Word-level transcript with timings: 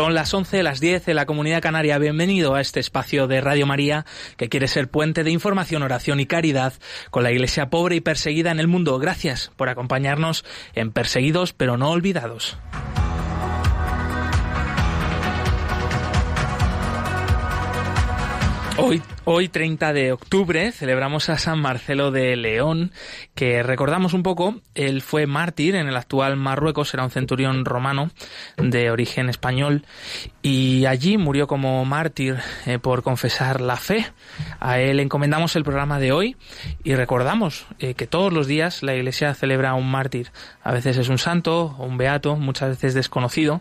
Son 0.00 0.14
las 0.14 0.32
11, 0.32 0.62
las 0.62 0.80
10 0.80 1.08
en 1.08 1.16
la 1.16 1.26
Comunidad 1.26 1.60
Canaria. 1.60 1.98
Bienvenido 1.98 2.54
a 2.54 2.62
este 2.62 2.80
espacio 2.80 3.26
de 3.26 3.42
Radio 3.42 3.66
María 3.66 4.06
que 4.38 4.48
quiere 4.48 4.66
ser 4.66 4.88
puente 4.88 5.24
de 5.24 5.30
información, 5.30 5.82
oración 5.82 6.20
y 6.20 6.24
caridad 6.24 6.72
con 7.10 7.22
la 7.22 7.30
Iglesia 7.30 7.68
pobre 7.68 7.96
y 7.96 8.00
perseguida 8.00 8.50
en 8.50 8.60
el 8.60 8.66
mundo. 8.66 8.98
Gracias 8.98 9.52
por 9.56 9.68
acompañarnos 9.68 10.42
en 10.72 10.90
Perseguidos 10.90 11.52
pero 11.52 11.76
no 11.76 11.90
olvidados. 11.90 12.56
Hoy 18.78 19.02
Hoy, 19.24 19.48
30 19.50 19.92
de 19.92 20.12
octubre, 20.12 20.72
celebramos 20.72 21.28
a 21.28 21.36
San 21.36 21.60
Marcelo 21.60 22.10
de 22.10 22.36
León, 22.36 22.90
que 23.34 23.62
recordamos 23.62 24.14
un 24.14 24.22
poco, 24.22 24.62
él 24.74 25.02
fue 25.02 25.26
mártir 25.26 25.74
en 25.74 25.88
el 25.88 25.96
actual 25.96 26.36
Marruecos, 26.36 26.94
era 26.94 27.04
un 27.04 27.10
centurión 27.10 27.66
romano 27.66 28.10
de 28.56 28.90
origen 28.90 29.28
español, 29.28 29.84
y 30.40 30.86
allí 30.86 31.18
murió 31.18 31.46
como 31.46 31.84
mártir 31.84 32.38
eh, 32.64 32.78
por 32.78 33.02
confesar 33.02 33.60
la 33.60 33.76
fe. 33.76 34.06
A 34.58 34.78
él 34.78 35.00
encomendamos 35.00 35.54
el 35.54 35.64
programa 35.64 35.98
de 35.98 36.12
hoy 36.12 36.36
y 36.82 36.94
recordamos 36.94 37.66
eh, 37.78 37.92
que 37.92 38.06
todos 38.06 38.32
los 38.32 38.46
días 38.46 38.82
la 38.82 38.94
Iglesia 38.94 39.34
celebra 39.34 39.70
a 39.70 39.74
un 39.74 39.90
mártir. 39.90 40.32
A 40.62 40.72
veces 40.72 40.96
es 40.96 41.10
un 41.10 41.18
santo 41.18 41.76
o 41.78 41.84
un 41.84 41.98
beato, 41.98 42.36
muchas 42.36 42.70
veces 42.70 42.94
desconocido, 42.94 43.60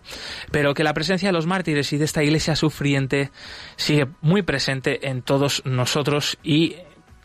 pero 0.51 0.73
que 0.73 0.85
la 0.85 0.93
presencia 0.93 1.27
de 1.27 1.33
los 1.33 1.47
mártires 1.47 1.91
y 1.91 1.97
de 1.97 2.05
esta 2.05 2.23
Iglesia 2.23 2.55
sufriente 2.55 3.29
sigue 3.75 4.07
muy 4.21 4.41
presente 4.41 5.09
en 5.09 5.21
todos 5.21 5.49
nosotros 5.65 6.37
y 6.43 6.75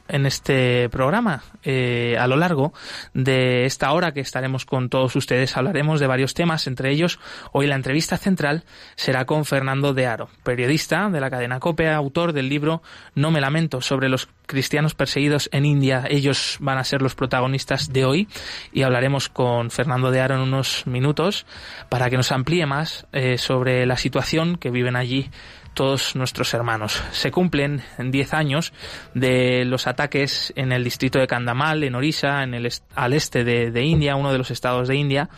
en 0.08 0.26
este 0.26 0.88
programa. 0.90 1.42
Eh, 1.62 2.16
a 2.18 2.26
lo 2.26 2.36
largo 2.36 2.74
de 3.14 3.64
esta 3.64 3.92
hora 3.92 4.12
que 4.12 4.20
estaremos 4.20 4.66
con 4.66 4.88
todos 4.90 5.16
ustedes 5.16 5.56
hablaremos 5.56 5.98
de 6.00 6.06
varios 6.06 6.34
temas, 6.34 6.66
entre 6.66 6.90
ellos 6.90 7.18
hoy 7.52 7.66
la 7.66 7.74
entrevista 7.74 8.18
central 8.18 8.64
será 8.96 9.24
con 9.24 9.44
Fernando 9.44 9.94
de 9.94 10.06
Aro, 10.06 10.28
periodista 10.42 11.08
de 11.08 11.20
la 11.20 11.30
cadena 11.30 11.60
COPE, 11.60 11.88
autor 11.90 12.32
del 12.32 12.48
libro 12.48 12.82
No 13.14 13.30
me 13.30 13.40
lamento 13.40 13.80
sobre 13.80 14.08
los 14.08 14.28
cristianos 14.46 14.94
perseguidos 14.94 15.48
en 15.52 15.64
India. 15.64 16.04
Ellos 16.08 16.58
van 16.60 16.76
a 16.76 16.84
ser 16.84 17.00
los 17.00 17.14
protagonistas 17.14 17.92
de 17.92 18.04
hoy 18.04 18.28
y 18.72 18.82
hablaremos 18.82 19.30
con 19.30 19.70
Fernando 19.70 20.10
de 20.10 20.20
Aro 20.20 20.34
en 20.34 20.42
unos 20.42 20.86
minutos 20.86 21.46
para 21.88 22.10
que 22.10 22.16
nos 22.16 22.30
amplíe 22.30 22.66
más 22.66 23.06
eh, 23.12 23.38
sobre 23.38 23.86
la 23.86 23.96
situación 23.96 24.56
que 24.56 24.70
viven 24.70 24.96
allí 24.96 25.30
todos 25.74 26.16
nuestros 26.16 26.54
hermanos. 26.54 27.02
Se 27.12 27.30
cumplen 27.30 27.82
10 27.98 28.34
años 28.34 28.72
de 29.12 29.64
los 29.64 29.86
ataques 29.86 30.52
en 30.56 30.72
el 30.72 30.84
distrito 30.84 31.18
de 31.18 31.26
Kandamal, 31.26 31.84
en 31.84 31.94
Orissa, 31.94 32.42
en 32.42 32.54
el 32.54 32.72
al 32.94 33.12
este 33.12 33.44
de, 33.44 33.82
India, 33.82 34.16
uno 34.16 34.32
de 34.32 34.38
los 34.38 34.50
estados 34.50 34.88
de 34.88 34.96
India, 34.96 35.28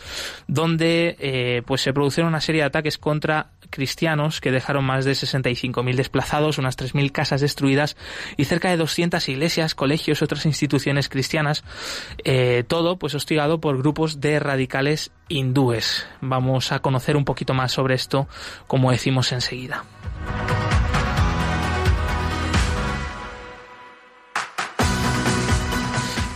donde 0.47 1.17
eh, 1.19 1.61
pues 1.65 1.81
se 1.81 1.93
produjeron 1.93 2.29
una 2.29 2.41
serie 2.41 2.61
de 2.61 2.67
ataques 2.67 2.97
contra 2.97 3.51
cristianos 3.69 4.39
que 4.39 4.51
dejaron 4.51 4.85
más 4.85 5.05
de 5.05 5.11
65.000 5.11 5.95
desplazados, 5.95 6.57
unas 6.57 6.77
3.000 6.77 7.11
casas 7.11 7.41
destruidas 7.41 7.97
y 8.37 8.45
cerca 8.45 8.69
de 8.69 8.77
200 8.77 9.27
iglesias, 9.29 9.75
colegios 9.75 10.21
otras 10.21 10.45
instituciones 10.45 11.09
cristianas. 11.09 11.63
Eh, 12.23 12.63
todo 12.67 12.97
pues 12.97 13.15
hostigado 13.15 13.59
por 13.59 13.77
grupos 13.77 14.21
de 14.21 14.39
radicales 14.39 15.11
hindúes. 15.29 16.05
Vamos 16.21 16.71
a 16.71 16.79
conocer 16.79 17.17
un 17.17 17.25
poquito 17.25 17.53
más 17.53 17.71
sobre 17.71 17.95
esto, 17.95 18.27
como 18.67 18.91
decimos 18.91 19.31
enseguida. 19.31 19.83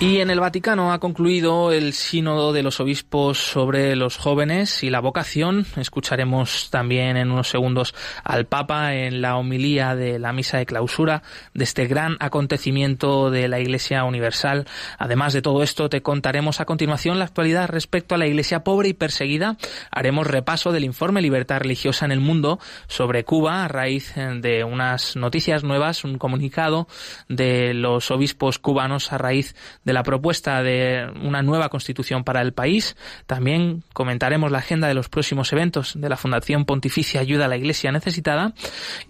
Y 0.01 0.17
en 0.17 0.31
el 0.31 0.39
Vaticano 0.39 0.91
ha 0.93 0.99
concluido 0.99 1.71
el 1.71 1.93
sínodo 1.93 2.53
de 2.53 2.63
los 2.63 2.79
obispos 2.79 3.37
sobre 3.37 3.95
los 3.95 4.17
jóvenes 4.17 4.81
y 4.81 4.89
la 4.89 4.99
vocación. 4.99 5.67
Escucharemos 5.77 6.71
también 6.71 7.17
en 7.17 7.29
unos 7.29 7.49
segundos 7.49 7.93
al 8.23 8.47
Papa 8.47 8.95
en 8.95 9.21
la 9.21 9.37
homilía 9.37 9.95
de 9.95 10.17
la 10.17 10.33
misa 10.33 10.57
de 10.57 10.65
clausura 10.65 11.21
de 11.53 11.65
este 11.65 11.85
gran 11.85 12.17
acontecimiento 12.19 13.29
de 13.29 13.47
la 13.47 13.59
Iglesia 13.59 14.03
Universal. 14.03 14.65
Además 14.97 15.33
de 15.33 15.43
todo 15.43 15.61
esto, 15.61 15.87
te 15.87 16.01
contaremos 16.01 16.61
a 16.61 16.65
continuación 16.65 17.19
la 17.19 17.25
actualidad 17.25 17.69
respecto 17.69 18.15
a 18.15 18.17
la 18.17 18.25
Iglesia 18.25 18.63
pobre 18.63 18.89
y 18.89 18.93
perseguida. 18.93 19.57
Haremos 19.91 20.25
repaso 20.25 20.71
del 20.71 20.83
informe 20.83 21.21
Libertad 21.21 21.59
Religiosa 21.59 22.05
en 22.05 22.11
el 22.11 22.21
Mundo 22.21 22.57
sobre 22.87 23.23
Cuba 23.23 23.65
a 23.65 23.67
raíz 23.67 24.15
de 24.15 24.63
unas 24.63 25.15
noticias 25.15 25.63
nuevas, 25.63 26.03
un 26.03 26.17
comunicado 26.17 26.87
de 27.29 27.75
los 27.75 28.09
obispos 28.09 28.57
cubanos 28.57 29.13
a 29.13 29.19
raíz 29.19 29.53
de 29.83 29.90
de 29.91 29.93
la 29.93 30.03
propuesta 30.03 30.63
de 30.63 31.11
una 31.21 31.41
nueva 31.41 31.67
constitución 31.67 32.23
para 32.23 32.39
el 32.39 32.53
país. 32.53 32.95
También 33.25 33.83
comentaremos 33.91 34.49
la 34.49 34.59
agenda 34.59 34.87
de 34.87 34.93
los 34.93 35.09
próximos 35.09 35.51
eventos 35.51 35.99
de 35.99 36.07
la 36.07 36.15
Fundación 36.15 36.63
Pontificia 36.63 37.19
Ayuda 37.19 37.43
a 37.43 37.47
la 37.49 37.57
Iglesia 37.57 37.91
Necesitada. 37.91 38.53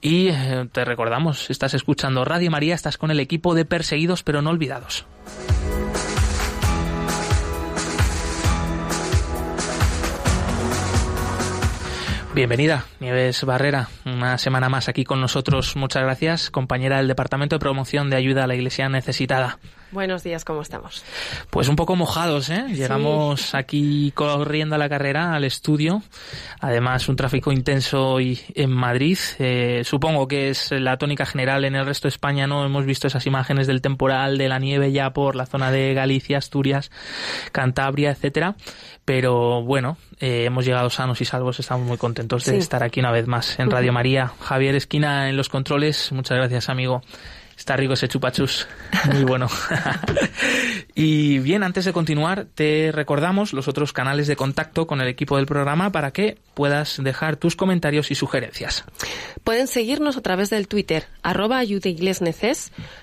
Y 0.01 0.29
eh, 0.29 0.67
te 0.71 0.83
recordamos, 0.83 1.51
estás 1.51 1.75
escuchando 1.75 2.25
Radio 2.25 2.49
María, 2.49 2.73
estás 2.73 2.97
con 2.97 3.11
el 3.11 3.19
equipo 3.19 3.53
de 3.53 3.63
Perseguidos 3.63 4.23
pero 4.23 4.41
no 4.41 4.49
olvidados. 4.49 5.05
Bienvenida, 12.33 12.85
Nieves 12.99 13.43
Barrera, 13.43 13.89
una 14.05 14.39
semana 14.39 14.67
más 14.67 14.89
aquí 14.89 15.03
con 15.03 15.21
nosotros. 15.21 15.75
Muchas 15.75 16.01
gracias, 16.01 16.49
compañera 16.49 16.97
del 16.97 17.07
Departamento 17.07 17.57
de 17.57 17.59
Promoción 17.59 18.09
de 18.09 18.15
Ayuda 18.15 18.45
a 18.45 18.47
la 18.47 18.55
Iglesia 18.55 18.89
Necesitada. 18.89 19.59
Buenos 19.91 20.23
días, 20.23 20.45
¿cómo 20.45 20.61
estamos? 20.61 21.03
Pues 21.49 21.67
un 21.67 21.75
poco 21.75 21.97
mojados, 21.97 22.49
¿eh? 22.49 22.63
Llegamos 22.69 23.53
aquí 23.53 24.13
corriendo 24.15 24.75
a 24.75 24.77
la 24.77 24.87
carrera, 24.87 25.33
al 25.35 25.43
estudio. 25.43 26.01
Además, 26.61 27.09
un 27.09 27.17
tráfico 27.17 27.51
intenso 27.51 28.07
hoy 28.07 28.39
en 28.55 28.71
Madrid. 28.71 29.17
Eh, 29.37 29.81
supongo 29.83 30.29
que 30.29 30.49
es 30.49 30.71
la 30.71 30.97
tónica 30.97 31.25
general 31.25 31.65
en 31.65 31.75
el 31.75 31.85
resto 31.85 32.07
de 32.07 32.13
España, 32.13 32.47
¿no? 32.47 32.65
Hemos 32.65 32.85
visto 32.85 33.07
esas 33.07 33.25
imágenes 33.27 33.67
del 33.67 33.81
temporal, 33.81 34.37
de 34.37 34.47
la 34.47 34.59
nieve 34.59 34.93
ya 34.93 35.11
por 35.11 35.35
la 35.35 35.45
zona 35.45 35.71
de 35.71 35.93
Galicia, 35.93 36.37
Asturias, 36.37 36.89
Cantabria, 37.51 38.11
etcétera. 38.11 38.55
Pero 39.03 39.61
bueno, 39.61 39.97
eh, 40.21 40.45
hemos 40.45 40.63
llegado 40.65 40.89
sanos 40.89 41.19
y 41.19 41.25
salvos. 41.25 41.59
Estamos 41.59 41.85
muy 41.85 41.97
contentos 41.97 42.45
de 42.45 42.57
estar 42.57 42.81
aquí 42.81 43.01
una 43.01 43.11
vez 43.11 43.27
más 43.27 43.59
en 43.59 43.69
Radio 43.69 43.91
María. 43.91 44.31
Javier 44.39 44.75
Esquina 44.75 45.27
en 45.27 45.35
los 45.35 45.49
controles. 45.49 46.13
Muchas 46.13 46.37
gracias, 46.37 46.69
amigo. 46.69 47.01
Está 47.57 47.77
rico 47.77 47.93
ese 47.93 48.07
chupachus. 48.07 48.67
Muy 49.13 49.23
bueno. 49.23 49.47
y 50.95 51.39
bien, 51.39 51.63
antes 51.63 51.85
de 51.85 51.93
continuar, 51.93 52.47
te 52.53 52.91
recordamos 52.91 53.53
los 53.53 53.67
otros 53.67 53.93
canales 53.93 54.27
de 54.27 54.35
contacto 54.35 54.87
con 54.87 55.01
el 55.01 55.07
equipo 55.07 55.37
del 55.37 55.45
programa 55.45 55.91
para 55.91 56.11
que 56.11 56.37
puedas 56.53 57.01
dejar 57.03 57.37
tus 57.37 57.55
comentarios 57.55 58.11
y 58.11 58.15
sugerencias. 58.15 58.83
Pueden 59.43 59.67
seguirnos 59.67 60.17
a 60.17 60.21
través 60.21 60.49
del 60.49 60.67
Twitter, 60.67 61.05
arroba 61.23 61.61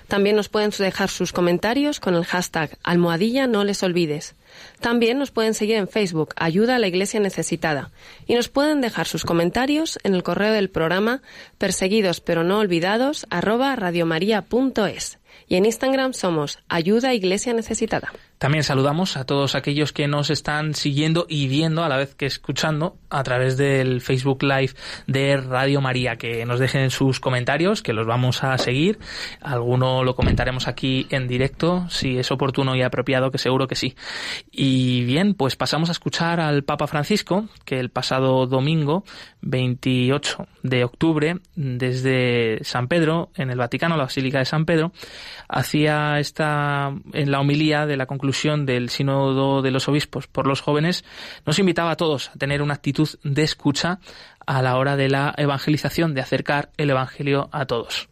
También 0.07 0.35
nos 0.35 0.49
pueden 0.49 0.71
dejar 0.77 1.09
sus 1.09 1.31
comentarios 1.31 1.99
con 1.99 2.15
el 2.15 2.25
hashtag 2.25 2.77
almohadilla 2.83 3.47
no 3.47 3.63
les 3.63 3.83
olvides. 3.83 4.35
También 4.79 5.19
nos 5.19 5.31
pueden 5.31 5.53
seguir 5.53 5.75
en 5.75 5.87
Facebook, 5.87 6.33
Ayuda 6.35 6.75
a 6.75 6.79
la 6.79 6.87
Iglesia 6.87 7.19
Necesitada, 7.19 7.91
y 8.27 8.35
nos 8.35 8.49
pueden 8.49 8.81
dejar 8.81 9.07
sus 9.07 9.25
comentarios 9.25 9.99
en 10.03 10.15
el 10.15 10.23
correo 10.23 10.53
del 10.53 10.69
programa 10.69 11.21
perseguidos 11.57 12.21
pero 12.21 12.43
no 12.43 12.59
olvidados 12.59 13.25
arroba 13.29 13.75
radiomaria.es. 13.75 15.19
Y 15.47 15.55
en 15.55 15.65
Instagram 15.65 16.13
somos 16.13 16.59
Ayuda 16.69 17.13
Iglesia 17.13 17.53
Necesitada. 17.53 18.11
También 18.39 18.63
saludamos 18.63 19.17
a 19.17 19.25
todos 19.25 19.53
aquellos 19.53 19.91
que 19.91 20.07
nos 20.07 20.29
están 20.29 20.73
siguiendo 20.73 21.25
y 21.27 21.49
viendo 21.49 21.83
a 21.83 21.89
la 21.89 21.97
vez 21.97 22.15
que 22.15 22.25
escuchando 22.25 22.95
a 23.09 23.21
través 23.21 23.57
del 23.57 23.99
Facebook 23.99 24.43
Live 24.43 24.75
de 25.07 25.35
Radio 25.35 25.81
María. 25.81 26.15
Que 26.15 26.45
nos 26.45 26.57
dejen 26.57 26.89
sus 26.89 27.19
comentarios, 27.19 27.81
que 27.81 27.91
los 27.91 28.07
vamos 28.07 28.41
a 28.45 28.57
seguir. 28.57 28.97
Alguno 29.41 30.05
lo 30.05 30.15
comentaremos 30.15 30.69
aquí 30.69 31.05
en 31.09 31.27
directo, 31.27 31.85
si 31.89 32.17
es 32.17 32.31
oportuno 32.31 32.77
y 32.77 32.81
apropiado, 32.81 33.29
que 33.29 33.37
seguro 33.37 33.67
que 33.67 33.75
sí. 33.75 33.97
Y 34.49 35.03
bien, 35.03 35.33
pues 35.33 35.57
pasamos 35.57 35.89
a 35.89 35.91
escuchar 35.91 36.39
al 36.39 36.63
Papa 36.63 36.87
Francisco, 36.87 37.49
que 37.65 37.77
el 37.77 37.89
pasado 37.89 38.47
domingo, 38.47 39.03
28 39.41 40.47
de 40.63 40.85
octubre, 40.85 41.39
desde 41.57 42.63
San 42.63 42.87
Pedro, 42.87 43.31
en 43.35 43.49
el 43.49 43.57
Vaticano, 43.57 43.97
la 43.97 44.03
Basílica 44.03 44.39
de 44.39 44.45
San 44.45 44.63
Pedro, 44.63 44.93
hacía 45.49 46.19
esta, 46.19 46.93
en 47.11 47.31
la 47.31 47.41
homilía 47.41 47.85
de 47.85 47.97
la 47.97 48.05
conclusión 48.05 48.28
del 48.65 48.89
Sínodo 48.89 49.61
de 49.61 49.71
los 49.71 49.87
Obispos 49.87 50.27
por 50.27 50.47
los 50.47 50.61
jóvenes, 50.61 51.03
nos 51.45 51.59
invitaba 51.59 51.91
a 51.91 51.95
todos 51.95 52.29
a 52.29 52.37
tener 52.37 52.61
una 52.61 52.75
actitud 52.75 53.09
de 53.23 53.43
escucha 53.43 53.99
a 54.45 54.61
la 54.61 54.77
hora 54.77 54.95
de 54.95 55.09
la 55.09 55.33
evangelización, 55.37 56.13
de 56.13 56.21
acercar 56.21 56.71
el 56.77 56.89
Evangelio 56.89 57.49
a 57.51 57.65
todos. 57.65 58.09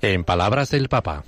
En 0.00 0.24
palabras 0.24 0.70
del 0.70 0.88
Papa. 0.88 1.24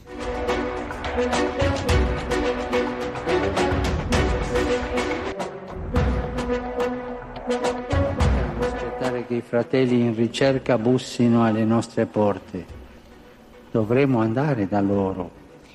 Fratelli 9.41 10.01
in 10.01 10.15
ricerca 10.15 10.77
bussino 10.77 11.45
alle 11.45 11.65
nostre 11.65 12.07
porte. 12.07 12.65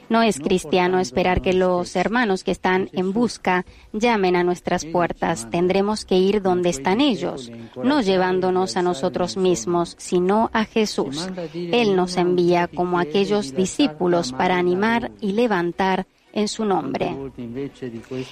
No 0.09 0.23
es 0.23 0.39
cristiano 0.39 0.99
esperar 0.99 1.41
que 1.41 1.53
los 1.53 1.95
hermanos 1.95 2.43
que 2.43 2.51
están 2.51 2.89
en 2.91 3.13
busca 3.13 3.65
llamen 3.93 4.35
a 4.35 4.43
nuestras 4.43 4.85
puertas. 4.85 5.49
Tendremos 5.49 6.03
que 6.03 6.17
ir 6.17 6.41
donde 6.41 6.69
están 6.69 6.99
ellos, 6.99 7.51
no 7.81 8.01
llevándonos 8.01 8.75
a 8.75 8.81
nosotros 8.81 9.37
mismos, 9.37 9.95
sino 9.97 10.49
a 10.51 10.65
Jesús. 10.65 11.29
Él 11.53 11.95
nos 11.95 12.17
envía 12.17 12.67
como 12.67 12.99
aquellos 12.99 13.55
discípulos 13.55 14.33
para 14.33 14.57
animar 14.57 15.11
y 15.21 15.31
levantar 15.31 16.07
en 16.33 16.47
su 16.47 16.65
nombre. 16.65 17.15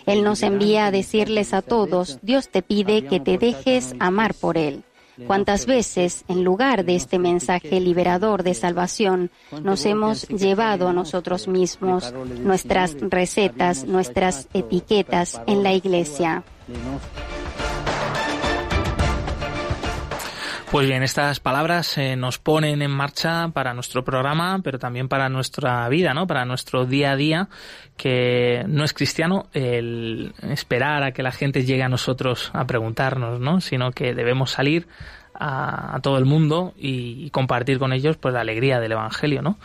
Él 0.05 0.23
nos 0.23 0.43
envía 0.43 0.87
a 0.87 0.91
decirles 0.91 1.53
a 1.53 1.61
todos, 1.61 2.19
Dios 2.21 2.49
te 2.49 2.61
pide 2.61 3.05
que 3.05 3.19
te 3.19 3.37
dejes 3.37 3.95
amar 3.99 4.33
por 4.33 4.57
Él. 4.57 4.83
¿Cuántas 5.27 5.65
veces, 5.65 6.23
en 6.27 6.43
lugar 6.43 6.85
de 6.85 6.95
este 6.95 7.19
mensaje 7.19 7.79
liberador 7.79 8.43
de 8.43 8.53
salvación, 8.53 9.31
nos 9.63 9.85
hemos 9.85 10.27
llevado 10.27 10.87
a 10.87 10.93
nosotros 10.93 11.47
mismos 11.47 12.13
nuestras 12.13 12.95
recetas, 12.99 13.85
nuestras 13.85 14.47
etiquetas 14.53 15.41
en 15.47 15.63
la 15.63 15.73
iglesia? 15.73 16.43
Pues 20.71 20.87
bien, 20.87 21.01
estas 21.01 21.39
palabras 21.39 21.97
eh, 21.97 22.15
nos 22.15 22.37
ponen 22.37 22.83
en 22.83 22.91
marcha 22.91 23.47
para 23.47 23.73
nuestro 23.73 24.03
programa, 24.03 24.59
pero 24.63 24.77
también 24.77 25.07
para 25.07 25.27
nuestra 25.27 25.89
vida, 25.89 26.13
¿no? 26.13 26.27
Para 26.27 26.45
nuestro 26.45 26.85
día 26.85 27.13
a 27.13 27.15
día, 27.15 27.49
que 27.97 28.63
no 28.67 28.83
es 28.83 28.93
cristiano 28.93 29.47
el 29.53 30.31
esperar 30.43 31.01
a 31.01 31.11
que 31.11 31.23
la 31.23 31.31
gente 31.31 31.65
llegue 31.65 31.81
a 31.81 31.89
nosotros 31.89 32.51
a 32.53 32.67
preguntarnos, 32.67 33.39
¿no? 33.39 33.61
Sino 33.61 33.91
que 33.93 34.13
debemos 34.13 34.51
salir 34.51 34.87
a, 35.39 35.99
todo 36.01 36.17
el 36.17 36.25
mundo 36.25 36.73
y, 36.77 37.29
compartir 37.29 37.79
con 37.79 37.93
ellos 37.93 38.17
pues 38.17 38.33
la 38.33 38.41
alegría 38.41 38.79
del 38.79 38.91
Evangelio, 38.91 39.41
¿no? 39.41 39.57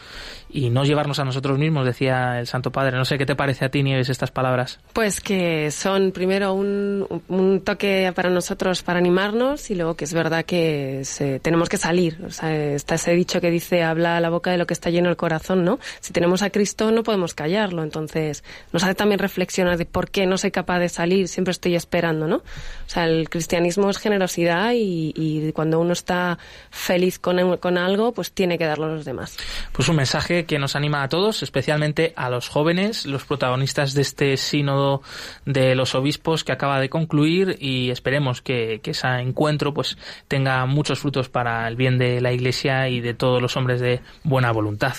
Y 0.50 0.70
no 0.70 0.84
llevarnos 0.84 1.18
a 1.18 1.24
nosotros 1.24 1.58
mismos, 1.58 1.84
decía 1.84 2.38
el 2.38 2.46
Santo 2.46 2.70
Padre. 2.70 2.96
No 2.96 3.04
sé 3.04 3.18
qué 3.18 3.26
te 3.26 3.34
parece 3.34 3.64
a 3.64 3.70
ti, 3.70 3.82
Nieves, 3.82 4.08
estas 4.08 4.30
palabras. 4.30 4.78
Pues 4.92 5.20
que 5.20 5.72
son 5.72 6.12
primero 6.12 6.52
un, 6.52 7.22
un 7.26 7.60
toque 7.62 8.12
para 8.14 8.30
nosotros 8.30 8.82
para 8.84 9.00
animarnos 9.00 9.70
y 9.70 9.74
luego 9.74 9.96
que 9.96 10.04
es 10.04 10.14
verdad 10.14 10.44
que 10.44 11.02
tenemos 11.42 11.68
que 11.68 11.76
salir. 11.76 12.22
O 12.24 12.30
sea, 12.30 12.54
está 12.54 12.94
ese 12.94 13.12
dicho 13.12 13.40
que 13.40 13.50
dice 13.50 13.82
habla 13.82 14.20
la 14.20 14.30
boca 14.30 14.52
de 14.52 14.58
lo 14.58 14.66
que 14.66 14.74
está 14.74 14.90
lleno 14.90 15.08
el 15.08 15.16
corazón, 15.16 15.64
¿no? 15.64 15.80
Si 16.00 16.12
tenemos 16.12 16.42
a 16.42 16.50
Cristo 16.50 16.92
no 16.92 17.02
podemos 17.02 17.34
callarlo. 17.34 17.82
Entonces 17.82 18.44
nos 18.72 18.84
hace 18.84 18.94
también 18.94 19.18
reflexionar 19.18 19.76
de 19.76 19.86
por 19.86 20.10
qué 20.10 20.26
no 20.26 20.38
soy 20.38 20.52
capaz 20.52 20.78
de 20.78 20.88
salir, 20.88 21.26
siempre 21.26 21.50
estoy 21.50 21.74
esperando, 21.74 22.28
¿no? 22.28 22.36
O 22.36 22.42
sea, 22.86 23.06
el 23.06 23.28
cristianismo 23.28 23.90
es 23.90 23.98
generosidad 23.98 24.72
y, 24.72 25.12
y 25.16 25.52
cuando 25.52 25.63
uno 25.72 25.93
está 25.93 26.38
feliz 26.70 27.19
con, 27.19 27.56
con 27.58 27.78
algo, 27.78 28.12
pues 28.12 28.32
tiene 28.32 28.58
que 28.58 28.64
darlo 28.64 28.87
a 28.87 28.88
los 28.88 29.05
demás. 29.05 29.37
Pues 29.72 29.88
un 29.88 29.96
mensaje 29.96 30.44
que 30.44 30.58
nos 30.58 30.76
anima 30.76 31.02
a 31.02 31.08
todos, 31.08 31.43
especialmente 31.43 32.12
a 32.16 32.28
los 32.31 32.49
jóvenes, 32.49 33.06
los 33.06 33.25
protagonistas 33.25 33.94
de 33.94 34.02
este 34.02 34.37
sínodo 34.37 35.02
de 35.44 35.75
los 35.75 35.94
obispos 35.94 36.44
que 36.44 36.52
acaba 36.52 36.81
de 36.81 36.88
concluir 36.88 37.56
y 37.61 37.90
esperemos 37.90 38.43
que, 38.43 38.81
que 38.82 38.90
ese 38.93 39.08
encuentro 39.19 39.72
pues 39.72 39.96
tenga 40.28 40.64
muchos 40.66 40.99
frutos 40.99 41.28
para 41.28 41.67
el 41.69 41.76
bien 41.76 41.99
de 41.99 42.20
la 42.20 42.32
Iglesia 42.32 42.88
y 42.88 43.00
de 43.00 43.14
todos 43.14 43.40
los 43.40 43.56
hombres 43.56 43.81
de 43.81 44.00
buena 44.22 44.52
voluntad. 44.52 44.94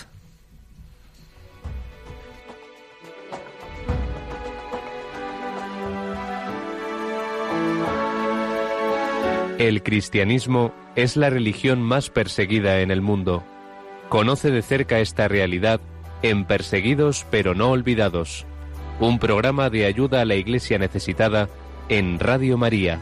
El 9.57 9.83
cristianismo 9.83 10.73
es 10.97 11.15
la 11.15 11.29
religión 11.29 11.81
más 11.81 12.09
perseguida 12.09 12.81
en 12.81 12.91
el 12.91 13.01
mundo. 13.01 13.41
Conoce 14.09 14.51
de 14.51 14.61
cerca 14.61 14.99
esta 14.99 15.29
realidad 15.29 15.79
en 16.23 16.43
Perseguidos 16.43 17.25
pero 17.31 17.55
no 17.55 17.69
olvidados, 17.69 18.45
un 18.99 19.17
programa 19.17 19.69
de 19.69 19.85
ayuda 19.85 20.21
a 20.21 20.25
la 20.25 20.35
Iglesia 20.35 20.77
necesitada 20.77 21.47
en 21.87 22.19
Radio 22.19 22.57
María. 22.57 22.99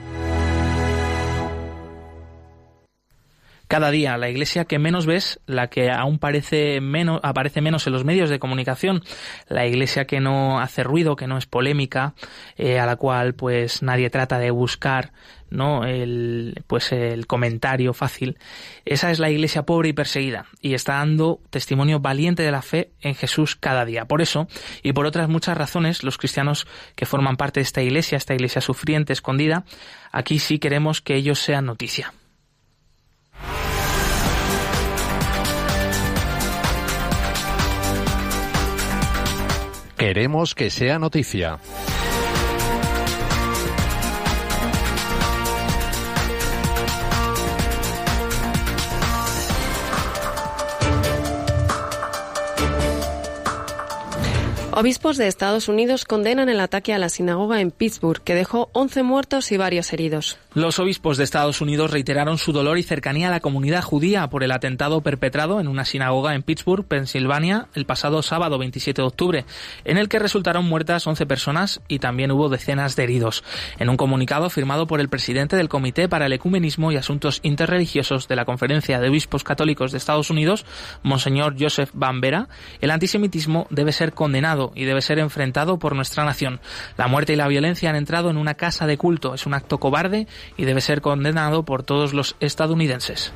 cada 3.74 3.90
día 3.90 4.16
la 4.18 4.30
iglesia 4.30 4.66
que 4.66 4.78
menos 4.78 5.08
ves, 5.08 5.40
la 5.48 5.68
que 5.68 5.90
aún 5.90 6.20
parece 6.20 6.80
menos, 6.80 7.20
aparece 7.24 7.60
menos 7.60 7.88
en 7.88 7.94
los 7.94 8.06
medios 8.06 8.30
de 8.30 8.38
comunicación, 8.38 9.02
la 9.48 9.66
iglesia 9.66 10.06
que 10.06 10.20
no 10.20 10.60
hace 10.60 10.84
ruido, 10.84 11.16
que 11.16 11.26
no 11.26 11.40
es 11.40 11.48
polémica, 11.48 12.14
eh, 12.56 12.78
a 12.78 12.86
la 12.86 12.98
cual 12.98 13.34
pues 13.34 13.82
nadie 13.82 14.12
trata 14.12 14.38
de 14.38 14.52
buscar 14.52 15.12
no 15.54 15.86
el 15.86 16.64
pues 16.68 16.92
el 16.92 17.28
comentario 17.28 17.94
fácil. 17.94 18.38
Esa 18.86 19.12
es 19.12 19.20
la 19.20 19.30
iglesia 19.30 19.64
pobre 19.64 19.90
y 19.90 19.94
perseguida 19.94 20.48
y 20.62 20.74
está 20.74 20.94
dando 20.96 21.40
testimonio 21.50 22.00
valiente 22.00 22.44
de 22.44 22.52
la 22.52 22.62
fe 22.62 22.92
en 23.02 23.16
Jesús 23.16 23.56
cada 23.56 23.86
día. 23.86 24.06
Por 24.06 24.22
eso 24.22 24.48
y 24.82 24.94
por 24.94 25.06
otras 25.06 25.30
muchas 25.30 25.58
razones 25.58 26.04
los 26.04 26.18
cristianos 26.18 26.68
que 26.96 27.06
forman 27.06 27.38
parte 27.38 27.60
de 27.60 27.66
esta 27.66 27.82
iglesia 27.82 28.18
esta 28.18 28.34
iglesia 28.34 28.62
sufriente 28.62 29.14
escondida 29.14 29.64
aquí 30.12 30.40
sí 30.40 30.60
queremos 30.60 31.02
que 31.02 31.16
ellos 31.16 31.40
sean 31.40 31.66
noticia. 31.66 32.14
Queremos 39.98 40.54
que 40.54 40.70
sea 40.70 41.00
noticia. 41.00 41.60
Obispos 54.76 55.18
de 55.18 55.28
Estados 55.28 55.68
Unidos 55.68 56.04
condenan 56.04 56.50
el 56.50 56.60
ataque 56.60 56.96
a 56.96 56.98
la 56.98 57.10
sinagoga 57.10 57.62
en 57.62 57.70
Pittsburgh, 57.70 58.24
que 58.24 58.34
dejó 58.34 58.72
11 58.74 59.04
muertos 59.04 59.52
y 59.52 59.58
varios 59.58 59.94
heridos. 59.94 60.40
Los 60.56 60.80
obispos 60.80 61.18
de 61.18 61.24
Estados 61.24 61.62
Unidos 61.62 61.92
reiteraron 61.92 62.40
su 62.40 62.54
dolor 62.54 62.80
y 62.80 62.84
cercanía 62.84 63.28
a 63.28 63.32
la 63.32 63.40
comunidad 63.40 63.84
judía 63.84 64.28
por 64.32 64.44
el 64.44 64.52
atentado 64.52 65.02
perpetrado 65.02 65.60
en 65.60 65.68
una 65.68 65.86
sinagoga 65.86 66.34
en 66.34 66.42
Pittsburgh, 66.42 66.88
Pensilvania, 66.88 67.68
el 67.76 67.86
pasado 67.86 68.24
sábado 68.24 68.58
27 68.58 69.00
de 69.00 69.08
octubre, 69.08 69.46
en 69.86 70.00
el 70.00 70.10
que 70.10 70.18
resultaron 70.18 70.66
muertas 70.66 71.06
11 71.06 71.28
personas 71.28 71.80
y 71.88 72.00
también 72.00 72.32
hubo 72.32 72.50
decenas 72.50 72.96
de 72.96 73.04
heridos. 73.04 73.44
En 73.78 73.90
un 73.90 73.98
comunicado 73.98 74.50
firmado 74.50 74.88
por 74.88 75.00
el 75.00 75.10
presidente 75.10 75.56
del 75.56 75.70
Comité 75.70 76.10
para 76.10 76.26
el 76.26 76.34
Ecumenismo 76.34 76.92
y 76.92 76.98
Asuntos 76.98 77.42
Interreligiosos 77.44 78.28
de 78.28 78.36
la 78.36 78.46
Conferencia 78.46 79.00
de 79.00 79.10
Obispos 79.10 79.44
Católicos 79.44 79.92
de 79.92 80.00
Estados 80.00 80.32
Unidos, 80.32 80.66
Monseñor 81.04 81.58
Joseph 81.60 81.92
Bambera, 81.94 82.48
el 82.82 82.90
antisemitismo 82.90 83.68
debe 83.70 83.92
ser 83.92 84.14
condenado 84.14 84.63
y 84.76 84.86
debe 84.86 85.02
ser 85.02 85.20
enfrentado 85.20 85.80
por 85.80 85.96
nuestra 85.96 86.24
nación. 86.24 86.62
La 86.98 87.08
muerte 87.08 87.34
y 87.34 87.36
la 87.36 87.48
violencia 87.48 87.90
han 87.90 87.96
entrado 87.96 88.30
en 88.30 88.38
una 88.38 88.54
casa 88.54 88.88
de 88.88 88.98
culto. 88.98 89.34
Es 89.34 89.46
un 89.46 89.54
acto 89.54 89.80
cobarde 89.80 90.28
y 90.58 90.66
debe 90.66 90.82
ser 90.82 91.02
condenado 91.02 91.64
por 91.64 91.84
todos 91.84 92.14
los 92.14 92.36
estadounidenses. 92.40 93.34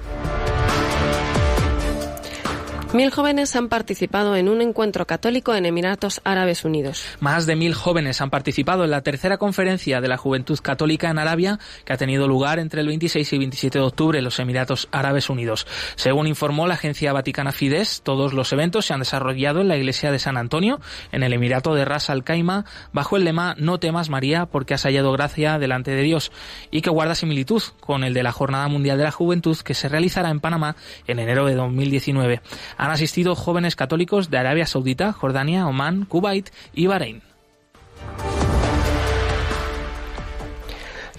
Mil 2.94 3.12
jóvenes 3.12 3.54
han 3.58 3.68
participado 3.68 4.38
en 4.38 4.48
un 4.48 4.62
encuentro 4.62 5.06
católico 5.06 5.54
en 5.54 5.66
Emiratos 5.66 6.22
Árabes 6.24 6.64
Unidos. 6.64 7.04
Más 7.20 7.46
de 7.46 7.58
mil 7.58 7.74
jóvenes 7.74 8.22
han 8.22 8.30
participado 8.30 8.86
en 8.86 8.92
la 8.92 9.02
tercera 9.02 9.38
conferencia 9.38 10.00
de 10.00 10.08
la 10.08 10.16
Juventud 10.16 10.58
Católica 10.60 11.10
en 11.10 11.20
Arabia, 11.20 11.60
que 11.84 11.92
ha 11.92 11.98
tenido 11.98 12.30
lugar 12.30 12.60
entre 12.60 12.80
el 12.80 12.88
26 12.88 13.34
y 13.34 13.38
27 13.40 13.80
de 13.80 13.84
octubre 13.84 14.18
en 14.20 14.24
los 14.24 14.40
Emiratos 14.40 14.88
Árabes 14.94 15.30
Unidos. 15.30 15.68
Según 15.96 16.28
informó 16.28 16.66
la 16.66 16.76
agencia 16.76 17.12
vaticana 17.12 17.52
Fides, 17.52 18.04
todos 18.04 18.32
los 18.32 18.54
eventos 18.54 18.86
se 18.86 18.94
han 18.94 19.02
desarrollado 19.02 19.60
en 19.60 19.68
la 19.68 19.76
iglesia 19.76 20.10
de 20.10 20.20
San 20.20 20.38
Antonio, 20.38 20.80
en 21.12 21.24
el 21.24 21.34
Emirato 21.34 21.76
de 21.76 21.84
Ras 21.84 22.10
Al 22.10 22.24
Khaimah, 22.24 22.64
bajo 22.94 23.18
el 23.18 23.26
lema 23.26 23.54
No 23.60 23.80
temas 23.80 24.10
María, 24.10 24.46
porque 24.46 24.76
has 24.76 24.84
hallado 24.84 25.12
gracia 25.12 25.60
delante 25.60 25.92
de 25.92 26.04
Dios, 26.04 26.32
y 26.72 26.82
que 26.82 26.90
guarda 26.90 27.16
similitud 27.16 27.62
con 27.82 28.06
el 28.06 28.14
de 28.14 28.24
la 28.24 28.32
Jornada 28.32 28.70
Mundial 28.70 28.98
de 28.98 29.04
la 29.04 29.12
Juventud 29.12 29.58
que 29.58 29.74
se 29.74 29.90
realizará 29.90 30.30
en 30.30 30.40
Panamá 30.40 30.78
en 31.06 31.20
enero 31.20 31.46
de 31.46 31.56
2019 31.56 32.42
han 32.78 32.92
asistido 32.92 33.36
jóvenes 33.36 33.76
católicos 33.76 34.30
de 34.30 34.38
Arabia 34.38 34.66
Saudita, 34.66 35.14
Jordania, 35.14 35.68
Omán, 35.68 36.06
Kuwait 36.06 36.50
y 36.74 36.88
Bahrein. 36.88 37.22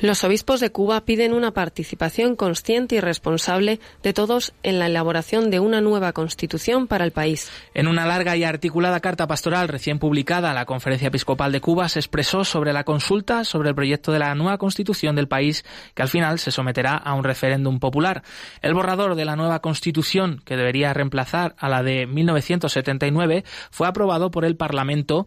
Los 0.00 0.23
obispos 0.23 0.61
de 0.61 0.71
Cuba 0.71 1.05
piden 1.05 1.35
una 1.35 1.50
participación 1.50 2.37
consciente 2.37 2.95
y 2.95 3.00
responsable 3.00 3.81
de 4.05 4.12
todos 4.12 4.55
en 4.62 4.78
la 4.78 4.87
elaboración 4.87 5.50
de 5.50 5.59
una 5.59 5.81
nueva 5.81 6.12
constitución 6.12 6.87
para 6.87 7.05
el 7.05 7.11
país. 7.11 7.50
En 7.75 7.88
una 7.88 8.07
larga 8.07 8.37
y 8.37 8.45
articulada 8.45 9.00
carta 9.00 9.26
pastoral 9.26 9.67
recién 9.67 9.99
publicada, 9.99 10.55
la 10.55 10.67
Conferencia 10.67 11.09
Episcopal 11.09 11.50
de 11.50 11.61
Cuba 11.61 11.88
se 11.88 11.99
expresó 11.99 12.45
sobre 12.45 12.73
la 12.73 12.85
consulta 12.85 13.43
sobre 13.43 13.71
el 13.71 13.75
proyecto 13.75 14.12
de 14.12 14.21
la 14.21 14.37
nueva 14.37 14.57
constitución 14.57 15.17
del 15.17 15.26
país, 15.26 15.64
que 15.97 16.02
al 16.02 16.09
final 16.09 16.38
se 16.38 16.52
someterá 16.52 16.95
a 16.97 17.14
un 17.14 17.25
referéndum 17.25 17.81
popular. 17.81 18.23
El 18.62 18.75
borrador 18.75 19.17
de 19.17 19.25
la 19.25 19.35
nueva 19.35 19.59
constitución, 19.59 20.43
que 20.45 20.57
debería 20.57 20.95
reemplazar 20.95 21.57
a 21.59 21.69
la 21.69 21.83
de 21.83 22.07
1979, 22.07 23.43
fue 23.73 23.88
aprobado 23.88 24.31
por 24.31 24.45
el 24.45 24.55
Parlamento 24.55 25.26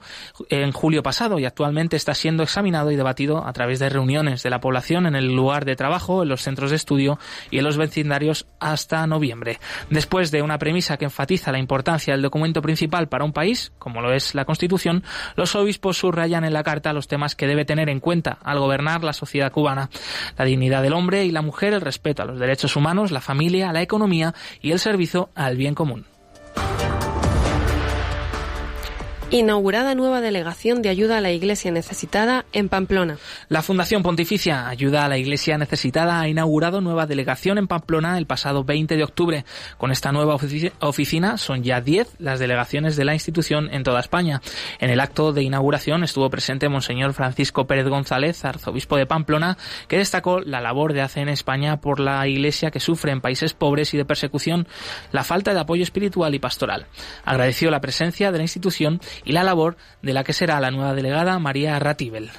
en 0.49 0.71
julio 0.71 1.03
pasado 1.03 1.39
y 1.39 1.45
actualmente 1.45 1.97
está 1.97 2.13
siendo 2.13 2.43
examinado 2.43 2.89
y 2.89 2.95
debatido 2.95 3.45
a 3.45 3.51
través 3.51 3.79
de 3.79 3.89
reuniones 3.89 4.43
de 4.43 4.49
la 4.49 4.60
población 4.61 5.05
en 5.05 5.15
el 5.15 5.35
lugar 5.35 5.65
de 5.65 5.75
trabajo, 5.75 6.23
en 6.23 6.29
los 6.29 6.41
centros 6.41 6.69
de 6.69 6.77
estudio 6.77 7.19
y 7.49 7.57
en 7.57 7.65
los 7.65 7.77
vecindarios 7.77 8.47
hasta 8.59 9.05
noviembre. 9.07 9.59
Después 9.89 10.31
de 10.31 10.41
una 10.41 10.57
premisa 10.57 10.97
que 10.97 11.05
enfatiza 11.05 11.51
la 11.51 11.59
importancia 11.59 12.13
del 12.13 12.21
documento 12.21 12.61
principal 12.61 13.09
para 13.09 13.25
un 13.25 13.33
país, 13.33 13.73
como 13.79 14.01
lo 14.01 14.13
es 14.13 14.35
la 14.35 14.45
Constitución, 14.45 15.03
los 15.35 15.55
obispos 15.55 15.97
subrayan 15.97 16.43
en 16.45 16.53
la 16.53 16.63
carta 16.63 16.93
los 16.93 17.07
temas 17.07 17.35
que 17.35 17.47
debe 17.47 17.65
tener 17.65 17.89
en 17.89 17.99
cuenta 17.99 18.37
al 18.43 18.59
gobernar 18.59 19.03
la 19.03 19.13
sociedad 19.13 19.51
cubana. 19.51 19.89
La 20.37 20.45
dignidad 20.45 20.81
del 20.81 20.93
hombre 20.93 21.25
y 21.25 21.31
la 21.31 21.41
mujer, 21.41 21.73
el 21.73 21.81
respeto 21.81 22.23
a 22.23 22.25
los 22.25 22.39
derechos 22.39 22.75
humanos, 22.75 23.11
la 23.11 23.21
familia, 23.21 23.73
la 23.73 23.81
economía 23.81 24.33
y 24.61 24.71
el 24.71 24.79
servicio 24.79 25.29
al 25.35 25.57
bien 25.57 25.75
común. 25.75 26.10
Inaugurada 29.33 29.95
nueva 29.95 30.19
delegación 30.19 30.81
de 30.81 30.89
ayuda 30.89 31.17
a 31.17 31.21
la 31.21 31.31
Iglesia 31.31 31.71
necesitada 31.71 32.43
en 32.51 32.67
Pamplona. 32.67 33.17
La 33.47 33.61
Fundación 33.61 34.03
Pontificia 34.03 34.67
Ayuda 34.67 35.05
a 35.05 35.07
la 35.07 35.17
Iglesia 35.17 35.57
Necesitada 35.57 36.19
ha 36.19 36.27
inaugurado 36.27 36.81
nueva 36.81 37.05
delegación 37.05 37.57
en 37.57 37.67
Pamplona 37.67 38.17
el 38.17 38.25
pasado 38.25 38.65
20 38.65 38.97
de 38.97 39.03
octubre. 39.05 39.45
Con 39.77 39.93
esta 39.93 40.11
nueva 40.11 40.35
oficina 40.35 41.37
son 41.37 41.63
ya 41.63 41.79
10 41.79 42.15
las 42.19 42.39
delegaciones 42.39 42.97
de 42.97 43.05
la 43.05 43.13
institución 43.13 43.73
en 43.73 43.83
toda 43.83 44.01
España. 44.01 44.41
En 44.81 44.89
el 44.89 44.99
acto 44.99 45.31
de 45.31 45.43
inauguración 45.43 46.03
estuvo 46.03 46.29
presente 46.29 46.67
Monseñor 46.67 47.13
Francisco 47.13 47.67
Pérez 47.67 47.87
González, 47.87 48.43
arzobispo 48.43 48.97
de 48.97 49.05
Pamplona, 49.05 49.57
que 49.87 49.97
destacó 49.97 50.41
la 50.41 50.59
labor 50.59 50.91
de 50.91 51.03
hace 51.03 51.21
en 51.21 51.29
España 51.29 51.79
por 51.79 52.01
la 52.01 52.27
Iglesia 52.27 52.69
que 52.69 52.81
sufre 52.81 53.13
en 53.13 53.21
países 53.21 53.53
pobres 53.53 53.93
y 53.93 53.97
de 53.97 54.03
persecución 54.03 54.67
la 55.13 55.23
falta 55.23 55.53
de 55.53 55.61
apoyo 55.61 55.83
espiritual 55.83 56.35
y 56.35 56.39
pastoral. 56.39 56.87
Agradeció 57.23 57.71
la 57.71 57.79
presencia 57.79 58.33
de 58.33 58.37
la 58.37 58.43
institución 58.43 58.99
y 59.23 59.31
la 59.31 59.43
labor 59.43 59.77
de 60.01 60.13
la 60.13 60.23
que 60.23 60.33
será 60.33 60.59
la 60.59 60.71
nueva 60.71 60.93
delegada 60.93 61.39
María 61.39 61.77
Ratibel. 61.79 62.29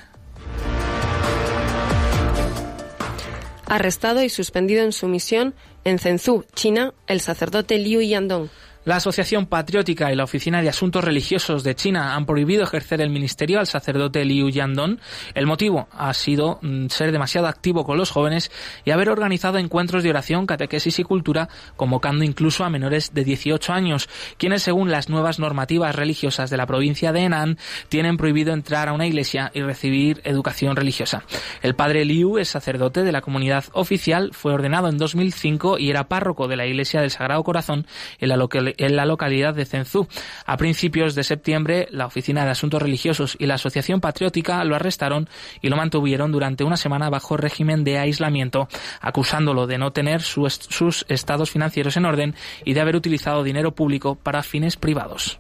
Arrestado 3.67 4.23
y 4.23 4.29
suspendido 4.29 4.83
en 4.85 4.93
su 4.93 5.09
misión 5.09 5.55
en 5.85 5.99
Zhengzhou, 5.99 6.45
China, 6.55 6.93
el 7.07 7.21
sacerdote 7.21 7.79
Liu 7.79 8.03
Yandong. 8.03 8.49
La 8.85 8.97
Asociación 8.97 9.47
Patriótica 9.47 10.11
y 10.11 10.17
la 10.17 10.25
Oficina 10.25 10.61
de 10.61 10.69
Asuntos 10.69 11.05
Religiosos 11.05 11.62
de 11.62 11.77
China 11.77 12.17
han 12.17 12.27
prohibido 12.27 12.65
ejercer 12.65 13.01
el 13.01 13.11
ministerio 13.11 13.61
al 13.61 13.69
sacerdote 13.69 14.25
Liu 14.25 14.49
Yandong. 14.49 14.99
El 15.35 15.47
motivo 15.47 15.87
ha 15.93 16.12
sido 16.15 16.59
mm, 16.62 16.89
ser 16.89 17.12
demasiado 17.12 17.47
activo 17.47 17.85
con 17.85 17.97
los 17.97 18.11
jóvenes 18.11 18.51
y 18.85 18.91
haber 18.91 19.09
organizado 19.09 19.59
encuentros 19.59 20.03
de 20.03 20.11
oración, 20.11 20.47
catequesis 20.47 20.99
y 20.99 21.05
cultura, 21.05 21.49
convocando 21.77 22.25
incluso 22.25 22.65
a 22.65 22.71
menores 22.71 23.15
de 23.15 23.23
18 23.23 23.73
años, 23.73 24.09
quienes 24.37 24.65
según 24.65 24.91
las 24.91 25.09
nuevas 25.09 25.39
normativas 25.39 25.95
religiosas 25.95 26.51
de 26.51 26.57
la 26.57 26.67
provincia 26.67 27.12
de 27.12 27.21
Henan 27.21 27.59
tienen 27.89 28.17
prohibido 28.17 28.53
entrar 28.53 28.89
a 28.89 28.95
una 28.95 29.07
iglesia 29.07 29.53
y 29.55 29.62
recibir 29.62 30.21
educación 30.25 30.75
religiosa. 30.75 31.23
El 31.62 31.77
padre 31.77 32.05
Liu 32.05 32.37
es 32.37 32.49
sacerdote 32.49 33.05
de 33.05 33.12
la 33.12 33.21
comunidad 33.21 33.65
oficial, 33.75 34.31
fue 34.33 34.53
ordenado 34.53 34.89
en 34.89 34.99
2005 34.99 35.79
y 35.79 35.89
era 35.89 36.09
párroco 36.09 36.49
de 36.49 36.57
la 36.57 36.67
iglesia 36.67 37.01
del 37.01 37.12
Sagrado 37.12 37.45
Corazón 37.45 37.87
en 38.19 38.29
la 38.29 38.37
localidad 38.37 38.72
en 38.79 38.97
la 38.97 39.07
localidad 39.07 39.55
de 39.55 39.64
Zenzú. 39.64 40.07
A 40.47 40.57
principios 40.57 41.14
de 41.14 41.25
septiembre, 41.25 41.88
la 41.91 42.07
Oficina 42.07 42.45
de 42.45 42.50
Asuntos 42.50 42.83
Religiosos 42.83 43.37
y 43.38 43.47
la 43.47 43.55
Asociación 43.55 44.00
Patriótica 44.00 44.62
lo 44.64 44.76
arrestaron 44.76 45.29
y 45.61 45.69
lo 45.69 45.76
mantuvieron 45.76 46.33
durante 46.33 46.64
una 46.64 46.76
semana 46.76 47.11
bajo 47.11 47.37
régimen 47.37 47.85
de 47.85 47.99
aislamiento, 47.99 48.69
acusándolo 49.00 49.67
de 49.67 49.79
no 49.79 49.93
tener 49.93 50.23
sus 50.23 51.05
estados 51.09 51.50
financieros 51.50 51.97
en 51.97 52.05
orden 52.05 52.35
y 52.64 52.75
de 52.75 52.81
haber 52.81 52.97
utilizado 52.97 53.43
dinero 53.43 53.73
público 53.73 54.17
para 54.17 54.43
fines 54.43 54.76
privados. 54.76 55.38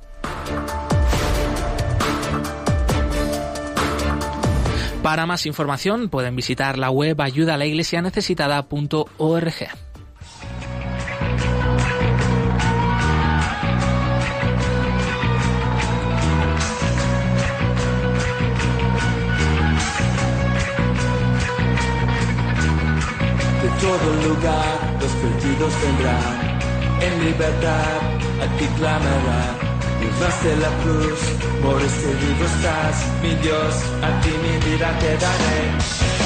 Para 5.02 5.26
más 5.26 5.46
información 5.46 6.08
pueden 6.08 6.36
visitar 6.36 6.78
la 6.78 6.90
web 6.90 7.20
ayudalaiglesianecesitada.org. 7.20 9.91
todo 23.82 24.28
lugar 24.28 24.78
los 25.00 25.10
perdidos 25.10 25.72
vendrán, 25.82 26.58
en 27.00 27.24
libertad 27.24 27.98
a 28.40 28.46
ti 28.56 28.66
clamarán. 28.78 29.58
Llevaste 30.00 30.56
la 30.56 30.70
cruz, 30.82 31.20
por 31.62 31.82
este 31.82 32.14
vivo 32.22 32.44
estás, 32.44 32.96
mi 33.22 33.34
Dios, 33.42 33.74
a 34.02 34.20
ti 34.20 34.30
mi 34.44 34.70
vida 34.70 34.88
te 35.00 35.16
daré. 35.16 36.21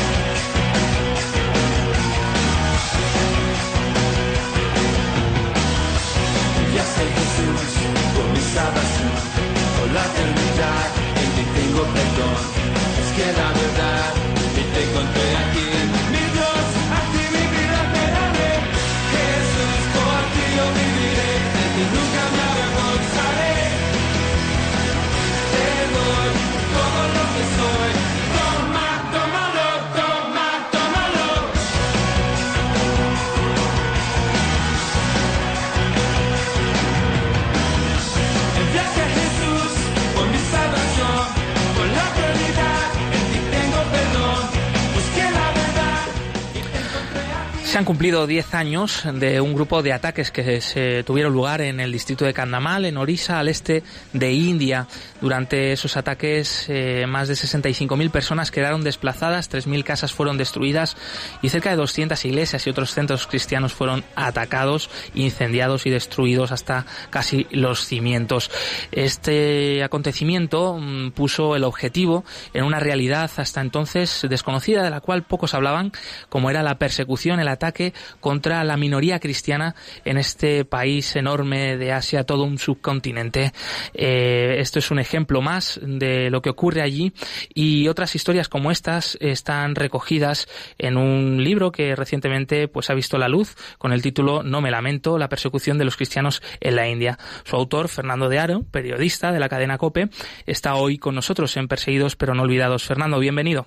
Se 47.77 47.81
han 47.81 47.85
cumplido 47.85 48.27
10 48.27 48.55
años 48.55 49.03
de 49.05 49.39
un 49.39 49.53
grupo 49.53 49.83
de 49.83 49.93
ataques 49.93 50.31
que 50.31 50.63
se 50.63 51.05
tuvieron 51.05 51.35
lugar 51.35 51.61
en 51.61 51.79
el 51.79 51.93
distrito 51.93 52.25
de 52.25 52.33
Kandamal, 52.33 52.87
en 52.87 52.97
Orissa, 52.97 53.39
al 53.39 53.49
este 53.49 53.83
de 54.15 54.33
India. 54.33 54.87
Durante 55.21 55.73
esos 55.73 55.99
ataques, 55.99 56.65
eh, 56.71 57.05
más 57.07 57.29
de 57.29 57.35
65.000 57.35 58.11
personas 58.11 58.51
quedaron 58.51 58.83
desplazadas, 58.83 59.51
3.000 59.51 59.85
casas 59.85 60.15
fueron 60.15 60.39
destruidas 60.39 60.97
y 61.43 61.51
cerca 61.51 61.69
de 61.69 61.77
200 61.77 62.25
iglesias 62.25 62.67
y 62.67 62.71
otros 62.71 62.95
centros 62.95 63.27
cristianos 63.27 63.75
fueron 63.75 64.05
atacados, 64.15 64.89
incendiados 65.13 65.85
y 65.85 65.91
destruidos 65.91 66.53
hasta 66.53 66.87
casi 67.11 67.47
los 67.51 67.85
cimientos. 67.85 68.51
Este 68.91 69.85
acontecimiento 69.85 70.79
mm, 70.81 71.11
puso 71.11 71.55
el 71.55 71.65
objetivo 71.65 72.25
en 72.55 72.65
una 72.65 72.81
realidad 72.81 73.31
hasta 73.37 73.61
entonces 73.61 74.27
desconocida, 74.31 74.83
de 74.83 74.89
la 74.89 75.03
cual 75.03 75.25
pocos 75.25 75.53
hablaban, 75.53 75.93
como 76.31 76.49
era 76.49 76.63
la 76.63 76.79
persecución, 76.79 77.39
el 77.39 77.49
ataque 77.49 77.66
ataque 77.67 77.93
contra 78.21 78.63
la 78.65 78.77
minoría 78.77 79.19
cristiana 79.19 79.75
en 80.05 80.19
este 80.19 80.65
país 80.65 81.17
enorme 81.17 81.77
de 81.77 81.93
Asia, 81.93 82.25
todo 82.25 82.45
un 82.45 82.59
subcontinente. 82.59 83.53
Eh, 83.95 84.57
esto 84.59 84.79
es 84.79 84.91
un 84.91 84.99
ejemplo 84.99 85.43
más 85.43 85.81
de 85.83 86.31
lo 86.31 86.43
que 86.43 86.51
ocurre 86.51 86.83
allí 86.83 87.13
y 87.55 87.89
otras 87.89 88.15
historias 88.15 88.49
como 88.49 88.71
estas 88.71 89.19
están 89.21 89.75
recogidas 89.75 90.49
en 90.79 90.97
un 90.97 91.43
libro 91.43 91.73
que 91.73 91.97
recientemente 91.97 92.69
pues 92.69 92.91
ha 92.91 92.95
visto 92.95 93.19
la 93.19 93.29
luz 93.29 93.57
con 93.79 93.93
el 93.93 94.03
título 94.03 94.43
No 94.43 94.61
me 94.61 94.71
lamento, 94.71 95.19
la 95.19 95.29
persecución 95.29 95.79
de 95.79 95.85
los 95.85 95.97
cristianos 95.97 96.43
en 96.61 96.77
la 96.77 96.89
India. 96.89 97.19
Su 97.45 97.57
autor, 97.57 97.89
Fernando 97.89 98.29
de 98.29 98.39
Aro, 98.39 98.63
periodista 98.71 99.33
de 99.33 99.41
la 99.41 99.49
cadena 99.49 99.79
COPE, 99.79 100.09
está 100.47 100.75
hoy 100.77 100.99
con 100.99 101.15
nosotros 101.15 101.57
en 101.57 101.69
Perseguidos 101.69 102.17
pero 102.17 102.35
no 102.35 102.43
olvidados. 102.43 102.85
Fernando, 102.85 103.19
bienvenido. 103.19 103.67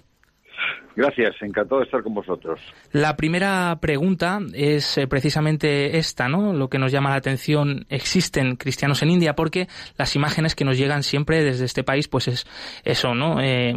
Gracias, 0.96 1.36
encantado 1.42 1.80
de 1.80 1.86
estar 1.86 2.04
con 2.04 2.14
vosotros. 2.14 2.60
La 2.92 3.16
primera 3.16 3.78
pregunta 3.80 4.40
es 4.54 4.98
eh, 4.98 5.08
precisamente 5.08 5.98
esta, 5.98 6.28
¿no? 6.28 6.52
Lo 6.52 6.70
que 6.70 6.80
nos 6.80 6.92
llama 6.92 7.12
la 7.12 7.16
atención, 7.16 7.86
existen 7.90 8.56
cristianos 8.56 9.02
en 9.04 9.12
India 9.12 9.36
porque 9.36 9.68
las 9.98 10.16
imágenes 10.16 10.56
que 10.56 10.66
nos 10.66 10.78
llegan 10.78 11.04
siempre 11.04 11.44
desde 11.44 11.66
este 11.66 11.84
país, 11.84 12.08
pues 12.08 12.28
es 12.28 12.48
eso, 12.84 13.14
¿no? 13.14 13.40
Eh, 13.42 13.74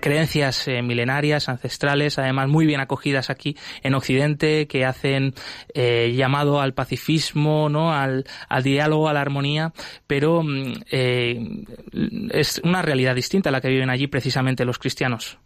creencias 0.00 0.68
eh, 0.68 0.82
milenarias, 0.82 1.48
ancestrales, 1.48 2.18
además 2.18 2.48
muy 2.48 2.66
bien 2.66 2.80
acogidas 2.80 3.30
aquí 3.30 3.56
en 3.82 3.94
Occidente, 3.94 4.66
que 4.66 4.84
hacen 4.84 5.34
llamado 5.74 6.60
al 6.60 6.74
pacifismo, 6.74 7.68
¿no? 7.68 7.92
Al, 7.92 8.24
al, 8.48 8.62
diálogo, 8.62 9.08
a 9.08 9.12
la 9.12 9.20
armonía, 9.20 9.72
pero 10.06 10.42
mm, 10.42 10.72
es 12.32 12.60
una 12.64 12.82
realidad 12.82 13.14
distinta 13.14 13.48
a 13.48 13.52
la 13.52 13.60
que 13.60 13.68
viven 13.68 13.90
allí 13.90 14.06
precisamente 14.06 14.64
los 14.64 14.78
cristianos. 14.78 15.38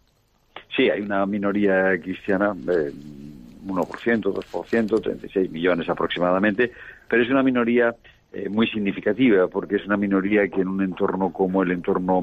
Sí, 0.76 0.90
hay 0.90 1.00
una 1.00 1.24
minoría 1.24 1.98
cristiana, 2.00 2.54
eh, 2.68 2.92
1%, 3.66 4.32
2%, 4.32 5.00
36 5.00 5.50
millones 5.50 5.88
aproximadamente, 5.88 6.70
pero 7.08 7.22
es 7.22 7.30
una 7.30 7.42
minoría 7.42 7.94
eh, 8.32 8.50
muy 8.50 8.66
significativa 8.66 9.48
porque 9.48 9.76
es 9.76 9.86
una 9.86 9.96
minoría 9.96 10.46
que 10.48 10.60
en 10.60 10.68
un 10.68 10.82
entorno 10.82 11.32
como 11.32 11.62
el 11.62 11.70
entorno 11.70 12.22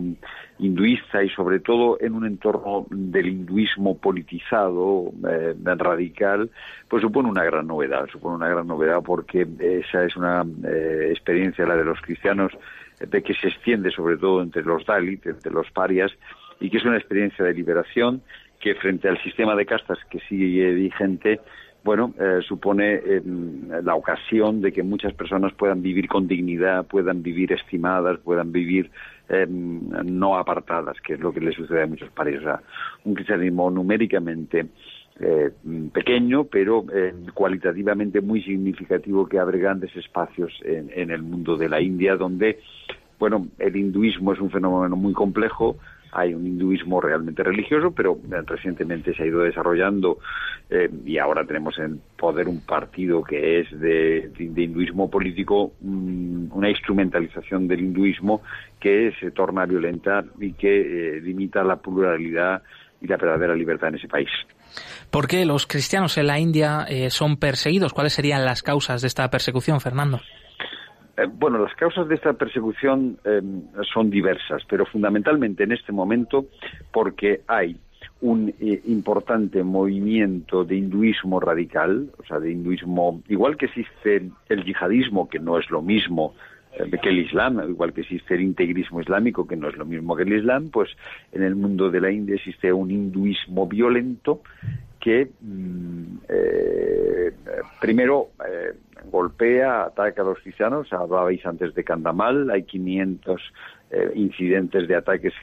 hinduista 0.60 1.24
y 1.24 1.30
sobre 1.30 1.60
todo 1.60 1.98
en 2.00 2.14
un 2.14 2.28
entorno 2.28 2.86
del 2.92 3.28
hinduismo 3.28 3.98
politizado, 3.98 5.12
eh, 5.28 5.56
radical, 5.64 6.52
pues 6.88 7.02
supone 7.02 7.30
una 7.30 7.44
gran 7.44 7.66
novedad, 7.66 8.06
supone 8.12 8.36
una 8.36 8.48
gran 8.48 8.68
novedad 8.68 9.02
porque 9.04 9.48
esa 9.60 10.04
es 10.04 10.16
una 10.16 10.46
eh, 10.68 11.08
experiencia, 11.10 11.66
la 11.66 11.78
de 11.78 11.86
los 11.86 12.00
cristianos, 12.02 12.52
de 13.00 13.24
que 13.24 13.34
se 13.34 13.48
extiende 13.48 13.90
sobre 13.90 14.18
todo 14.18 14.44
entre 14.44 14.62
los 14.62 14.86
Dalit, 14.86 15.26
entre 15.26 15.52
los 15.52 15.72
parias, 15.72 16.12
y 16.60 16.70
que 16.70 16.78
es 16.78 16.86
una 16.86 16.98
experiencia 16.98 17.44
de 17.44 17.54
liberación 17.54 18.22
que 18.64 18.76
frente 18.76 19.10
al 19.10 19.22
sistema 19.22 19.58
de 19.58 19.66
castas 19.66 20.00
que 20.10 20.20
sigue 20.22 20.72
vigente, 20.72 21.42
bueno, 21.84 22.14
eh, 22.18 22.40
supone 22.48 22.94
em, 22.94 23.68
la 23.84 23.94
ocasión 23.94 24.62
de 24.62 24.72
que 24.72 24.84
muchas 24.84 25.14
personas 25.14 25.52
puedan 25.52 25.82
vivir 25.82 26.08
con 26.08 26.30
dignidad, 26.30 26.86
puedan 26.86 27.22
vivir 27.22 27.52
estimadas, 27.52 28.20
puedan 28.20 28.54
vivir 28.54 28.90
em, 29.28 29.82
no 30.06 30.38
apartadas, 30.38 30.96
que 31.02 31.16
es 31.16 31.20
lo 31.20 31.34
que 31.34 31.42
le 31.42 31.52
sucede 31.52 31.84
a 31.84 31.88
muchos 31.88 32.10
países. 32.12 32.42
Un 33.04 33.16
cristianismo 33.16 33.70
numéricamente 33.70 34.68
eh, 35.20 35.52
pequeño, 35.92 36.46
pero 36.46 36.86
eh, 36.94 37.14
cualitativamente 37.34 38.22
muy 38.22 38.42
significativo 38.44 39.28
que 39.28 39.40
abre 39.40 39.60
grandes 39.60 39.94
espacios 39.98 40.54
en, 40.64 40.90
en 40.96 41.12
el 41.12 41.22
mundo 41.22 41.58
de 41.58 41.68
la 41.68 41.82
India, 41.82 42.16
donde, 42.16 42.60
bueno, 43.20 43.46
el 43.60 43.76
hinduismo 43.76 44.32
es 44.32 44.40
un 44.40 44.52
fenómeno 44.52 44.96
muy 44.96 45.12
complejo, 45.12 45.76
hay 46.14 46.34
un 46.34 46.46
hinduismo 46.46 47.02
realmente 47.02 47.44
religioso, 47.44 47.92
pero 47.92 48.18
recientemente 48.46 49.14
se 49.14 49.24
ha 49.24 49.26
ido 49.26 49.42
desarrollando 49.42 50.20
eh, 50.70 50.90
y 51.06 51.18
ahora 51.18 51.46
tenemos 51.46 51.78
en 51.80 52.02
poder 52.18 52.48
un 52.48 52.62
partido 52.62 53.24
que 53.24 53.60
es 53.60 53.80
de, 53.80 54.32
hinduismo 54.38 55.10
político, 55.10 55.74
mm, 55.82 56.52
una 56.52 56.70
instrumentalización 56.70 57.68
del 57.68 57.82
hinduismo 57.82 58.42
que 58.80 59.14
se 59.20 59.32
torna 59.32 59.66
violenta 59.66 60.24
y 60.40 60.54
que 60.54 61.18
eh, 61.18 61.22
limita 61.22 61.64
la 61.64 61.78
pluralidad 61.78 62.62
y 63.02 63.08
la 63.08 63.18
verdadera 63.18 63.56
libertad 63.56 63.90
en 63.90 63.96
ese 63.96 64.08
país. 64.08 64.30
¿Por 65.12 65.28
qué 65.28 65.46
los 65.46 65.68
cristianos 65.68 66.18
en 66.18 66.28
la 66.28 66.40
India 66.40 66.86
eh, 66.88 67.10
son 67.10 67.38
perseguidos? 67.38 67.94
¿Cuáles 67.94 68.14
serían 68.14 68.46
las 68.46 68.64
causas 68.64 69.02
de 69.02 69.08
esta 69.08 69.30
persecución, 69.30 69.82
Fernando? 69.82 70.22
Eh, 71.16 71.28
bueno, 71.32 71.60
las 71.60 71.76
causas 71.76 72.08
de 72.08 72.16
esta 72.16 72.34
persecución 72.34 73.18
em, 73.24 73.64
son 73.94 74.10
diversas, 74.10 74.64
pero 74.68 74.86
fundamentalmente 74.86 75.64
en 75.64 75.72
este 75.72 75.92
momento 75.92 76.46
porque 76.92 77.42
hay 77.48 77.78
un 78.22 78.54
eh, 78.60 78.82
importante 78.86 79.64
movimiento 79.64 80.64
de 80.64 80.78
hinduismo 80.78 81.40
radical, 81.40 82.10
o 82.18 82.24
sea, 82.24 82.40
de 82.40 82.52
hinduismo, 82.52 83.22
igual 83.28 83.58
que 83.58 83.66
existe 83.66 84.30
el 84.50 84.64
yihadismo, 84.64 85.30
que 85.30 85.40
no 85.40 85.60
es 85.60 85.70
lo 85.70 85.82
mismo 85.82 86.34
eh, 86.80 86.90
que 87.02 87.10
el 87.10 87.20
Islam, 87.20 87.62
igual 87.70 87.94
que 87.94 88.02
existe 88.02 88.34
el 88.34 88.42
integrismo 88.42 89.00
islámico, 89.00 89.46
que 89.46 89.56
no 89.56 89.70
es 89.70 89.78
lo 89.78 89.86
mismo 89.86 90.16
que 90.16 90.24
el 90.24 90.34
Islam, 90.34 90.70
pues 90.70 90.90
en 91.32 91.44
el 91.44 91.56
mundo 91.56 91.92
de 91.92 92.02
la 92.02 92.12
India 92.12 92.36
existe 92.36 92.74
un 92.74 92.90
hinduismo 92.90 93.68
violento 93.68 94.42
que 95.04 95.30
mm, 95.42 96.18
primero 97.82 98.30
golpea, 99.12 99.86
ataca 99.86 100.22
a 100.22 100.26
los 100.26 100.40
cristianos. 100.40 100.92
Hablabais 100.92 101.46
antes 101.46 101.74
de 101.76 101.84
Candamal, 101.84 102.50
hay 102.50 102.64
500 102.64 103.42
eh, 103.92 104.12
incidentes 104.16 104.88
de 104.88 104.96
ataques 104.96 105.34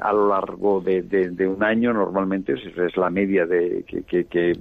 a 0.00 0.12
lo 0.12 0.28
largo 0.28 0.80
de, 0.80 1.48
un 1.48 1.62
año 1.62 1.92
normalmente, 1.92 2.54
es, 2.54 2.96
la 2.96 3.10
media 3.10 3.46
de, 3.46 3.84
que, 3.86 4.54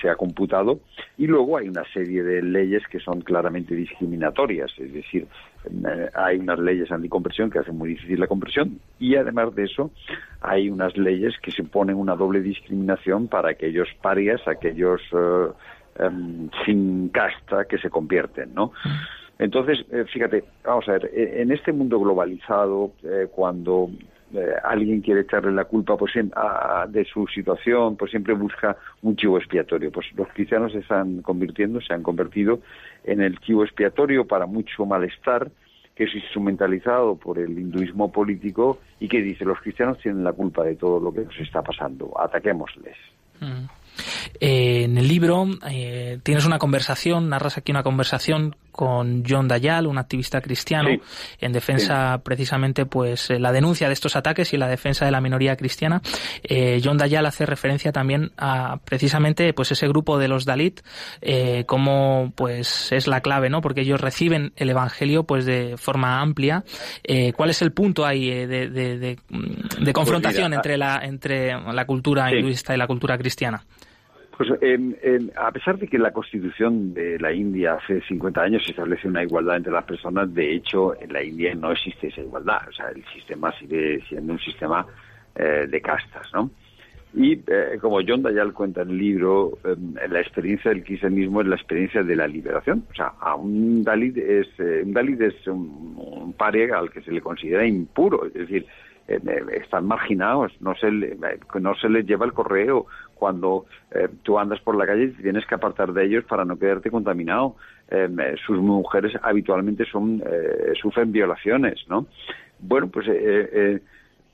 se 0.00 0.08
ha 0.08 0.16
computado, 0.16 0.80
y 1.18 1.26
luego 1.26 1.58
hay 1.58 1.68
una 1.68 1.84
serie 1.92 2.22
de 2.22 2.42
leyes 2.42 2.82
que 2.88 2.98
son 2.98 3.20
claramente 3.20 3.74
discriminatorias, 3.74 4.72
es 4.78 4.92
decir, 4.92 5.26
eh, 5.64 6.08
hay 6.14 6.38
unas 6.38 6.58
leyes 6.58 6.90
anticompresión 6.90 7.50
que 7.50 7.60
hacen 7.60 7.76
muy 7.76 7.90
difícil 7.90 8.18
la 8.18 8.26
compresión, 8.26 8.80
y 8.98 9.16
además 9.16 9.54
de 9.54 9.64
eso 9.64 9.90
hay 10.40 10.68
unas 10.68 10.96
leyes 10.96 11.34
que 11.42 11.52
se 11.52 11.64
ponen 11.64 11.96
una 11.96 12.16
doble 12.16 12.40
discriminación 12.40 13.28
para 13.28 13.50
aquellos 13.50 13.88
parias, 14.00 14.40
aquellos... 14.46 15.00
Eh, 15.12 15.52
Em, 15.98 16.48
sin 16.64 17.10
casta 17.10 17.66
que 17.66 17.76
se 17.76 17.90
convierten, 17.90 18.54
¿no? 18.54 18.72
Entonces, 19.38 19.84
eh, 19.90 20.04
fíjate, 20.10 20.42
vamos 20.64 20.88
a 20.88 20.92
ver, 20.92 21.10
e, 21.12 21.42
en 21.42 21.52
este 21.52 21.70
mundo 21.70 22.00
globalizado, 22.00 22.92
eh, 23.02 23.28
cuando 23.30 23.90
eh, 24.34 24.54
alguien 24.64 25.00
quiere 25.00 25.22
echarle 25.22 25.52
la 25.52 25.64
culpa 25.64 25.96
pues, 25.96 26.12
de 26.14 27.04
su 27.04 27.26
situación, 27.26 27.96
pues 27.96 28.10
siempre 28.10 28.34
busca 28.34 28.76
un 29.02 29.16
chivo 29.16 29.38
expiatorio. 29.38 29.90
Pues 29.90 30.06
los 30.14 30.28
cristianos 30.28 30.72
se 30.72 30.78
están 30.78 31.22
convirtiendo, 31.22 31.80
se 31.80 31.92
han 31.94 32.02
convertido 32.02 32.60
en 33.04 33.20
el 33.20 33.38
chivo 33.40 33.64
expiatorio 33.64 34.26
para 34.26 34.46
mucho 34.46 34.86
malestar 34.86 35.50
que 35.94 36.04
es 36.04 36.14
instrumentalizado 36.14 37.16
por 37.16 37.38
el 37.38 37.58
hinduismo 37.58 38.10
político 38.10 38.78
y 38.98 39.08
que 39.08 39.20
dice 39.20 39.44
los 39.44 39.60
cristianos 39.60 39.98
tienen 39.98 40.24
la 40.24 40.32
culpa 40.32 40.64
de 40.64 40.76
todo 40.76 40.98
lo 40.98 41.12
que 41.12 41.20
nos 41.20 41.38
está 41.38 41.60
pasando, 41.62 42.18
ataquémosles. 42.18 42.96
Mm. 43.40 43.66
Eh, 44.40 44.84
en 44.84 44.98
el 44.98 45.08
libro 45.08 45.46
eh, 45.68 46.18
tienes 46.22 46.44
una 46.44 46.58
conversación, 46.58 47.28
narras 47.28 47.58
aquí 47.58 47.72
una 47.72 47.82
conversación 47.82 48.56
con 48.70 49.22
John 49.28 49.48
Dayal, 49.48 49.86
un 49.86 49.98
activista 49.98 50.40
cristiano, 50.40 50.88
en 51.40 51.52
defensa 51.52 52.22
precisamente 52.24 52.86
pues 52.86 53.28
eh, 53.28 53.38
la 53.38 53.52
denuncia 53.52 53.86
de 53.88 53.92
estos 53.92 54.16
ataques 54.16 54.54
y 54.54 54.56
la 54.56 54.66
defensa 54.66 55.04
de 55.04 55.10
la 55.10 55.20
minoría 55.20 55.56
cristiana. 55.56 56.00
John 56.82 56.96
Dayal 56.96 57.26
hace 57.26 57.44
referencia 57.44 57.92
también 57.92 58.32
a 58.38 58.78
precisamente 58.84 59.52
pues 59.52 59.72
ese 59.72 59.86
grupo 59.88 60.18
de 60.18 60.28
los 60.28 60.46
Dalit 60.46 60.80
como 61.66 62.32
pues 62.34 62.92
es 62.92 63.06
la 63.06 63.20
clave, 63.20 63.50
¿no? 63.50 63.60
Porque 63.60 63.82
ellos 63.82 64.00
reciben 64.00 64.52
el 64.56 64.70
evangelio 64.70 65.24
pues 65.24 65.44
de 65.44 65.76
forma 65.76 66.20
amplia. 66.20 66.64
¿Cuál 67.36 67.50
es 67.50 67.60
el 67.60 67.72
punto 67.72 68.06
ahí 68.06 68.30
de, 68.46 68.68
de, 68.70 69.18
pues 69.28 69.92
confrontación 69.92 70.54
entre 70.54 70.78
la 70.78 71.00
entre 71.02 71.52
la 71.52 71.84
cultura 71.84 72.32
hinduista 72.34 72.74
y 72.74 72.78
la 72.78 72.86
cultura 72.86 73.18
cristiana? 73.18 73.62
Pues 74.42 74.60
a 75.36 75.52
pesar 75.52 75.78
de 75.78 75.86
que 75.86 75.98
la 75.98 76.10
Constitución 76.10 76.92
de 76.94 77.16
la 77.20 77.32
India 77.32 77.74
hace 77.74 78.00
50 78.00 78.42
años 78.42 78.68
establece 78.68 79.06
una 79.06 79.22
igualdad 79.22 79.58
entre 79.58 79.72
las 79.72 79.84
personas, 79.84 80.34
de 80.34 80.56
hecho 80.56 81.00
en 81.00 81.12
la 81.12 81.22
India 81.22 81.54
no 81.54 81.70
existe 81.70 82.08
esa 82.08 82.22
igualdad. 82.22 82.58
O 82.68 82.72
sea, 82.72 82.88
el 82.88 83.04
sistema 83.14 83.52
sigue 83.52 84.02
siendo 84.08 84.32
un 84.32 84.40
sistema 84.40 84.84
eh, 85.36 85.68
de 85.68 85.80
castas, 85.80 86.26
¿no? 86.34 86.50
Y 87.14 87.34
eh, 87.34 87.78
como 87.80 88.00
John 88.04 88.22
Dayal 88.22 88.52
cuenta 88.52 88.82
en 88.82 88.90
el 88.90 88.98
libro, 88.98 89.58
em, 89.64 89.94
la 90.10 90.20
experiencia 90.20 90.72
del 90.72 90.82
cristianismo 90.82 91.42
es 91.42 91.46
la 91.46 91.54
experiencia 91.54 92.02
de 92.02 92.16
la 92.16 92.26
liberación. 92.26 92.84
O 92.90 92.94
sea, 92.94 93.12
a 93.20 93.36
un 93.36 93.84
Dalit 93.84 94.16
es, 94.16 94.48
eh, 94.58 94.82
un, 94.84 94.92
Dalit 94.92 95.20
es 95.20 95.46
un, 95.46 95.94
un 95.96 96.34
al 96.40 96.90
que 96.90 97.02
se 97.02 97.12
le 97.12 97.20
considera 97.20 97.64
impuro, 97.64 98.26
es 98.26 98.34
decir, 98.34 98.66
están 99.60 99.86
marginados, 99.86 100.52
no 100.60 100.74
se, 100.74 100.90
no 100.90 101.74
se 101.74 101.88
les 101.88 102.06
lleva 102.06 102.26
el 102.26 102.32
correo, 102.32 102.86
cuando 103.22 103.66
eh, 103.92 104.08
tú 104.24 104.36
andas 104.36 104.58
por 104.62 104.76
la 104.76 104.84
calle 104.84 105.04
y 105.04 105.22
tienes 105.22 105.46
que 105.46 105.54
apartar 105.54 105.92
de 105.92 106.04
ellos 106.04 106.24
para 106.24 106.44
no 106.44 106.58
quedarte 106.58 106.90
contaminado. 106.90 107.54
Em, 107.88 108.18
eh, 108.18 108.34
sus 108.44 108.58
mujeres 108.58 109.12
habitualmente 109.22 109.84
son 109.84 110.20
eh, 110.26 110.72
sufren 110.74 111.12
violaciones, 111.12 111.84
¿no? 111.88 112.06
Bueno, 112.58 112.88
pues 112.88 113.06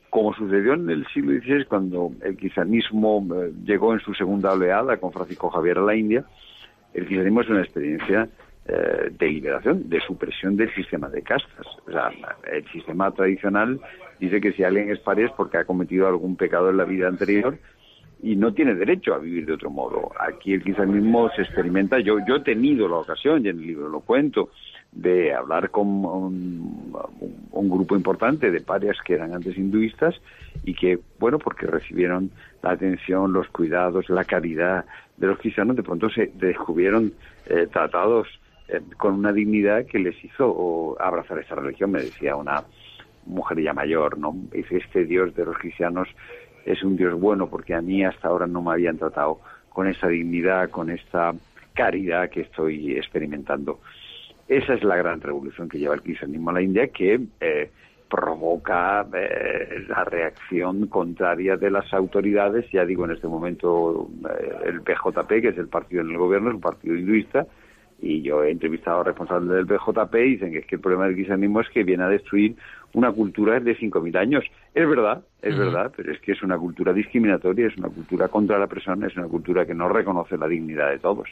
como 0.08 0.32
sucedió 0.32 0.72
en 0.72 0.88
el 0.88 1.06
siglo 1.08 1.32
XVI 1.38 1.66
cuando 1.66 2.12
el 2.22 2.34
cristianismo 2.38 3.26
llegó 3.62 3.92
en 3.92 4.00
su 4.00 4.14
segunda 4.14 4.52
oleada 4.52 4.96
con 4.96 5.12
Francisco 5.12 5.50
Javier 5.50 5.76
a 5.76 5.82
la 5.82 5.94
India, 5.94 6.24
el 6.94 7.04
cristianismo 7.04 7.42
es 7.42 7.48
una 7.50 7.60
experiencia 7.60 8.26
de 8.66 9.28
liberación, 9.28 9.88
de 9.88 10.00
supresión 10.00 10.56
del 10.56 10.74
sistema 10.74 11.10
de 11.10 11.22
castas. 11.22 11.66
O 11.86 11.90
sea, 11.90 12.10
el 12.50 12.66
sistema 12.70 13.10
tradicional 13.10 13.80
dice 14.20 14.40
que 14.40 14.52
si 14.52 14.64
alguien 14.64 14.90
es 14.90 14.98
paria 14.98 15.26
es 15.26 15.32
porque 15.32 15.58
ha 15.58 15.64
cometido 15.64 16.06
algún 16.06 16.36
pecado 16.36 16.70
en 16.70 16.76
la 16.76 16.84
vida 16.84 17.08
anterior 17.08 17.58
y 18.22 18.36
no 18.36 18.52
tiene 18.52 18.74
derecho 18.74 19.14
a 19.14 19.18
vivir 19.18 19.46
de 19.46 19.52
otro 19.52 19.70
modo. 19.70 20.10
Aquí 20.18 20.52
el 20.52 20.62
cristianismo 20.62 21.30
se 21.36 21.42
experimenta, 21.42 22.00
yo, 22.00 22.18
yo 22.26 22.36
he 22.36 22.40
tenido 22.40 22.88
la 22.88 22.96
ocasión, 22.96 23.44
y 23.44 23.48
en 23.48 23.58
el 23.58 23.66
libro 23.66 23.88
lo 23.88 24.00
cuento, 24.00 24.50
de 24.92 25.34
hablar 25.34 25.70
con 25.70 25.86
un, 26.04 26.92
grupo 27.52 27.94
importante 27.94 28.50
de 28.50 28.60
parias 28.60 28.96
que 29.04 29.14
eran 29.14 29.34
antes 29.34 29.56
hinduistas 29.56 30.14
y 30.64 30.74
que, 30.74 30.98
bueno, 31.20 31.38
porque 31.38 31.66
recibieron 31.66 32.30
la 32.62 32.70
atención, 32.70 33.32
los 33.32 33.46
cuidados, 33.48 34.08
la 34.08 34.24
caridad 34.24 34.84
de 35.16 35.26
los 35.26 35.38
cristianos, 35.38 35.76
de 35.76 35.82
pronto 35.82 36.08
se 36.08 36.32
descubrieron 36.34 37.12
eh, 37.46 37.68
tratados 37.70 38.26
eh, 38.68 38.80
con 38.96 39.14
una 39.14 39.32
dignidad 39.32 39.86
que 39.86 39.98
les 39.98 40.22
hizo 40.24 40.96
abrazar 40.98 41.38
esa 41.38 41.54
religión, 41.54 41.92
me 41.92 42.00
decía 42.00 42.34
una 42.34 42.64
mujer 43.28 43.60
ya 43.60 43.72
mayor, 43.72 44.18
¿no? 44.18 44.34
Dice, 44.52 44.78
este 44.78 45.04
Dios 45.04 45.34
de 45.34 45.44
los 45.44 45.56
cristianos 45.58 46.08
es 46.64 46.82
un 46.82 46.96
Dios 46.96 47.18
bueno 47.18 47.48
porque 47.48 47.74
a 47.74 47.80
mí 47.80 48.04
hasta 48.04 48.28
ahora 48.28 48.46
no 48.46 48.62
me 48.62 48.72
habían 48.72 48.98
tratado 48.98 49.40
con 49.68 49.86
esa 49.86 50.08
dignidad, 50.08 50.70
con 50.70 50.90
esta 50.90 51.34
caridad 51.74 52.28
que 52.30 52.42
estoy 52.42 52.96
experimentando. 52.96 53.80
Esa 54.48 54.74
es 54.74 54.82
la 54.82 54.96
gran 54.96 55.20
revolución 55.20 55.68
que 55.68 55.78
lleva 55.78 55.94
el 55.94 56.02
cristianismo 56.02 56.50
a 56.50 56.54
la 56.54 56.62
India, 56.62 56.88
que 56.88 57.20
eh, 57.40 57.70
provoca 58.10 59.06
eh, 59.14 59.84
la 59.88 60.04
reacción 60.04 60.86
contraria 60.86 61.56
de 61.56 61.70
las 61.70 61.92
autoridades. 61.92 62.64
Ya 62.72 62.84
digo, 62.84 63.04
en 63.04 63.12
este 63.12 63.28
momento 63.28 64.08
eh, 64.28 64.56
el 64.66 64.80
PJP, 64.80 65.28
que 65.28 65.48
es 65.48 65.58
el 65.58 65.68
partido 65.68 66.00
en 66.00 66.10
el 66.10 66.18
gobierno, 66.18 66.48
es 66.48 66.54
un 66.54 66.60
partido 66.60 66.96
hinduista, 66.96 67.46
y 68.00 68.22
yo 68.22 68.44
he 68.44 68.50
entrevistado 68.50 69.00
a 69.00 69.04
responsables 69.04 69.50
del 69.50 69.64
BJP 69.64 70.14
y 70.14 70.30
dicen 70.30 70.52
que 70.52 70.58
es 70.58 70.66
que 70.66 70.76
el 70.76 70.80
problema 70.80 71.06
del 71.06 71.14
cristianismo 71.14 71.60
es 71.60 71.68
que 71.70 71.82
viene 71.82 72.04
a 72.04 72.08
destruir 72.08 72.54
una 72.92 73.12
cultura 73.12 73.58
de 73.60 73.76
5.000 73.76 74.16
años. 74.16 74.44
Es 74.74 74.88
verdad, 74.88 75.22
es 75.42 75.56
verdad, 75.56 75.92
pero 75.94 76.12
es 76.12 76.20
que 76.20 76.32
es 76.32 76.42
una 76.42 76.56
cultura 76.56 76.92
discriminatoria, 76.92 77.66
es 77.66 77.76
una 77.76 77.88
cultura 77.88 78.28
contra 78.28 78.58
la 78.58 78.66
persona, 78.66 79.06
es 79.06 79.16
una 79.16 79.26
cultura 79.26 79.66
que 79.66 79.74
no 79.74 79.88
reconoce 79.88 80.38
la 80.38 80.46
dignidad 80.46 80.90
de 80.90 80.98
todos. 80.98 81.28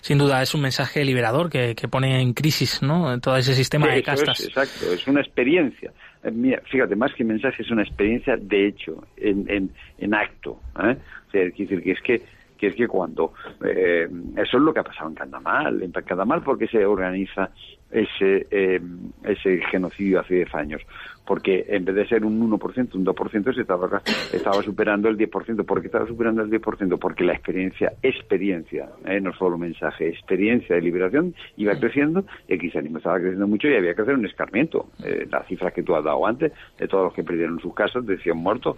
Sin 0.00 0.18
duda, 0.18 0.42
es 0.42 0.54
un 0.54 0.62
mensaje 0.62 1.04
liberador 1.04 1.48
que, 1.50 1.74
pone 1.90 2.20
en 2.20 2.32
crisis 2.32 2.82
¿no? 2.82 3.20
todo 3.20 3.36
ese 3.36 3.54
sistema 3.54 3.88
de 3.88 4.02
castas. 4.02 4.44
exacto, 4.44 4.92
es 4.92 5.06
una 5.06 5.20
experiencia. 5.20 5.92
Eh, 6.24 6.60
fíjate, 6.70 6.96
más 6.96 7.14
que 7.14 7.24
mensaje, 7.24 7.62
es 7.62 7.70
una 7.70 7.82
experiencia 7.82 8.36
de 8.36 8.68
hecho, 8.68 9.04
en, 9.16 9.48
en, 9.48 9.70
en 9.98 10.14
acto. 10.14 10.60
¿eh? 10.82 10.96
O 11.28 11.30
sea, 11.30 11.44
decir, 11.44 11.82
que 11.82 11.92
es 11.92 12.00
que 12.02 12.22
que 12.58 12.66
es 12.66 12.74
que 12.74 12.88
cuando 12.88 13.32
eh, 13.64 14.08
eso 14.36 14.56
es 14.56 14.62
lo 14.62 14.74
que 14.74 14.80
ha 14.80 14.84
pasado 14.84 15.08
en 15.08 15.14
Candamal, 15.14 15.82
en 15.82 15.92
Candamal 15.92 16.42
porque 16.42 16.66
se 16.66 16.84
organiza 16.84 17.50
ese 17.90 18.46
eh, 18.50 18.80
ese 19.24 19.62
genocidio 19.70 20.20
hace 20.20 20.34
10 20.34 20.54
años, 20.54 20.82
porque 21.26 21.64
en 21.68 21.84
vez 21.84 21.94
de 21.94 22.08
ser 22.08 22.24
un 22.24 22.38
1%, 22.50 22.94
un 22.94 23.06
2% 23.06 23.54
se 23.54 23.60
estaba 23.62 24.02
estaba 24.32 24.62
superando 24.62 25.08
el 25.08 25.16
10%, 25.16 25.64
¿por 25.64 25.80
qué 25.80 25.86
estaba 25.86 26.06
superando 26.06 26.42
el 26.42 26.50
10%? 26.50 26.98
Porque 26.98 27.24
la 27.24 27.32
experiencia, 27.32 27.92
experiencia, 28.02 28.90
eh, 29.06 29.20
no 29.20 29.32
solo 29.32 29.56
mensaje, 29.56 30.08
experiencia 30.08 30.74
de 30.74 30.82
liberación 30.82 31.34
iba 31.56 31.78
creciendo, 31.78 32.24
y 32.46 32.54
el 32.54 32.58
cristianismo 32.58 32.98
estaba 32.98 33.18
creciendo 33.18 33.46
mucho 33.46 33.68
y 33.68 33.76
había 33.76 33.94
que 33.94 34.02
hacer 34.02 34.14
un 34.14 34.26
escarmiento. 34.26 34.88
las 35.30 35.46
cifras 35.46 35.72
que 35.72 35.82
tú 35.82 35.94
has 35.94 36.04
dado 36.04 36.26
antes, 36.26 36.52
de 36.78 36.88
todos 36.88 37.04
los 37.04 37.14
que 37.14 37.24
perdieron 37.24 37.60
sus 37.60 37.72
casas, 37.72 38.04
decían 38.04 38.36
muertos, 38.36 38.76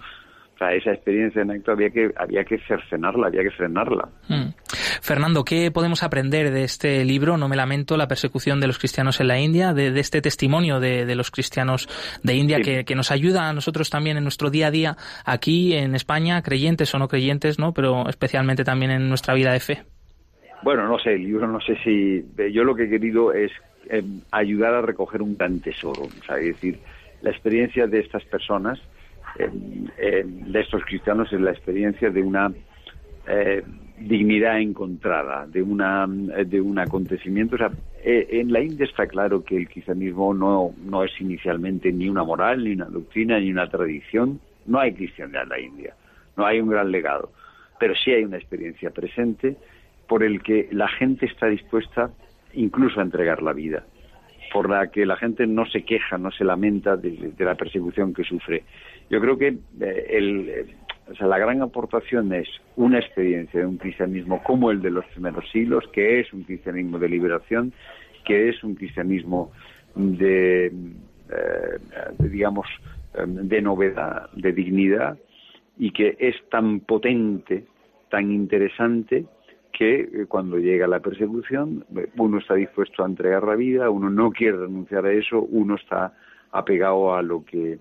sea, 0.60 0.74
esa 0.74 0.92
experiencia 0.92 1.42
en 1.42 1.50
acto 1.50 1.72
había 1.72 1.90
que, 1.90 2.10
había 2.16 2.44
que 2.44 2.58
cercenarla, 2.58 3.28
había 3.28 3.42
que 3.42 3.50
frenarla. 3.50 4.08
Hmm. 4.28 4.50
Fernando, 5.00 5.42
¿qué 5.42 5.70
podemos 5.70 6.02
aprender 6.02 6.50
de 6.50 6.64
este 6.64 7.04
libro, 7.04 7.36
No 7.38 7.48
me 7.48 7.56
lamento, 7.56 7.96
la 7.96 8.06
persecución 8.06 8.60
de 8.60 8.66
los 8.66 8.78
cristianos 8.78 9.20
en 9.20 9.28
la 9.28 9.38
India, 9.38 9.72
de, 9.72 9.88
este 9.98 10.20
testimonio 10.20 10.78
de, 10.78 11.14
los 11.14 11.30
cristianos 11.30 11.88
de 12.22 12.34
India 12.34 12.60
que, 12.60 12.94
nos 12.94 13.10
ayuda 13.10 13.48
a 13.48 13.52
nosotros 13.52 13.88
también 13.88 14.18
en 14.18 14.24
nuestro 14.24 14.50
día 14.50 14.66
a 14.66 14.70
día 14.70 14.96
aquí 15.24 15.72
en 15.74 15.94
España, 15.94 16.42
creyentes 16.42 16.94
o 16.94 16.98
no 16.98 17.08
creyentes, 17.08 17.58
¿no? 17.58 17.72
pero 17.72 18.08
especialmente 18.08 18.62
también 18.62 18.90
en 18.90 19.08
nuestra 19.08 19.32
vida 19.34 19.52
de 19.52 19.60
fe? 19.60 19.82
Bueno, 20.62 20.86
no 20.86 20.98
sé, 20.98 21.14
el 21.14 21.24
libro 21.24 21.46
no 21.46 21.60
sé 21.60 21.76
si... 21.82 22.22
Yo 22.52 22.64
lo 22.64 22.74
que 22.74 22.84
he 22.84 22.90
querido 22.90 23.32
es 23.32 23.50
eh, 23.88 24.02
ayudar 24.30 24.74
a 24.74 24.82
recoger 24.82 25.22
un 25.22 25.36
gran 25.36 25.60
tesoro, 25.60 26.02
o 26.02 26.24
sea, 26.26 26.36
es 26.36 26.48
decir, 26.48 26.78
la 27.22 27.30
experiencia 27.30 27.86
de 27.86 28.00
estas 28.00 28.24
personas 28.24 28.78
de 29.38 30.60
estos 30.60 30.84
cristianos 30.84 31.32
es 31.32 31.40
la 31.40 31.50
experiencia 31.50 32.10
de 32.10 32.22
una 32.22 32.52
eh, 33.28 33.62
dignidad 33.98 34.60
encontrada, 34.60 35.46
de 35.46 35.62
una 35.62 36.06
de 36.08 36.60
un 36.60 36.78
acontecimiento. 36.78 37.56
O 37.56 37.58
sea, 37.58 37.70
eh, 38.02 38.26
en 38.30 38.52
la 38.52 38.60
India 38.60 38.86
está 38.86 39.06
claro 39.06 39.44
que 39.44 39.56
el 39.56 39.68
cristianismo 39.68 40.32
no, 40.32 40.72
no 40.84 41.04
es 41.04 41.12
inicialmente 41.20 41.92
ni 41.92 42.08
una 42.08 42.24
moral, 42.24 42.64
ni 42.64 42.72
una 42.72 42.86
doctrina, 42.86 43.38
ni 43.38 43.50
una 43.50 43.68
tradición. 43.68 44.40
No 44.66 44.80
hay 44.80 44.94
cristiandad 44.94 45.44
en 45.44 45.48
la 45.48 45.60
India, 45.60 45.94
no 46.36 46.46
hay 46.46 46.60
un 46.60 46.70
gran 46.70 46.90
legado, 46.90 47.30
pero 47.78 47.94
sí 47.94 48.10
hay 48.10 48.24
una 48.24 48.38
experiencia 48.38 48.90
presente 48.90 49.56
por 50.08 50.22
el 50.22 50.42
que 50.42 50.68
la 50.72 50.88
gente 50.88 51.26
está 51.26 51.46
dispuesta 51.46 52.10
incluso 52.54 53.00
a 53.00 53.04
entregar 53.04 53.42
la 53.42 53.52
vida 53.52 53.84
por 54.52 54.68
la 54.68 54.88
que 54.88 55.06
la 55.06 55.16
gente 55.16 55.46
no 55.46 55.64
se 55.66 55.82
queja, 55.82 56.18
no 56.18 56.30
se 56.30 56.44
lamenta 56.44 56.96
de, 56.96 57.32
la 57.38 57.54
persecución 57.54 58.12
que 58.12 58.24
sufre. 58.24 58.64
Yo 59.10 59.20
creo 59.20 59.36
que 59.36 59.48
eh, 59.48 60.06
el, 60.08 60.48
eh, 60.48 60.66
o 61.10 61.14
sea, 61.16 61.26
la 61.26 61.38
gran 61.38 61.60
aportación 61.60 62.32
es 62.32 62.48
una 62.76 63.00
experiencia 63.00 63.60
de 63.60 63.66
un 63.66 63.76
cristianismo 63.76 64.42
como 64.44 64.70
el 64.70 64.80
de 64.80 64.90
los 64.90 65.04
primeros 65.06 65.44
siglos, 65.50 65.84
que 65.92 66.20
es 66.20 66.32
un 66.32 66.44
cristianismo 66.44 66.98
de 66.98 67.08
liberación, 67.08 67.72
que 68.24 68.48
es 68.48 68.62
un 68.62 68.76
cristianismo 68.76 69.50
de, 69.96 70.66
eh, 70.66 70.70
digamos, 72.20 72.68
de 73.26 73.60
novedad, 73.60 74.30
de 74.34 74.52
dignidad, 74.52 75.18
y 75.76 75.90
que 75.90 76.16
es 76.20 76.36
tan 76.48 76.78
potente, 76.80 77.64
tan 78.08 78.30
interesante, 78.30 79.24
que 79.72 80.26
cuando 80.28 80.58
llega 80.58 80.86
la 80.86 81.00
persecución 81.00 81.84
uno 82.16 82.38
está 82.38 82.54
dispuesto 82.54 83.02
a 83.02 83.06
entregar 83.06 83.44
la 83.44 83.54
vida, 83.54 83.88
uno 83.88 84.10
no 84.10 84.30
quiere 84.30 84.58
renunciar 84.58 85.06
a 85.06 85.12
eso, 85.12 85.40
uno 85.40 85.76
está 85.76 86.12
apegado 86.52 87.14
a 87.14 87.22
lo 87.22 87.44
que 87.44 87.78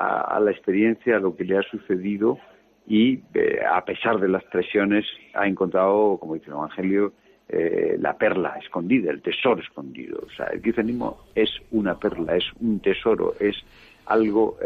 a, 0.00 0.40
la 0.40 0.50
experiencia, 0.50 1.16
a 1.16 1.20
lo 1.20 1.36
que 1.36 1.44
le 1.44 1.58
ha 1.58 1.62
sucedido 1.62 2.38
y 2.86 3.20
eh, 3.34 3.60
a 3.70 3.84
pesar 3.84 4.18
de 4.18 4.28
las 4.28 4.44
presiones 4.44 5.04
ha 5.34 5.46
encontrado, 5.46 6.18
como 6.18 6.34
dice 6.34 6.46
el 6.46 6.52
Evangelio, 6.52 7.12
la 7.98 8.16
perla 8.16 8.56
escondida, 8.62 9.10
el 9.10 9.22
tesoro 9.22 9.60
escondido. 9.60 10.20
O 10.24 10.30
sea, 10.30 10.46
el 10.46 10.62
cristianismo 10.62 11.24
es 11.34 11.50
una 11.72 11.98
perla, 11.98 12.36
es 12.36 12.44
un 12.60 12.78
tesoro, 12.78 13.34
es 13.40 13.56
algo 14.06 14.56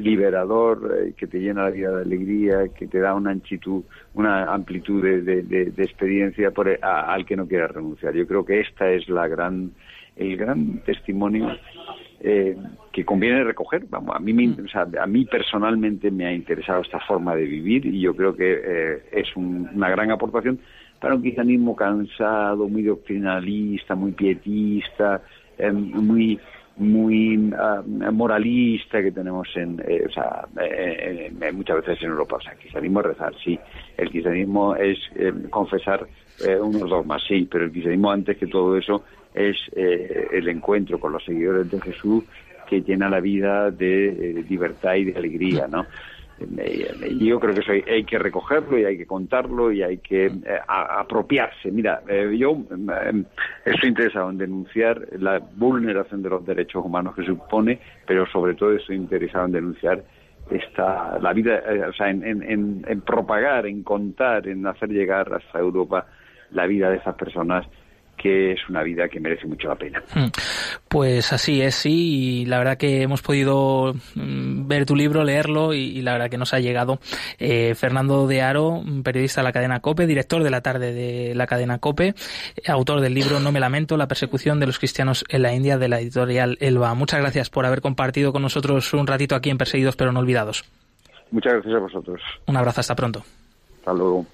liberador, 0.00 0.96
eh, 0.98 1.14
que 1.16 1.26
te 1.26 1.40
llena 1.40 1.64
la 1.64 1.70
vida 1.70 1.90
de 1.90 2.02
alegría, 2.02 2.68
que 2.68 2.86
te 2.86 3.00
da 3.00 3.14
una 3.14 3.32
amplitud, 3.32 3.82
una 4.14 4.52
amplitud 4.52 5.02
de, 5.02 5.72
experiencia 5.78 6.50
por, 6.50 6.68
al 6.82 7.26
que 7.26 7.36
no 7.36 7.46
quiera 7.46 7.66
renunciar. 7.66 8.14
Yo 8.14 8.26
creo 8.26 8.44
que 8.44 8.60
esta 8.60 8.90
es 8.90 9.08
la 9.08 9.26
gran, 9.28 9.72
el 10.16 10.36
gran 10.36 10.78
testimonio 10.84 11.48
eh, 12.20 12.56
que 12.92 13.04
conviene 13.04 13.44
recoger. 13.44 13.86
Vamos, 13.88 14.16
a 14.16 14.18
mí, 14.18 14.32
mm. 14.32 14.66
a 14.98 15.06
mí 15.06 15.24
personalmente 15.24 16.10
me 16.10 16.26
ha 16.26 16.32
interesado 16.32 16.82
esta 16.82 17.00
forma 17.00 17.34
de 17.34 17.44
vivir 17.44 17.86
y 17.86 18.00
yo 18.00 18.14
creo 18.14 18.34
que 18.34 18.60
eh, 18.64 19.02
es 19.12 19.34
una 19.36 19.88
gran 19.90 20.10
aportación 20.10 20.58
para 21.00 21.14
un 21.14 21.20
cristianismo 21.20 21.76
cansado, 21.76 22.68
muy 22.68 22.82
doctrinalista, 22.82 23.94
muy 23.94 24.12
pietista, 24.12 25.20
muy 25.72 26.38
muy 26.76 27.52
ah, 27.58 27.82
moralista 28.12 29.02
que 29.02 29.10
tenemos 29.10 29.48
en, 29.56 29.82
eh, 29.86 30.04
o 30.06 30.10
sea, 30.10 30.46
muchas 31.52 31.76
veces 31.76 32.02
en 32.02 32.10
Europa. 32.10 32.36
O 32.36 32.40
sea, 32.40 32.52
el 32.52 32.58
cristianismo 32.58 33.00
es 33.00 33.06
rezar, 33.06 33.34
sí. 33.42 33.58
El 33.96 34.10
cristianismo 34.10 34.76
es 34.76 34.98
eh, 35.14 35.32
confesar 35.50 36.06
eh, 36.46 36.56
unos 36.56 36.88
dogmas, 36.90 37.22
sí. 37.26 37.48
Pero 37.50 37.64
el 37.64 37.70
cristianismo, 37.70 38.10
antes 38.10 38.36
que 38.36 38.46
todo 38.46 38.76
eso, 38.76 39.04
es 39.36 39.56
el 39.76 40.48
encuentro 40.48 40.98
con 40.98 41.12
los 41.12 41.24
seguidores 41.24 41.70
de 41.70 41.80
Jesús 41.80 42.24
que 42.68 42.80
llena 42.80 43.08
la 43.08 43.20
vida 43.20 43.70
de 43.70 44.44
libertad 44.48 44.94
y 44.94 45.04
de 45.04 45.18
alegría, 45.18 45.68
¿no? 45.68 45.86
yo 47.18 47.40
creo 47.40 47.54
que 47.54 47.60
eso 47.60 47.72
hay, 47.72 48.04
que 48.04 48.18
recogerlo 48.18 48.78
y 48.78 48.84
hay 48.84 48.98
que 48.98 49.06
contarlo 49.06 49.72
y 49.72 49.82
hay 49.82 49.98
que 49.98 50.26
eh, 50.26 50.60
apropiarse. 50.68 51.70
Mira, 51.70 52.02
eh, 52.08 52.34
yo 52.36 52.58
eh, 52.70 53.24
estoy 53.64 53.88
interesado 53.88 54.30
en 54.30 54.38
denunciar 54.38 55.00
la 55.18 55.38
vulneración 55.38 56.22
de 56.22 56.28
los 56.28 56.44
derechos 56.44 56.84
humanos 56.84 57.14
que 57.14 57.24
supone, 57.24 57.80
pero 58.06 58.26
sobre 58.26 58.54
todo 58.54 58.72
estoy 58.72 58.96
interesado 58.96 59.46
en 59.46 59.52
denunciar 59.52 60.04
esta 60.50 61.18
la 61.20 61.32
vida, 61.32 61.60
o 61.88 61.92
sea, 61.94 62.10
en, 62.10 62.22
en, 62.22 62.84
en 62.86 63.00
propagar, 63.00 63.66
en 63.66 63.82
contar, 63.82 64.46
en 64.46 64.66
hacer 64.66 64.90
llegar 64.90 65.32
hasta 65.32 65.58
Europa 65.58 66.06
la 66.50 66.66
vida 66.66 66.90
de 66.90 66.98
esas 66.98 67.16
personas 67.16 67.66
que 68.16 68.52
es 68.52 68.68
una 68.68 68.82
vida 68.82 69.08
que 69.08 69.20
merece 69.20 69.46
mucho 69.46 69.68
la 69.68 69.76
pena. 69.76 70.02
Hmm. 70.14 70.26
Pues 70.88 71.32
así 71.32 71.60
es, 71.60 71.74
sí, 71.74 72.40
y 72.42 72.46
la 72.46 72.58
verdad 72.58 72.76
que 72.76 73.02
hemos 73.02 73.22
podido 73.22 73.94
mm, 74.14 74.66
ver 74.66 74.86
tu 74.86 74.96
libro, 74.96 75.24
leerlo, 75.24 75.74
y, 75.74 76.00
la 76.02 76.12
verdad 76.12 76.30
que 76.30 76.38
nos 76.38 76.54
ha 76.54 76.60
llegado. 76.60 76.98
Eh, 77.38 77.74
Fernando 77.74 78.26
de 78.26 78.42
Aro, 78.42 78.82
periodista 79.02 79.40
de 79.40 79.44
la 79.44 79.52
cadena 79.52 79.80
COPE, 79.80 80.06
director 80.06 80.42
de 80.42 80.50
la 80.50 80.60
tarde 80.60 80.92
de 80.92 81.34
la 81.34 81.46
cadena 81.46 81.78
COPE, 81.78 82.14
autor 82.66 83.00
del 83.00 83.14
libro 83.14 83.40
No 83.40 83.52
me 83.52 83.60
lamento, 83.60 83.96
la 83.96 84.08
persecución 84.08 84.60
de 84.60 84.66
los 84.66 84.78
cristianos 84.78 85.24
en 85.28 85.42
la 85.42 85.52
India, 85.52 85.78
de 85.78 85.88
la 85.88 86.00
editorial 86.00 86.56
Elba. 86.60 86.94
Muchas 86.94 87.20
gracias 87.20 87.50
por 87.50 87.66
haber 87.66 87.80
compartido 87.80 88.32
con 88.32 88.42
nosotros 88.42 88.92
un 88.94 89.06
ratito 89.06 89.34
aquí 89.34 89.50
en 89.50 89.58
Perseguidos 89.58 89.96
pero 89.96 90.12
no 90.12 90.20
olvidados. 90.20 90.64
Muchas 91.30 91.54
gracias 91.54 91.74
a 91.74 91.78
vosotros. 91.78 92.20
Un 92.46 92.56
abrazo, 92.56 92.80
hasta 92.80 92.94
pronto. 92.94 93.24
Hasta 93.78 93.92
luego. 93.92 94.26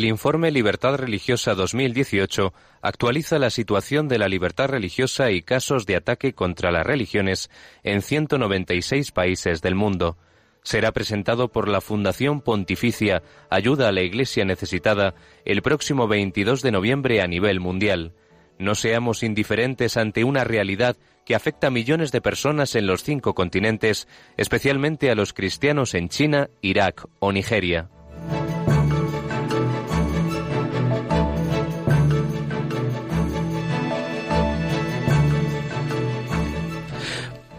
El 0.00 0.06
informe 0.06 0.50
Libertad 0.50 0.94
Religiosa 0.94 1.54
2018 1.54 2.54
actualiza 2.80 3.38
la 3.38 3.50
situación 3.50 4.08
de 4.08 4.16
la 4.16 4.30
libertad 4.30 4.70
religiosa 4.70 5.30
y 5.30 5.42
casos 5.42 5.84
de 5.84 5.94
ataque 5.94 6.32
contra 6.32 6.72
las 6.72 6.86
religiones 6.86 7.50
en 7.82 8.00
196 8.00 9.12
países 9.12 9.60
del 9.60 9.74
mundo. 9.74 10.16
Será 10.62 10.92
presentado 10.92 11.48
por 11.48 11.68
la 11.68 11.82
Fundación 11.82 12.40
Pontificia 12.40 13.22
Ayuda 13.50 13.88
a 13.88 13.92
la 13.92 14.00
Iglesia 14.00 14.46
Necesitada 14.46 15.14
el 15.44 15.60
próximo 15.60 16.08
22 16.08 16.62
de 16.62 16.72
noviembre 16.72 17.20
a 17.20 17.26
nivel 17.26 17.60
mundial. 17.60 18.14
No 18.58 18.76
seamos 18.76 19.22
indiferentes 19.22 19.98
ante 19.98 20.24
una 20.24 20.44
realidad 20.44 20.96
que 21.26 21.34
afecta 21.34 21.66
a 21.66 21.70
millones 21.70 22.10
de 22.10 22.22
personas 22.22 22.74
en 22.74 22.86
los 22.86 23.04
cinco 23.04 23.34
continentes, 23.34 24.08
especialmente 24.38 25.10
a 25.10 25.14
los 25.14 25.34
cristianos 25.34 25.92
en 25.92 26.08
China, 26.08 26.48
Irak 26.62 27.04
o 27.18 27.32
Nigeria. 27.32 27.90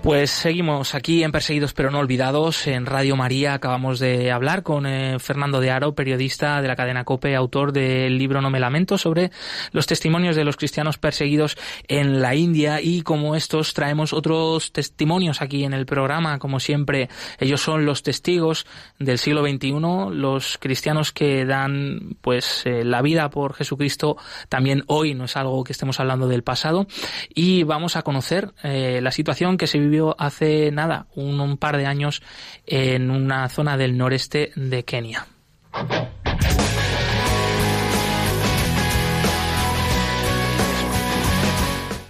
Pues 0.04 0.32
seguimos 0.32 0.96
aquí 0.96 1.24
en 1.24 1.32
Perseguidos 1.32 1.74
pero 1.74 1.92
no 1.92 2.00
olvidados. 2.00 2.66
En 2.66 2.88
Radio 2.88 3.16
María 3.16 3.54
acabamos 3.54 4.00
de 4.00 4.32
hablar 4.32 4.64
con 4.64 4.88
eh, 4.88 5.20
Fernando 5.20 5.60
de 5.60 5.70
Aro, 5.70 5.94
periodista 5.94 6.60
de 6.60 6.68
la 6.68 6.76
cadena 6.76 7.04
COPE, 7.04 7.36
autor 7.36 7.72
del 7.72 8.18
libro 8.18 8.42
No 8.42 8.50
me 8.50 8.60
lamento 8.60 8.98
sobre 8.98 9.30
los 9.72 9.86
testimonios 9.86 10.36
de 10.36 10.44
los 10.44 10.58
cristianos 10.58 10.98
perseguidos 10.98 11.56
en 11.88 12.20
la 12.20 12.34
India 12.34 12.82
y 12.82 13.04
como 13.04 13.36
estos 13.36 13.76
traemos 13.76 14.12
otros 14.12 14.72
testimonios 14.72 15.40
aquí 15.40 15.66
en 15.66 15.74
el 15.74 15.86
programa. 15.86 16.40
Como 16.40 16.60
siempre, 16.60 17.08
ellos 17.38 17.62
son 17.62 17.86
los 17.86 18.02
testigos 18.02 18.66
del 18.98 19.20
siglo 19.20 19.44
XXI, 19.44 19.72
los 20.16 20.58
cristianos 20.58 21.12
que 21.12 21.46
dan 21.46 22.18
pues 22.22 22.64
eh, 22.66 22.84
la 22.84 23.04
vida 23.04 23.30
por 23.30 23.54
Jesucristo 23.54 24.18
también 24.50 24.84
hoy, 24.88 25.14
no 25.14 25.26
es 25.26 25.38
algo 25.38 25.64
que 25.64 25.74
estemos 25.74 26.00
hablando 26.00 26.28
del 26.28 26.42
pasado 26.42 26.88
y 27.36 27.62
vamos 27.62 27.96
a 27.96 28.02
conocer 28.02 28.52
eh, 28.64 29.00
la 29.04 29.12
situación 29.12 29.58
que 29.58 29.68
se 29.68 29.78
vive 29.78 29.91
hace 30.18 30.72
nada, 30.72 31.08
un, 31.16 31.58
par 31.58 31.78
de 31.78 31.86
años, 31.86 32.22
en 32.66 33.12
una 33.12 33.50
zona 33.50 33.78
del 33.78 33.98
noreste 33.98 34.52
de 34.56 34.84
Kenia. 34.84 35.28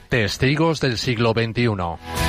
Testigos 0.09 0.81
del 0.81 0.97
siglo 0.97 1.31
XXI. 1.31 2.20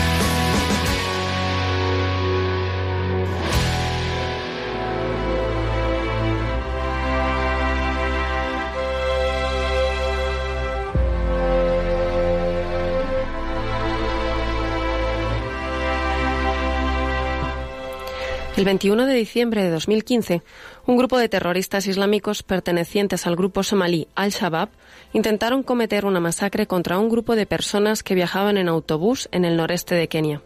El 18.62 18.66
21 18.66 19.06
de 19.06 19.14
diciembre 19.14 19.64
de 19.64 19.70
2015, 19.70 20.40
un 20.86 20.96
grupo 20.96 21.18
de 21.18 21.28
terroristas 21.28 21.88
islámicos 21.88 22.44
pertenecientes 22.44 23.26
al 23.26 23.34
grupo 23.34 23.64
somalí 23.64 24.06
Al-Shabaab 24.14 24.68
intentaron 25.12 25.64
cometer 25.64 26.04
una 26.04 26.20
masacre 26.20 26.68
contra 26.68 27.00
un 27.00 27.08
grupo 27.08 27.34
de 27.34 27.44
personas 27.44 28.04
que 28.04 28.14
viajaban 28.14 28.58
en 28.58 28.68
autobús 28.68 29.28
en 29.32 29.44
el 29.44 29.56
noreste 29.56 29.96
de 29.96 30.06
Kenia. 30.06 30.42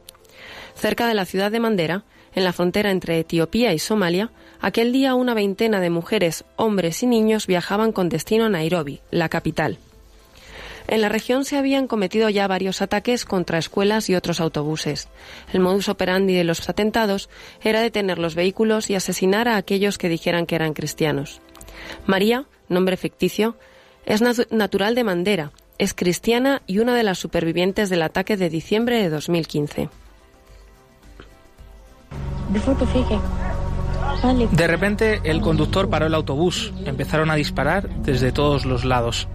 Cerca 0.74 1.06
de 1.06 1.12
la 1.12 1.26
ciudad 1.26 1.50
de 1.50 1.60
Mandera, 1.60 2.04
en 2.34 2.44
la 2.44 2.54
frontera 2.54 2.90
entre 2.90 3.18
Etiopía 3.18 3.74
y 3.74 3.78
Somalia, 3.78 4.30
aquel 4.62 4.94
día 4.94 5.14
una 5.14 5.34
veintena 5.34 5.78
de 5.80 5.90
mujeres, 5.90 6.46
hombres 6.56 7.02
y 7.02 7.06
niños 7.06 7.46
viajaban 7.46 7.92
con 7.92 8.08
destino 8.08 8.46
a 8.46 8.48
Nairobi, 8.48 9.02
la 9.10 9.28
capital. 9.28 9.76
En 10.88 11.00
la 11.00 11.08
región 11.08 11.44
se 11.44 11.56
habían 11.56 11.88
cometido 11.88 12.28
ya 12.28 12.46
varios 12.46 12.80
ataques 12.80 13.24
contra 13.24 13.58
escuelas 13.58 14.08
y 14.08 14.14
otros 14.14 14.40
autobuses. 14.40 15.08
El 15.52 15.60
modus 15.60 15.88
operandi 15.88 16.34
de 16.34 16.44
los 16.44 16.68
atentados 16.68 17.28
era 17.62 17.80
detener 17.80 18.18
los 18.18 18.34
vehículos 18.34 18.88
y 18.90 18.94
asesinar 18.94 19.48
a 19.48 19.56
aquellos 19.56 19.98
que 19.98 20.08
dijeran 20.08 20.46
que 20.46 20.54
eran 20.54 20.74
cristianos. 20.74 21.40
María, 22.06 22.44
nombre 22.68 22.96
ficticio, 22.96 23.56
es 24.04 24.22
natural 24.50 24.94
de 24.94 25.04
Mandera, 25.04 25.52
es 25.78 25.92
cristiana 25.92 26.62
y 26.66 26.78
una 26.78 26.94
de 26.94 27.02
las 27.02 27.18
supervivientes 27.18 27.90
del 27.90 28.02
ataque 28.02 28.36
de 28.36 28.48
diciembre 28.48 29.02
de 29.02 29.10
2015. 29.10 29.88
De 34.52 34.66
repente, 34.66 35.20
el 35.24 35.40
conductor 35.40 35.90
paró 35.90 36.06
el 36.06 36.14
autobús. 36.14 36.72
Empezaron 36.84 37.30
a 37.30 37.34
disparar 37.34 37.88
desde 38.02 38.32
todos 38.32 38.64
los 38.64 38.84
lados. 38.84 39.28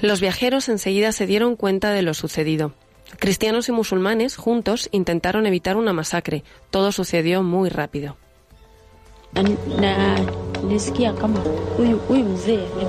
Los 0.00 0.20
viajeros 0.20 0.68
enseguida 0.68 1.12
se 1.12 1.26
dieron 1.26 1.56
cuenta 1.56 1.92
de 1.92 2.02
lo 2.02 2.14
sucedido. 2.14 2.72
Cristianos 3.18 3.68
y 3.68 3.72
musulmanes 3.72 4.36
juntos 4.36 4.88
intentaron 4.92 5.46
evitar 5.46 5.76
una 5.76 5.92
masacre. 5.92 6.44
Todo 6.70 6.92
sucedió 6.92 7.42
muy 7.42 7.68
rápido. 7.68 8.16
Un 9.34 9.58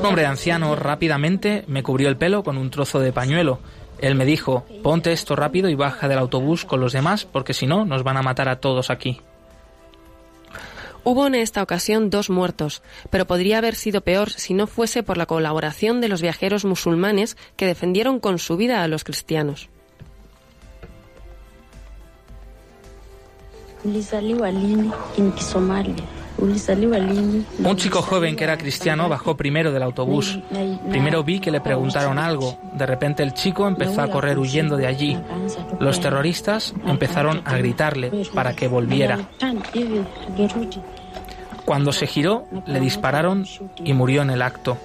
hombre 0.06 0.26
anciano 0.26 0.76
rápidamente 0.76 1.64
me 1.68 1.84
cubrió 1.84 2.10
el 2.10 2.18
pelo 2.18 2.44
con 2.44 2.58
un 2.58 2.70
trozo 2.70 3.00
de 3.00 3.12
pañuelo. 3.12 3.60
Él 4.00 4.16
me 4.16 4.26
dijo, 4.26 4.66
ponte 4.84 5.12
esto 5.12 5.36
rápido 5.36 5.70
y 5.70 5.76
baja 5.76 6.08
del 6.08 6.20
autobús 6.20 6.64
con 6.64 6.80
los 6.80 6.94
demás 6.94 7.26
porque 7.26 7.54
si 7.54 7.68
no 7.68 7.86
nos 7.86 8.04
van 8.04 8.18
a 8.18 8.22
matar 8.22 8.50
a 8.50 8.60
todos 8.60 8.90
aquí. 8.90 9.22
Hubo 11.04 11.28
en 11.28 11.36
esta 11.36 11.64
ocasión 11.64 12.10
dos 12.10 12.30
muertos, 12.30 12.82
pero 13.10 13.26
podría 13.26 13.60
haber 13.60 13.76
sido 13.76 14.02
peor 14.02 14.32
si 14.32 14.54
no 14.54 14.68
fuese 14.68 15.02
por 15.04 15.18
la 15.18 15.26
colaboración 15.26 16.02
de 16.02 16.10
los 16.10 16.22
viajeros 16.22 16.66
musulmanes 16.66 17.38
que 17.56 17.66
defendieron 17.66 18.20
con 18.20 18.38
su 18.38 18.58
vida 18.58 18.84
a 18.84 18.88
los 18.88 19.04
cristianos. 19.04 19.70
Un 26.42 27.76
chico 27.76 28.02
joven 28.02 28.36
que 28.36 28.44
era 28.44 28.58
cristiano 28.58 29.10
bajó 29.10 29.36
primero 29.36 29.72
del 29.72 29.84
autobús. 29.84 30.40
Primero 30.90 31.24
vi 31.24 31.40
que 31.40 31.52
le 31.52 31.60
preguntaron 31.60 32.18
algo. 32.18 32.58
De 32.74 32.86
repente 32.86 33.24
el 33.24 33.34
chico 33.34 33.68
empezó 33.68 34.02
a 34.02 34.10
correr 34.10 34.40
huyendo 34.40 34.78
de 34.78 34.88
allí. 34.88 35.18
Los 35.80 36.00
terroristas 36.00 36.74
empezaron 36.86 37.42
a 37.46 37.58
gritarle 37.58 38.12
para 38.34 38.56
que 38.56 38.68
volviera. 38.68 39.30
Cuando 41.66 41.92
se 41.92 42.08
giró, 42.08 42.46
le 42.66 42.80
dispararon 42.80 43.46
y 43.84 43.94
murió 43.94 44.22
en 44.22 44.30
el 44.30 44.42
acto. 44.42 44.78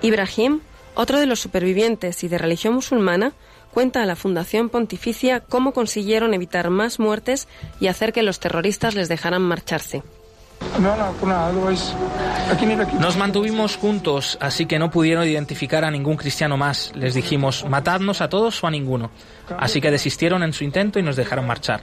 Ibrahim, 0.00 0.60
otro 0.94 1.18
de 1.18 1.26
los 1.26 1.40
supervivientes 1.40 2.22
y 2.22 2.28
de 2.28 2.38
religión 2.38 2.74
musulmana, 2.74 3.32
cuenta 3.72 4.02
a 4.02 4.06
la 4.06 4.16
Fundación 4.16 4.68
Pontificia 4.68 5.40
cómo 5.40 5.72
consiguieron 5.72 6.34
evitar 6.34 6.70
más 6.70 6.98
muertes 6.98 7.48
y 7.80 7.86
hacer 7.86 8.12
que 8.12 8.22
los 8.22 8.40
terroristas 8.40 8.94
les 8.94 9.08
dejaran 9.08 9.42
marcharse. 9.42 10.02
Nos 13.00 13.16
mantuvimos 13.16 13.76
juntos, 13.76 14.38
así 14.40 14.66
que 14.66 14.78
no 14.78 14.90
pudieron 14.90 15.26
identificar 15.26 15.84
a 15.84 15.90
ningún 15.90 16.16
cristiano 16.16 16.56
más. 16.56 16.92
Les 16.94 17.14
dijimos, 17.14 17.64
matadnos 17.68 18.20
a 18.20 18.28
todos 18.28 18.62
o 18.62 18.66
a 18.66 18.70
ninguno. 18.70 19.10
Así 19.56 19.80
que 19.80 19.90
desistieron 19.90 20.42
en 20.42 20.52
su 20.52 20.64
intento 20.64 20.98
y 20.98 21.02
nos 21.02 21.16
dejaron 21.16 21.46
marchar. 21.46 21.82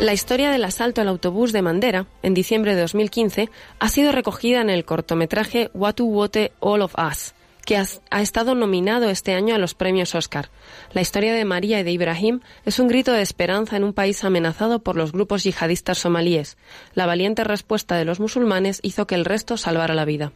La 0.00 0.14
historia 0.14 0.50
del 0.50 0.64
asalto 0.64 1.02
al 1.02 1.08
autobús 1.08 1.52
de 1.52 1.60
Mandera, 1.60 2.06
en 2.22 2.32
diciembre 2.32 2.74
de 2.74 2.80
2015, 2.80 3.50
ha 3.78 3.88
sido 3.90 4.12
recogida 4.12 4.62
en 4.62 4.70
el 4.70 4.86
cortometraje 4.86 5.70
What 5.74 5.96
to 5.96 6.06
Wote 6.06 6.52
All 6.58 6.80
of 6.80 6.94
Us, 6.98 7.34
que 7.66 7.76
ha, 7.76 8.22
estado 8.22 8.54
nominado 8.54 9.10
este 9.10 9.34
año 9.34 9.54
a 9.54 9.58
los 9.58 9.74
premios 9.74 10.14
Oscar. 10.14 10.48
La 10.94 11.02
historia 11.02 11.34
de 11.34 11.44
María 11.44 11.80
y 11.80 11.82
de 11.82 11.92
Ibrahim 11.92 12.40
es 12.64 12.78
un 12.78 12.88
grito 12.88 13.12
de 13.12 13.20
esperanza 13.20 13.76
en 13.76 13.84
un 13.84 13.92
país 13.92 14.24
amenazado 14.24 14.78
por 14.78 14.96
los 14.96 15.12
grupos 15.12 15.44
yihadistas 15.44 15.98
somalíes. 15.98 16.56
La 16.94 17.04
valiente 17.04 17.44
respuesta 17.44 17.96
de 17.96 18.06
los 18.06 18.20
musulmanes 18.20 18.80
hizo 18.82 19.06
que 19.06 19.16
el 19.16 19.26
resto 19.26 19.58
salvara 19.58 19.92
la 19.92 20.06
vida. 20.06 20.32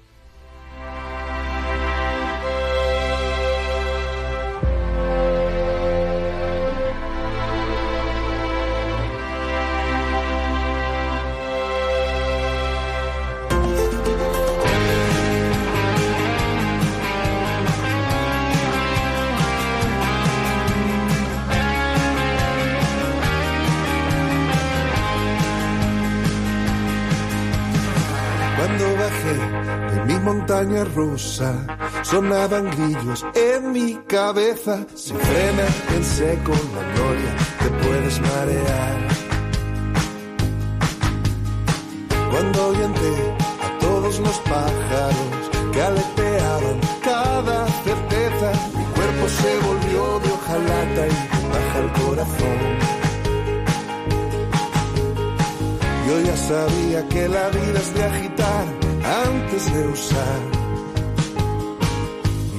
Montaña 30.74 32.02
sonaban 32.02 32.70
grillos 32.70 33.24
en 33.34 33.72
mi 33.72 33.94
cabeza. 34.06 34.84
Si 34.94 35.12
frenas 35.14 35.74
en 35.94 36.04
seco 36.04 36.52
la 36.74 36.82
gloria, 36.94 37.36
te 37.60 37.68
puedes 37.86 38.20
marear. 38.20 39.08
Cuando 42.30 42.68
orienté 42.68 43.36
a 43.62 43.78
todos 43.78 44.18
los 44.18 44.36
pájaros 44.40 45.50
que 45.72 45.82
aleteaban 45.82 46.80
cada 47.02 47.66
certeza, 47.84 48.52
mi 48.76 48.84
cuerpo 48.84 49.28
se 49.28 49.58
volvió 49.66 50.18
de 50.20 50.32
hojalata 50.32 51.06
y 51.06 51.48
baja 51.52 51.78
el 51.78 51.92
corazón. 52.02 52.58
Yo 56.08 56.20
ya 56.20 56.36
sabía 56.36 57.08
que 57.08 57.28
la 57.28 57.48
vida 57.48 57.78
es 57.78 57.94
de 57.94 58.04
agitar 58.04 58.64
antes 59.04 59.72
de 59.72 59.88
usar. 59.88 60.63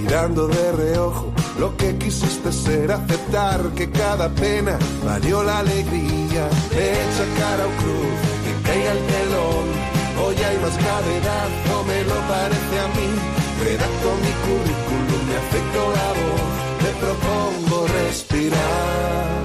Mirando 0.06 0.48
de 0.48 0.72
reojo 0.72 1.34
lo 1.58 1.76
que 1.78 1.98
quisiste 1.98 2.52
ser, 2.52 2.91
aceptar 2.91 3.60
que 3.76 3.89
cada 3.89 4.30
pena 4.30 4.78
valió 5.04 5.41
la 5.41 5.60
alegría. 5.60 6.48
Echa 6.70 7.26
cara 7.39 7.65
o 7.65 7.74
cruz, 7.82 8.20
que 8.44 8.54
caiga 8.68 8.91
el 8.91 9.04
telón. 9.13 9.65
Hoy 10.22 10.36
hay 10.48 10.58
más 10.60 10.78
gravedad, 10.78 11.48
no 11.70 11.84
me 11.86 12.04
lo 12.04 12.18
parece 12.34 12.76
a 12.86 12.88
mí. 12.98 13.10
Redacto 13.63 14.08
mi 14.26 14.34
currículum, 14.46 15.22
me 15.28 15.36
afecto 15.44 15.80
la 15.98 16.10
voz, 16.22 16.54
te 16.84 16.91
propongo 17.04 17.88
respirar. 17.88 19.38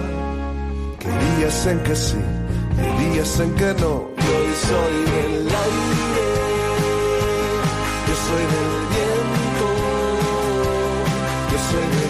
Que 0.99 1.11
días 1.25 1.67
en 1.69 1.79
que 1.85 1.97
sí 1.97 2.23
días 2.99 3.41
en 3.41 3.55
que 3.55 3.75
no, 3.81 4.11
yo 4.27 4.37
soy 4.69 4.97
del 5.15 5.49
aire, 5.65 6.29
yo 8.07 8.15
soy 8.27 8.45
del 8.53 9.00
yo 11.73 12.10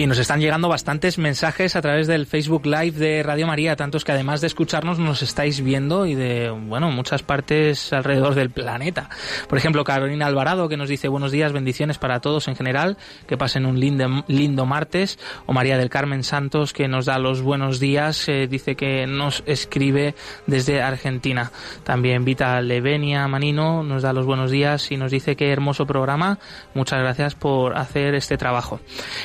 Y 0.00 0.06
nos 0.06 0.16
están 0.16 0.40
llegando 0.40 0.70
bastantes 0.70 1.18
mensajes 1.18 1.76
a 1.76 1.82
través 1.82 2.06
del 2.06 2.24
Facebook 2.24 2.64
Live 2.64 2.92
de 2.92 3.22
Radio 3.22 3.46
María, 3.46 3.76
tantos 3.76 4.02
que 4.02 4.12
además 4.12 4.40
de 4.40 4.46
escucharnos 4.46 4.98
nos 4.98 5.20
estáis 5.20 5.60
viendo 5.60 6.06
y 6.06 6.14
de, 6.14 6.48
bueno, 6.48 6.90
muchas 6.90 7.22
partes 7.22 7.92
alrededor 7.92 8.34
del 8.34 8.48
planeta. 8.48 9.10
Por 9.46 9.58
ejemplo, 9.58 9.84
Carolina 9.84 10.24
Alvarado 10.24 10.70
que 10.70 10.78
nos 10.78 10.88
dice 10.88 11.08
buenos 11.08 11.32
días, 11.32 11.52
bendiciones 11.52 11.98
para 11.98 12.20
todos 12.20 12.48
en 12.48 12.56
general, 12.56 12.96
que 13.26 13.36
pasen 13.36 13.66
un 13.66 13.78
lindo, 13.78 14.24
lindo 14.26 14.64
martes. 14.64 15.18
O 15.44 15.52
María 15.52 15.76
del 15.76 15.90
Carmen 15.90 16.24
Santos 16.24 16.72
que 16.72 16.88
nos 16.88 17.04
da 17.04 17.18
los 17.18 17.42
buenos 17.42 17.78
días, 17.78 18.26
eh, 18.30 18.46
dice 18.48 18.76
que 18.76 19.06
nos 19.06 19.42
escribe 19.44 20.14
desde 20.46 20.80
Argentina. 20.80 21.52
También 21.84 22.24
Vita 22.24 22.62
Levenia 22.62 23.28
Manino 23.28 23.82
nos 23.82 24.00
da 24.00 24.14
los 24.14 24.24
buenos 24.24 24.50
días 24.50 24.92
y 24.92 24.96
nos 24.96 25.10
dice 25.10 25.36
que 25.36 25.52
hermoso 25.52 25.86
programa. 25.86 26.38
Muchas 26.72 27.00
gracias 27.00 27.34
por 27.34 27.76
hacer 27.76 28.14
este 28.14 28.38
trabajo. 28.38 28.80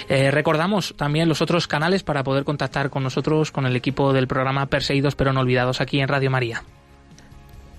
Eh, 0.09 0.31
recordamos 0.31 0.64
también 0.95 1.29
los 1.29 1.41
otros 1.41 1.67
canales 1.67 2.03
para 2.03 2.23
poder 2.23 2.43
contactar 2.43 2.89
con 2.89 3.03
nosotros, 3.03 3.51
con 3.51 3.65
el 3.65 3.75
equipo 3.75 4.13
del 4.13 4.27
programa 4.27 4.65
Perseguidos 4.67 5.15
pero 5.15 5.33
no 5.33 5.41
olvidados 5.41 5.81
aquí 5.81 5.99
en 5.99 6.07
Radio 6.07 6.31
María. 6.31 6.63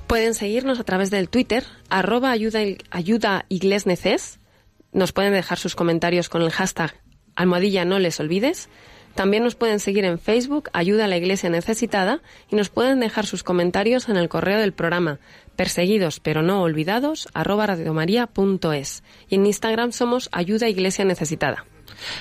Pueden 0.06 0.34
seguirnos 0.34 0.78
a 0.78 0.84
través 0.84 1.10
del 1.10 1.28
Twitter, 1.28 1.64
arroba 1.90 2.30
ayuda, 2.30 2.60
ayuda 2.90 3.44
iglesneces. 3.48 4.38
Nos 4.92 5.12
pueden 5.12 5.32
dejar 5.32 5.58
sus 5.58 5.74
comentarios 5.74 6.28
con 6.28 6.42
el 6.42 6.50
hashtag 6.50 6.94
almohadilla 7.36 7.84
no 7.84 7.98
les 7.98 8.18
olvides. 8.18 8.68
También 9.14 9.44
nos 9.44 9.54
pueden 9.54 9.80
seguir 9.80 10.04
en 10.04 10.18
Facebook, 10.18 10.68
Ayuda 10.74 11.06
a 11.06 11.08
la 11.08 11.16
Iglesia 11.16 11.48
Necesitada, 11.48 12.20
y 12.50 12.56
nos 12.56 12.68
pueden 12.68 13.00
dejar 13.00 13.24
sus 13.24 13.42
comentarios 13.42 14.08
en 14.10 14.16
el 14.16 14.28
correo 14.28 14.58
del 14.58 14.74
programa, 14.74 15.20
perseguidos 15.54 16.20
pero 16.20 16.42
no 16.42 16.60
olvidados, 16.60 17.28
arroba 17.32 17.66
radiomaria.es. 17.66 19.04
Y 19.28 19.36
en 19.36 19.46
Instagram 19.46 19.92
somos 19.92 20.28
Ayuda 20.32 20.68
Iglesia 20.68 21.04
Necesitada. 21.06 21.64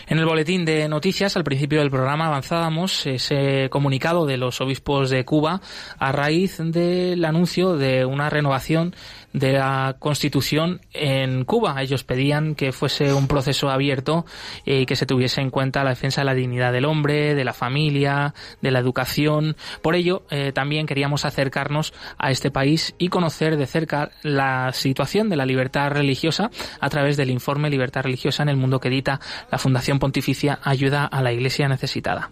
En 0.08 0.20
el 0.20 0.26
boletín 0.26 0.66
de 0.66 0.88
noticias, 0.88 1.36
al 1.36 1.44
principio 1.44 1.80
del 1.80 1.90
programa, 1.90 2.28
avanzábamos 2.28 3.06
ese 3.06 3.70
comunicado 3.70 4.26
de 4.26 4.38
los 4.38 4.62
obispos 4.62 5.10
de 5.10 5.26
Cuba 5.26 5.62
a 5.98 6.12
raíz 6.12 6.58
del 6.60 7.24
anuncio 7.26 7.78
de 7.78 8.06
una 8.06 8.30
renovación 8.30 8.96
de 9.36 9.52
la 9.54 9.98
Constitución 10.00 10.82
en 10.94 11.44
Cuba. 11.44 11.82
Ellos 11.82 12.04
pedían 12.04 12.56
que 12.56 12.72
fuese 12.72 13.14
un 13.14 13.28
proceso 13.28 13.70
abierto 13.70 14.26
y 14.66 14.86
que 14.86 14.96
se 14.96 15.06
tuviese 15.06 15.42
en 15.42 15.50
cuenta 15.50 15.84
la 15.84 15.90
defensa 15.90 16.22
de 16.22 16.26
la 16.26 16.34
dignidad 16.34 16.72
del 16.72 16.86
hombre, 16.86 17.36
de 17.36 17.44
la 17.44 17.54
familia, 17.54 18.34
de 18.62 18.72
la 18.72 18.80
educación. 18.80 19.58
Por 19.82 19.96
ello, 19.96 20.24
eh, 20.30 20.54
también 20.54 20.88
queríamos 20.88 21.26
acercarnos 21.26 21.94
a 22.18 22.32
este 22.32 22.50
país 22.50 22.96
y 22.98 23.10
conocer 23.10 23.58
de 23.58 23.66
cerca 23.66 24.12
la 24.24 24.72
situación 24.72 25.30
de 25.30 25.36
la 25.36 25.46
libertad 25.46 25.92
religiosa 25.92 26.50
a 26.80 26.90
través 26.90 27.18
del 27.18 27.30
informe 27.30 27.70
Libertad 27.70 28.04
Religiosa 28.04 28.44
en 28.44 28.50
el 28.50 28.58
Mundo 28.58 28.80
que 28.80 28.88
edita 28.88 29.20
la 29.52 29.58
Fundación 29.58 30.00
Pontificia 30.00 30.60
Ayuda 30.64 31.06
a 31.06 31.22
la 31.22 31.34
Iglesia 31.34 31.68
Necesitada. 31.68 32.32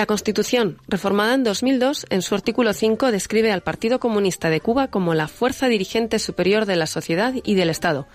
La 0.00 0.06
Constitución, 0.06 0.78
reformada 0.88 1.34
en 1.34 1.44
2002, 1.44 2.06
en 2.08 2.22
su 2.22 2.34
artículo 2.34 2.72
5 2.72 3.12
describe 3.12 3.52
al 3.52 3.60
Partido 3.60 4.00
Comunista 4.00 4.48
de 4.48 4.62
Cuba 4.62 4.88
como 4.88 5.12
la 5.12 5.28
fuerza 5.28 5.68
dirigente 5.68 6.18
superior 6.18 6.64
de 6.64 6.76
la 6.76 6.86
sociedad 6.86 7.34
y 7.44 7.54
del 7.54 7.68
Estado, 7.68 8.06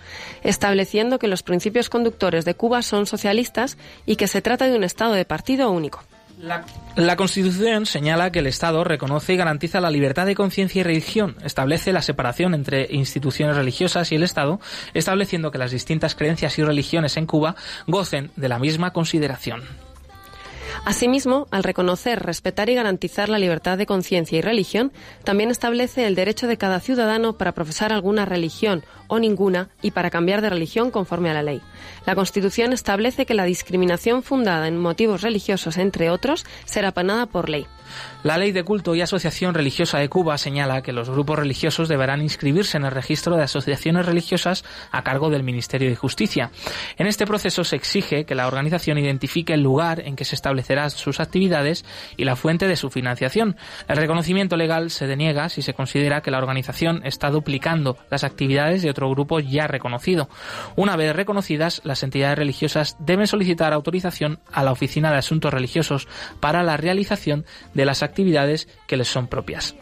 estableciendo 0.41 1.19
que 1.19 1.28
los 1.28 1.43
principios 1.43 1.91
conductores 1.91 2.43
de 2.43 2.56
Cuba 2.56 2.82
son 2.82 3.06
socialistas 3.06 3.78
y 4.08 4.15
que 4.15 4.26
se 4.26 4.41
trata 4.41 4.65
de 4.65 4.76
un 4.76 4.84
Estado 4.84 5.13
de 5.13 5.26
partido 5.26 5.69
único. 5.69 6.02
La, 6.39 6.65
la, 6.95 7.15
Constitución 7.15 7.86
señala 7.86 8.31
que 8.31 8.40
el 8.40 8.48
Estado 8.48 8.83
reconoce 8.83 9.33
y 9.36 9.38
garantiza 9.38 9.79
la 9.79 9.92
libertad 9.92 10.25
de 10.25 10.33
conciencia 10.33 10.79
y 10.79 10.83
religión, 10.83 11.36
establece 11.44 11.94
la 11.94 12.02
separación 12.02 12.56
entre 12.56 12.88
instituciones 12.90 13.58
religiosas 13.58 14.12
y 14.12 14.15
el 14.15 14.23
Estado, 14.23 14.60
estableciendo 14.96 15.52
que 15.52 15.60
las 15.60 15.69
distintas 15.69 16.15
creencias 16.15 16.58
y 16.58 16.63
religiones 16.63 17.15
en 17.15 17.27
Cuba 17.27 17.56
gocen 17.86 18.31
de 18.36 18.50
la 18.50 18.58
misma 18.58 18.92
consideración. 18.92 19.85
Asimismo, 20.86 21.48
al 21.50 21.63
reconocer, 21.63 22.21
respetar 22.21 22.69
y 22.69 22.75
garantizar 22.75 23.27
la 23.27 23.40
libertad 23.40 23.75
de 23.75 23.88
conciencia 23.88 24.38
y 24.38 24.42
religión, 24.42 24.94
también 25.23 25.50
establece 25.50 26.06
el 26.06 26.13
derecho 26.13 26.46
de 26.46 26.58
cada 26.58 26.79
ciudadano 26.79 27.40
para 27.40 27.54
profesar 27.54 27.92
alguna 27.92 28.23
religión 28.25 28.83
o 29.08 29.17
ninguna 29.17 29.69
y 29.81 29.92
para 29.92 30.12
cambiar 30.12 30.42
de 30.42 30.52
religión 30.52 30.92
conforme 30.92 31.31
a 31.31 31.33
la 31.33 31.42
ley. 31.42 31.60
La 32.06 32.13
Constitución 32.13 32.71
establece 32.71 33.25
que 33.25 33.33
la 33.33 33.46
discriminación 33.46 34.21
fundada 34.21 34.67
en 34.67 34.77
motivos 34.77 35.21
religiosos, 35.21 35.77
entre 35.77 36.12
otros, 36.12 36.46
será 36.65 36.92
penada 36.92 37.25
por 37.25 37.50
ley. 37.50 37.65
La 38.23 38.38
Ley 38.38 38.52
de 38.52 38.63
Culto 38.63 38.96
y 38.96 39.02
Asociación 39.02 39.54
Religiosa 39.54 40.00
de 40.00 40.10
Cuba 40.10 40.38
señala 40.38 40.81
que 40.81 40.92
los 40.92 41.10
grupos 41.10 41.38
religiosos 41.38 41.88
deberán 41.88 42.21
inscribirse 42.21 42.77
en 42.77 42.86
el 42.86 42.92
registro 42.92 43.38
de 43.38 43.44
asociaciones 43.44 44.06
religiosas 44.06 44.65
a 44.92 45.04
cargo 45.04 45.29
del 45.29 45.44
Ministerio 45.44 45.90
de 45.90 45.96
Justicia. 45.96 46.50
En 46.98 47.08
este 47.08 47.27
proceso 47.27 47.63
se 47.63 47.75
exige 47.75 48.25
que 48.25 48.36
la 48.36 48.48
organización 48.48 48.98
identifique 48.98 49.54
el 49.54 49.62
lugar 49.62 50.02
en 50.02 50.15
que 50.15 50.25
se 50.25 50.36
sus 50.90 51.19
actividades 51.19 51.86
y 52.17 52.26
la 52.26 52.36
fuente 52.36 52.67
de 52.67 52.76
su 52.76 52.90
financiación. 52.90 53.58
El 53.88 53.98
reconocimiento 53.98 54.58
legal 54.58 54.92
se 54.92 55.08
deniega 55.08 55.50
si 55.50 55.62
se 55.62 55.73
considera 55.73 56.21
que 56.21 56.32
la 56.32 56.38
organización 56.38 57.02
está 57.06 57.30
duplicando 57.30 57.98
las 58.10 58.23
actividades 58.23 58.82
de 58.82 58.90
otro 58.90 59.10
grupo 59.10 59.40
ya 59.40 59.67
reconocido. 59.67 60.30
Una 60.76 60.96
vez 60.96 61.15
reconocidas, 61.15 61.82
las 61.84 62.04
entidades 62.04 62.38
religiosas 62.38 62.98
deben 63.00 63.28
solicitar 63.28 63.73
autorización 63.73 64.40
a 64.52 64.63
la 64.63 64.71
Oficina 64.71 65.12
de 65.12 65.17
Asuntos 65.17 65.54
Religiosos 65.54 66.08
para 66.40 66.63
la 66.63 66.78
realización 66.78 67.46
de 67.73 67.86
las 67.86 68.04
actividades 68.04 68.67
que 68.88 68.98
les 68.98 69.08
son 69.08 69.28
propias. 69.28 69.76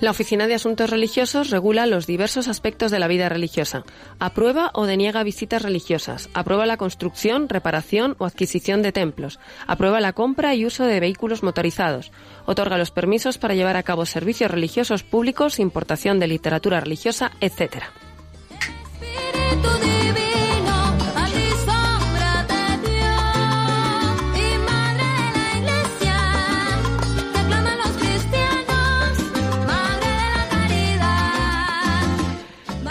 La 0.00 0.12
Oficina 0.12 0.46
de 0.46 0.54
Asuntos 0.54 0.88
Religiosos 0.88 1.50
regula 1.50 1.84
los 1.84 2.06
diversos 2.06 2.48
aspectos 2.48 2.90
de 2.90 2.98
la 2.98 3.06
vida 3.06 3.28
religiosa. 3.28 3.84
Aprueba 4.18 4.70
o 4.72 4.86
deniega 4.86 5.22
visitas 5.22 5.60
religiosas. 5.60 6.30
Aprueba 6.32 6.64
la 6.64 6.78
construcción, 6.78 7.50
reparación 7.50 8.16
o 8.18 8.24
adquisición 8.24 8.80
de 8.80 8.92
templos. 8.92 9.38
Aprueba 9.66 10.00
la 10.00 10.14
compra 10.14 10.54
y 10.54 10.64
uso 10.64 10.84
de 10.84 11.00
vehículos 11.00 11.42
motorizados. 11.42 12.12
Otorga 12.46 12.78
los 12.78 12.90
permisos 12.90 13.36
para 13.36 13.54
llevar 13.54 13.76
a 13.76 13.82
cabo 13.82 14.06
servicios 14.06 14.50
religiosos 14.50 15.02
públicos, 15.02 15.58
importación 15.58 16.18
de 16.18 16.28
literatura 16.28 16.80
religiosa, 16.80 17.32
etc. 17.42 17.84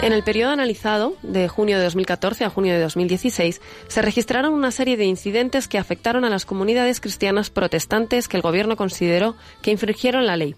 En 0.02 0.14
el 0.14 0.22
periodo 0.22 0.52
analizado, 0.52 1.14
de 1.22 1.46
junio 1.46 1.76
de 1.76 1.84
2014 1.84 2.46
a 2.46 2.50
junio 2.50 2.72
de 2.72 2.80
2016, 2.80 3.60
se 3.86 4.02
registraron 4.02 4.54
una 4.54 4.70
serie 4.70 4.96
de 4.96 5.04
incidentes 5.04 5.68
que 5.68 5.76
afectaron 5.76 6.24
a 6.24 6.30
las 6.30 6.46
comunidades 6.46 7.02
cristianas 7.02 7.50
protestantes 7.50 8.26
que 8.26 8.38
el 8.38 8.42
Gobierno 8.42 8.76
consideró 8.76 9.36
que 9.60 9.72
infringieron 9.72 10.24
la 10.24 10.38
ley 10.38 10.56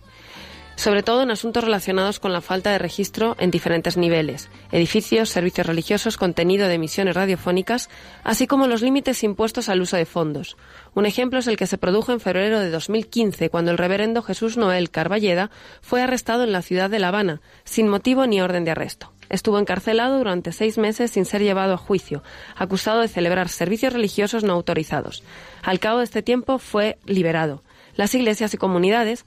sobre 0.77 1.03
todo 1.03 1.23
en 1.23 1.31
asuntos 1.31 1.65
relacionados 1.65 2.19
con 2.19 2.33
la 2.33 2.41
falta 2.41 2.73
de 2.73 2.79
registro 2.79 3.37
en 3.39 3.51
diferentes 3.51 3.97
niveles, 3.97 4.49
edificios, 4.71 5.29
servicios 5.29 5.67
religiosos, 5.67 6.17
contenido 6.17 6.67
de 6.67 6.75
emisiones 6.75 7.15
radiofónicas, 7.15 7.89
así 8.25 8.47
como 8.47 8.67
los 8.67 8.83
límites 8.83 9.23
impuestos 9.23 9.69
al 9.69 9.81
uso 9.81 9.97
de 9.97 10.07
fondos. 10.07 10.57
Un 10.95 11.07
ejemplo 11.07 11.39
es 11.39 11.47
el 11.47 11.57
que 11.57 11.67
se 11.67 11.79
produjo 11.79 12.13
en 12.13 12.21
febrero 12.21 12.59
de 12.59 12.71
2015, 12.71 13.51
cuando 13.51 13.71
el 13.71 13.79
reverendo 13.79 14.23
Jesús 14.23 14.57
Noel 14.57 14.91
Carballeda 14.91 15.51
fue 15.83 16.03
arrestado 16.03 16.45
en 16.45 16.53
la 16.53 16.63
ciudad 16.63 16.91
de 16.91 16.99
La 16.99 17.09
Habana, 17.09 17.41
sin 17.65 17.89
motivo 17.89 18.27
ni 18.27 18.41
orden 18.41 18.65
de 18.65 18.73
arresto. 18.73 19.13
Estuvo 19.33 19.59
encarcelado 19.59 20.19
durante 20.19 20.53
seis 20.53 20.77
meses 20.77 21.11
sin 21.11 21.25
ser 21.25 21.43
llevado 21.43 21.73
a 21.73 21.79
juicio, 21.79 22.23
acusado 22.55 23.01
de 23.01 23.09
celebrar 23.09 23.49
servicios 23.49 23.95
religiosos 23.95 24.45
no 24.45 24.53
autorizados. 24.53 25.25
Al 25.63 25.81
cabo 25.81 25.99
de 25.99 26.05
este 26.05 26.23
tiempo 26.23 26.59
fue 26.59 26.99
liberado. 27.07 27.63
Las 27.97 28.15
iglesias 28.15 28.53
y 28.53 28.59
comunidades 28.59 29.25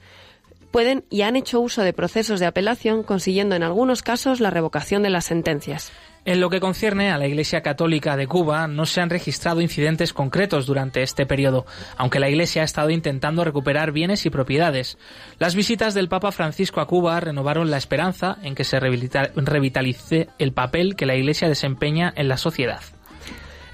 pueden 0.70 1.04
y 1.10 1.22
han 1.22 1.34
hecho 1.34 1.60
uso 1.60 1.82
de 1.82 1.92
procesos 1.92 2.38
de 2.38 2.46
apelación, 2.46 3.02
consiguiendo 3.02 3.56
en 3.56 3.64
algunos 3.64 4.02
casos 4.02 4.38
la 4.38 4.50
revocación 4.50 5.02
de 5.02 5.10
las 5.10 5.24
sentencias. 5.24 5.90
En 6.26 6.40
lo 6.40 6.50
que 6.50 6.58
concierne 6.58 7.12
a 7.12 7.18
la 7.18 7.28
Iglesia 7.28 7.62
Católica 7.62 8.16
de 8.16 8.26
Cuba, 8.26 8.66
no 8.66 8.84
se 8.84 9.00
han 9.00 9.10
registrado 9.10 9.60
incidentes 9.60 10.12
concretos 10.12 10.66
durante 10.66 11.04
este 11.04 11.24
periodo, 11.24 11.66
aunque 11.96 12.18
la 12.18 12.28
Iglesia 12.28 12.62
ha 12.62 12.64
estado 12.64 12.90
intentando 12.90 13.44
recuperar 13.44 13.92
bienes 13.92 14.26
y 14.26 14.30
propiedades. 14.30 14.98
Las 15.38 15.54
visitas 15.54 15.94
del 15.94 16.08
Papa 16.08 16.32
Francisco 16.32 16.80
a 16.80 16.88
Cuba 16.88 17.20
renovaron 17.20 17.70
la 17.70 17.76
esperanza 17.76 18.38
en 18.42 18.56
que 18.56 18.64
se 18.64 18.80
revitalice 18.80 20.28
el 20.40 20.52
papel 20.52 20.96
que 20.96 21.06
la 21.06 21.14
Iglesia 21.14 21.48
desempeña 21.48 22.12
en 22.16 22.26
la 22.26 22.38
sociedad. 22.38 22.80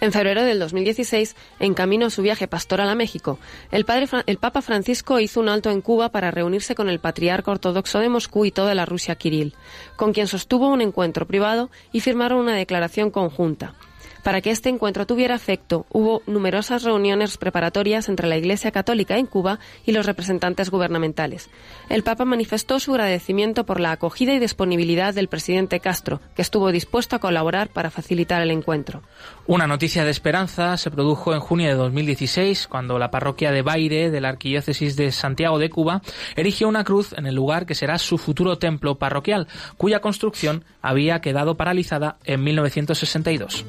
En 0.02 0.10
febrero 0.10 0.42
del 0.42 0.58
2016, 0.58 1.36
en 1.60 1.74
camino 1.74 2.06
a 2.06 2.10
su 2.10 2.22
viaje 2.22 2.48
pastoral 2.48 2.88
a 2.88 2.96
México, 2.96 3.38
el, 3.70 3.84
Papa 3.84 4.60
Francisco 4.60 5.20
hizo 5.20 5.38
un 5.38 5.48
alto 5.48 5.70
en 5.70 5.80
Cuba 5.80 6.08
para 6.08 6.32
reunirse 6.32 6.74
con 6.74 6.88
el 6.88 6.98
patriarca 6.98 7.52
ortodoxo 7.52 8.00
de 8.00 8.08
Moscú 8.08 8.44
y 8.44 8.50
toda 8.50 8.74
la 8.74 8.84
Rusia 8.84 9.14
Kirill, 9.14 9.54
con 9.94 10.12
quien 10.12 10.26
sostuvo 10.26 10.66
un 10.66 10.80
encuentro 10.80 11.28
privado 11.28 11.70
y 11.92 12.00
firmaron 12.00 12.40
una 12.40 12.56
declaración 12.56 13.12
conjunta. 13.12 13.76
Para 14.22 14.40
que 14.40 14.50
este 14.50 14.68
encuentro 14.68 15.04
tuviera 15.04 15.34
efecto, 15.34 15.84
hubo 15.90 16.22
numerosas 16.26 16.84
reuniones 16.84 17.36
preparatorias 17.38 18.08
entre 18.08 18.28
la 18.28 18.36
Iglesia 18.36 18.70
Católica 18.70 19.16
en 19.16 19.26
Cuba 19.26 19.58
y 19.84 19.90
los 19.90 20.06
representantes 20.06 20.70
gubernamentales. 20.70 21.50
El 21.88 22.04
Papa 22.04 22.24
manifestó 22.24 22.78
su 22.78 22.92
agradecimiento 22.92 23.66
por 23.66 23.80
la 23.80 23.90
acogida 23.90 24.32
y 24.32 24.38
disponibilidad 24.38 25.12
del 25.12 25.28
presidente 25.28 25.80
Castro, 25.80 26.20
que 26.36 26.42
estuvo 26.42 26.70
dispuesto 26.70 27.16
a 27.16 27.18
colaborar 27.18 27.68
para 27.68 27.90
facilitar 27.90 28.40
el 28.42 28.52
encuentro. 28.52 29.02
Una 29.46 29.66
noticia 29.66 30.04
de 30.04 30.12
esperanza 30.12 30.76
se 30.76 30.92
produjo 30.92 31.34
en 31.34 31.40
junio 31.40 31.68
de 31.68 31.74
2016, 31.74 32.68
cuando 32.68 33.00
la 33.00 33.10
parroquia 33.10 33.50
de 33.50 33.62
Baire 33.62 34.10
de 34.10 34.20
la 34.20 34.28
Arquidiócesis 34.28 34.94
de 34.94 35.10
Santiago 35.10 35.58
de 35.58 35.70
Cuba 35.70 36.00
erigió 36.36 36.68
una 36.68 36.84
cruz 36.84 37.12
en 37.12 37.26
el 37.26 37.34
lugar 37.34 37.66
que 37.66 37.74
será 37.74 37.98
su 37.98 38.18
futuro 38.18 38.58
templo 38.58 38.98
parroquial, 38.98 39.48
cuya 39.76 40.00
construcción 40.00 40.64
había 40.80 41.20
quedado 41.20 41.56
paralizada 41.56 42.18
en 42.24 42.44
1962. 42.44 43.64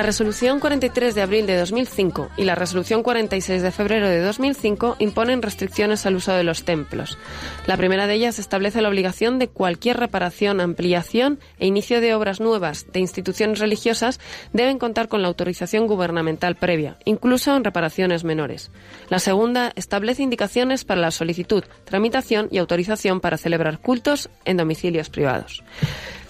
La 0.00 0.06
resolución 0.06 0.60
43 0.60 1.14
de 1.14 1.20
abril 1.20 1.46
de 1.46 1.58
2005 1.58 2.30
y 2.38 2.44
la 2.44 2.54
resolución 2.54 3.02
46 3.02 3.60
de 3.60 3.70
febrero 3.70 4.08
de 4.08 4.22
2005 4.22 4.96
imponen 4.98 5.42
restricciones 5.42 6.06
al 6.06 6.16
uso 6.16 6.32
de 6.32 6.42
los 6.42 6.64
templos. 6.64 7.18
La 7.66 7.76
primera 7.76 8.06
de 8.06 8.14
ellas 8.14 8.38
establece 8.38 8.80
la 8.80 8.88
obligación 8.88 9.38
de 9.38 9.48
cualquier 9.48 9.98
reparación, 9.98 10.62
ampliación 10.62 11.38
e 11.58 11.66
inicio 11.66 12.00
de 12.00 12.14
obras 12.14 12.40
nuevas 12.40 12.86
de 12.90 13.00
instituciones 13.00 13.58
religiosas 13.58 14.20
deben 14.54 14.78
contar 14.78 15.08
con 15.08 15.20
la 15.20 15.28
autorización 15.28 15.86
gubernamental 15.86 16.56
previa, 16.56 16.96
incluso 17.04 17.54
en 17.54 17.62
reparaciones 17.62 18.24
menores. 18.24 18.70
La 19.10 19.18
segunda 19.18 19.70
establece 19.76 20.22
indicaciones 20.22 20.86
para 20.86 21.02
la 21.02 21.10
solicitud, 21.10 21.62
tramitación 21.84 22.48
y 22.50 22.56
autorización 22.56 23.20
para 23.20 23.36
celebrar 23.36 23.80
cultos 23.80 24.30
en 24.46 24.56
domicilios 24.56 25.10
privados. 25.10 25.62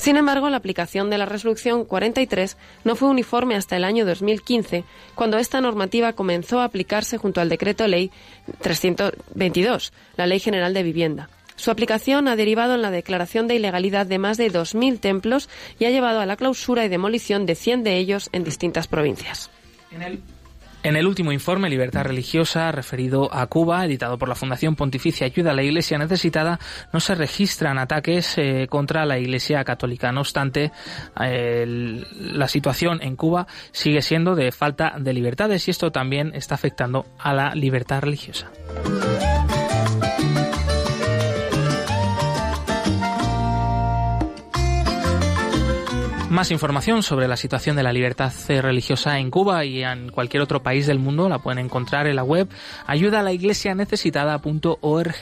Sin 0.01 0.17
embargo, 0.17 0.49
la 0.49 0.57
aplicación 0.57 1.11
de 1.11 1.19
la 1.19 1.27
resolución 1.27 1.85
43 1.85 2.57
no 2.85 2.97
fue 2.97 3.11
uniforme 3.11 3.55
hasta 3.55 3.77
el 3.77 3.85
año 3.85 4.07
2015, 4.07 4.85
cuando 5.15 5.37
esta 5.37 5.61
normativa 5.61 6.15
comenzó 6.15 6.61
a 6.61 6.65
aplicarse 6.65 7.19
junto 7.19 7.43
al 7.43 7.51
decreto 7.51 7.87
ley 7.87 8.11
322, 8.63 9.93
la 10.17 10.27
Ley 10.27 10.41
General 10.41 10.73
de 10.73 10.83
Vivienda. 10.85 11.29
Su 11.57 11.71
aplicación 11.71 12.29
ha 12.29 12.37
derivado 12.37 12.77
en 12.77 12.81
la 12.81 12.91
declaración 12.91 13.47
de 13.47 13.57
ilegalidad 13.57 14.07
de 14.07 14.19
más 14.19 14.39
de 14.39 14.51
2.000 14.51 15.01
templos 15.01 15.51
y 15.79 15.85
ha 15.85 15.91
llevado 15.91 16.21
a 16.21 16.27
la 16.27 16.37
clausura 16.37 16.87
y 16.87 16.89
demolición 16.89 17.45
de 17.45 17.55
100 17.55 17.85
de 17.85 17.99
ellos 17.99 18.31
en 18.33 18.43
distintas 18.43 18.89
provincias. 18.89 19.51
En 20.83 20.97
el 20.97 21.07
último 21.07 21.31
informe 21.31 21.69
Libertad 21.69 22.05
Religiosa 22.05 22.73
referido 22.73 23.33
a 23.35 23.47
Cuba, 23.49 23.85
editado 23.85 24.17
por 24.17 24.31
la 24.31 24.35
Fundación 24.35 24.77
Pontificia 24.77 25.27
Ayuda 25.27 25.51
a 25.51 25.55
la 25.55 25.63
Iglesia 25.63 25.99
Necesitada, 25.99 26.59
no 26.93 27.01
se 27.01 27.15
registran 27.15 27.79
ataques 27.79 28.39
eh, 28.39 28.67
contra 28.69 29.05
la 29.05 29.19
Iglesia 29.19 29.63
Católica. 29.63 30.11
No 30.11 30.21
obstante, 30.21 30.73
la 31.17 32.49
situación 32.49 33.03
en 33.03 33.17
Cuba 33.17 33.47
sigue 33.73 34.01
siendo 34.01 34.35
de 34.35 34.53
falta 34.53 34.95
de 34.99 35.13
libertades 35.13 35.69
y 35.69 35.71
esto 35.71 35.93
también 35.93 36.33
está 36.35 36.55
afectando 36.55 37.05
a 37.19 37.35
la 37.35 37.55
libertad 37.55 38.01
religiosa. 38.01 38.51
Más 46.31 46.51
información 46.53 47.03
sobre 47.03 47.27
la 47.27 47.37
situación 47.37 47.75
de 47.75 47.83
la 47.83 47.93
libertad 47.93 48.31
religiosa 48.49 49.19
en 49.19 49.33
Cuba 49.33 49.65
y 49.65 49.83
en 49.83 50.11
cualquier 50.11 50.45
otro 50.45 50.63
país 50.63 50.87
del 50.87 51.01
mundo 51.01 51.29
la 51.29 51.41
pueden 51.41 51.65
encontrar 51.65 52.07
en 52.07 52.15
la 52.15 52.23
web 52.23 52.49
ayudalaiglesianecesitada.org. 52.87 55.15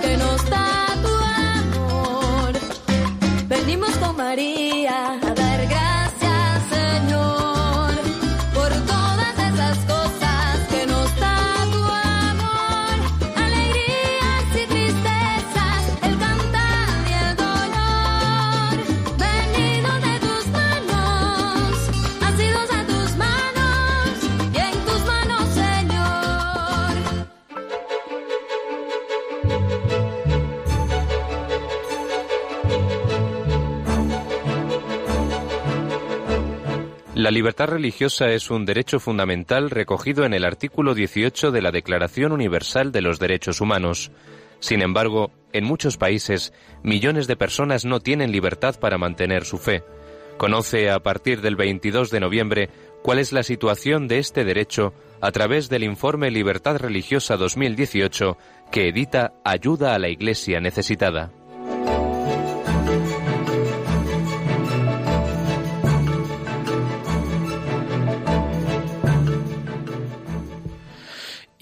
que 0.00 0.16
nos 0.16 0.50
da 0.50 0.86
tu 1.02 1.08
amor. 1.78 2.54
Venimos 3.46 3.90
con 3.98 4.16
María 4.16 5.20
La 37.26 37.32
libertad 37.32 37.66
religiosa 37.66 38.28
es 38.28 38.52
un 38.52 38.64
derecho 38.64 39.00
fundamental 39.00 39.68
recogido 39.68 40.24
en 40.24 40.32
el 40.32 40.44
artículo 40.44 40.94
18 40.94 41.50
de 41.50 41.60
la 41.60 41.72
Declaración 41.72 42.30
Universal 42.30 42.92
de 42.92 43.02
los 43.02 43.18
Derechos 43.18 43.60
Humanos. 43.60 44.12
Sin 44.60 44.80
embargo, 44.80 45.32
en 45.52 45.64
muchos 45.64 45.96
países, 45.96 46.52
millones 46.84 47.26
de 47.26 47.34
personas 47.34 47.84
no 47.84 47.98
tienen 47.98 48.30
libertad 48.30 48.78
para 48.78 48.96
mantener 48.96 49.44
su 49.44 49.58
fe. 49.58 49.82
Conoce 50.36 50.88
a 50.88 51.00
partir 51.00 51.40
del 51.40 51.56
22 51.56 52.12
de 52.12 52.20
noviembre 52.20 52.70
cuál 53.02 53.18
es 53.18 53.32
la 53.32 53.42
situación 53.42 54.06
de 54.06 54.18
este 54.18 54.44
derecho 54.44 54.94
a 55.20 55.32
través 55.32 55.68
del 55.68 55.82
informe 55.82 56.30
Libertad 56.30 56.76
Religiosa 56.76 57.36
2018 57.36 58.38
que 58.70 58.90
edita 58.90 59.32
Ayuda 59.42 59.96
a 59.96 59.98
la 59.98 60.10
Iglesia 60.10 60.60
Necesitada. 60.60 61.32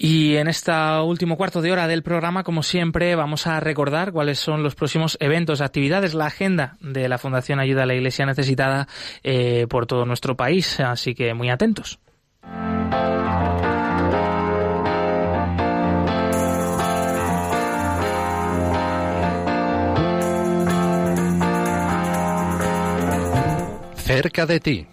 Y 0.07 0.37
en 0.37 0.47
esta 0.47 1.01
último 1.01 1.35
cuarto 1.35 1.63
de 1.63 1.71
hora 1.71 1.87
del 1.87 2.03
programa, 2.03 2.43
como 2.43 2.61
siempre, 2.61 3.15
vamos 3.15 3.47
a 3.47 3.59
recordar 3.59 4.11
cuáles 4.11 4.37
son 4.37 4.61
los 4.61 4.75
próximos 4.75 5.17
eventos, 5.19 5.61
actividades, 5.61 6.13
la 6.13 6.27
agenda 6.27 6.77
de 6.79 7.09
la 7.09 7.17
Fundación 7.17 7.59
Ayuda 7.59 7.81
a 7.81 7.85
la 7.87 7.95
Iglesia 7.95 8.27
Necesitada 8.27 8.87
eh, 9.23 9.65
por 9.67 9.87
todo 9.87 10.05
nuestro 10.05 10.37
país. 10.37 10.79
Así 10.79 11.15
que 11.15 11.33
muy 11.33 11.49
atentos. 11.49 11.97
Cerca 23.95 24.45
de 24.45 24.59
ti. 24.59 24.87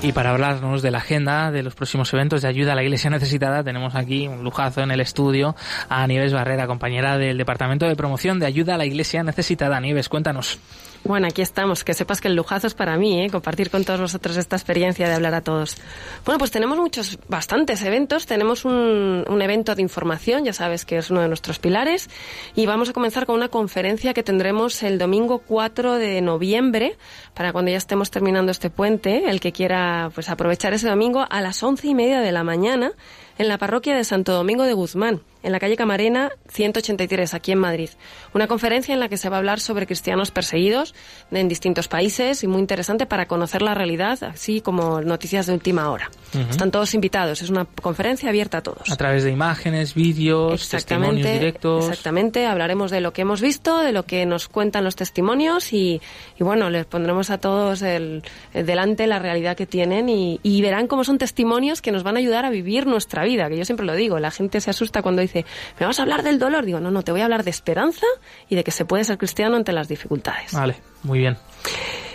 Y 0.00 0.12
para 0.12 0.30
hablarnos 0.30 0.80
de 0.80 0.92
la 0.92 0.98
agenda 0.98 1.50
de 1.50 1.64
los 1.64 1.74
próximos 1.74 2.12
eventos 2.14 2.42
de 2.42 2.48
ayuda 2.48 2.72
a 2.72 2.74
la 2.76 2.84
Iglesia 2.84 3.10
Necesitada, 3.10 3.64
tenemos 3.64 3.96
aquí 3.96 4.28
un 4.28 4.44
lujazo 4.44 4.80
en 4.80 4.92
el 4.92 5.00
estudio 5.00 5.56
a 5.88 6.06
Nieves 6.06 6.32
Barrera, 6.32 6.68
compañera 6.68 7.18
del 7.18 7.36
Departamento 7.36 7.84
de 7.86 7.96
Promoción 7.96 8.38
de 8.38 8.46
Ayuda 8.46 8.76
a 8.76 8.78
la 8.78 8.86
Iglesia 8.86 9.24
Necesitada. 9.24 9.80
Nieves, 9.80 10.08
cuéntanos. 10.08 10.60
Bueno, 11.04 11.26
aquí 11.26 11.42
estamos. 11.42 11.84
Que 11.84 11.94
sepas 11.94 12.20
que 12.20 12.28
el 12.28 12.34
lujazo 12.34 12.66
es 12.66 12.74
para 12.74 12.96
mí, 12.96 13.22
¿eh? 13.24 13.30
compartir 13.30 13.70
con 13.70 13.84
todos 13.84 14.00
vosotros 14.00 14.36
esta 14.36 14.56
experiencia 14.56 15.08
de 15.08 15.14
hablar 15.14 15.34
a 15.34 15.40
todos. 15.40 15.76
Bueno, 16.24 16.38
pues 16.38 16.50
tenemos 16.50 16.78
muchos, 16.78 17.18
bastantes 17.28 17.82
eventos. 17.82 18.26
Tenemos 18.26 18.64
un, 18.64 19.24
evento 19.40 19.74
de 19.74 19.82
información, 19.82 20.44
ya 20.44 20.52
sabes 20.52 20.84
que 20.84 20.98
es 20.98 21.10
uno 21.10 21.20
de 21.20 21.28
nuestros 21.28 21.58
pilares. 21.58 22.10
Y 22.54 22.66
vamos 22.66 22.90
a 22.90 22.92
comenzar 22.92 23.26
con 23.26 23.36
una 23.36 23.48
conferencia 23.48 24.12
que 24.12 24.22
tendremos 24.22 24.82
el 24.82 24.98
domingo 24.98 25.38
4 25.38 25.94
de 25.94 26.20
noviembre, 26.20 26.96
para 27.34 27.52
cuando 27.52 27.70
ya 27.70 27.78
estemos 27.78 28.10
terminando 28.10 28.50
este 28.50 28.68
puente. 28.68 29.30
El 29.30 29.40
que 29.40 29.52
quiera 29.52 30.10
pues 30.14 30.28
aprovechar 30.28 30.74
ese 30.74 30.88
domingo 30.88 31.24
a 31.28 31.40
las 31.40 31.62
once 31.62 31.86
y 31.86 31.94
media 31.94 32.20
de 32.20 32.32
la 32.32 32.44
mañana 32.44 32.92
en 33.38 33.48
la 33.48 33.58
parroquia 33.58 33.96
de 33.96 34.04
Santo 34.04 34.32
Domingo 34.32 34.64
de 34.64 34.72
Guzmán, 34.72 35.20
en 35.42 35.52
la 35.52 35.60
calle 35.60 35.76
Camarena 35.76 36.30
183, 36.48 37.32
aquí 37.34 37.52
en 37.52 37.58
Madrid. 37.58 37.90
Una 38.34 38.48
conferencia 38.48 38.92
en 38.92 39.00
la 39.00 39.08
que 39.08 39.16
se 39.16 39.28
va 39.28 39.36
a 39.36 39.38
hablar 39.38 39.60
sobre 39.60 39.86
cristianos 39.86 40.30
perseguidos 40.30 40.94
en 41.30 41.48
distintos 41.48 41.86
países 41.86 42.42
y 42.42 42.48
muy 42.48 42.60
interesante 42.60 43.06
para 43.06 43.26
conocer 43.26 43.62
la 43.62 43.74
realidad, 43.74 44.22
así 44.24 44.60
como 44.60 45.00
noticias 45.00 45.46
de 45.46 45.52
última 45.52 45.90
hora. 45.90 46.10
Están 46.50 46.70
todos 46.70 46.94
invitados, 46.94 47.40
es 47.42 47.50
una 47.50 47.64
conferencia 47.64 48.28
abierta 48.28 48.58
a 48.58 48.62
todos. 48.62 48.90
A 48.90 48.96
través 48.96 49.22
de 49.22 49.30
imágenes, 49.30 49.94
vídeos, 49.94 50.68
testimonios 50.68 51.30
directos. 51.30 51.88
Exactamente, 51.88 52.46
hablaremos 52.46 52.90
de 52.90 53.00
lo 53.00 53.12
que 53.12 53.22
hemos 53.22 53.40
visto, 53.40 53.78
de 53.78 53.92
lo 53.92 54.04
que 54.04 54.26
nos 54.26 54.48
cuentan 54.48 54.84
los 54.84 54.96
testimonios 54.96 55.72
y, 55.72 56.00
y 56.38 56.44
bueno, 56.44 56.68
les 56.70 56.84
pondremos 56.86 57.30
a 57.30 57.38
todos 57.38 57.82
el, 57.82 58.22
el 58.54 58.66
delante 58.66 59.06
la 59.06 59.20
realidad 59.20 59.56
que 59.56 59.66
tienen 59.66 60.08
y, 60.08 60.40
y 60.42 60.60
verán 60.62 60.88
cómo 60.88 61.04
son 61.04 61.18
testimonios 61.18 61.80
que 61.80 61.92
nos 61.92 62.02
van 62.02 62.16
a 62.16 62.18
ayudar 62.18 62.44
a 62.44 62.50
vivir 62.50 62.86
nuestra 62.86 63.24
vida, 63.24 63.27
que 63.36 63.56
yo 63.56 63.64
siempre 63.64 63.86
lo 63.86 63.94
digo, 63.94 64.18
la 64.18 64.30
gente 64.30 64.60
se 64.60 64.70
asusta 64.70 65.02
cuando 65.02 65.22
dice, 65.22 65.44
¿me 65.78 65.86
vas 65.86 65.98
a 65.98 66.02
hablar 66.02 66.22
del 66.22 66.38
dolor? 66.38 66.64
Digo, 66.64 66.80
no, 66.80 66.90
no, 66.90 67.02
te 67.02 67.12
voy 67.12 67.20
a 67.20 67.24
hablar 67.24 67.44
de 67.44 67.50
esperanza 67.50 68.06
y 68.48 68.56
de 68.56 68.64
que 68.64 68.70
se 68.70 68.84
puede 68.84 69.04
ser 69.04 69.18
cristiano 69.18 69.56
ante 69.56 69.72
las 69.72 69.88
dificultades. 69.88 70.52
Vale, 70.52 70.76
muy 71.02 71.18
bien. 71.18 71.36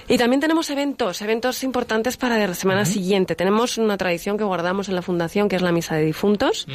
Y 0.07 0.17
también 0.17 0.41
tenemos 0.41 0.69
eventos, 0.69 1.21
eventos 1.21 1.63
importantes 1.63 2.17
para 2.17 2.37
la 2.37 2.53
semana 2.53 2.85
siguiente. 2.85 3.35
Tenemos 3.35 3.77
una 3.77 3.97
tradición 3.97 4.37
que 4.37 4.43
guardamos 4.43 4.89
en 4.89 4.95
la 4.95 5.01
Fundación, 5.01 5.47
que 5.49 5.55
es 5.55 5.61
la 5.61 5.71
Misa 5.71 5.95
de 5.95 6.03
Difuntos. 6.03 6.67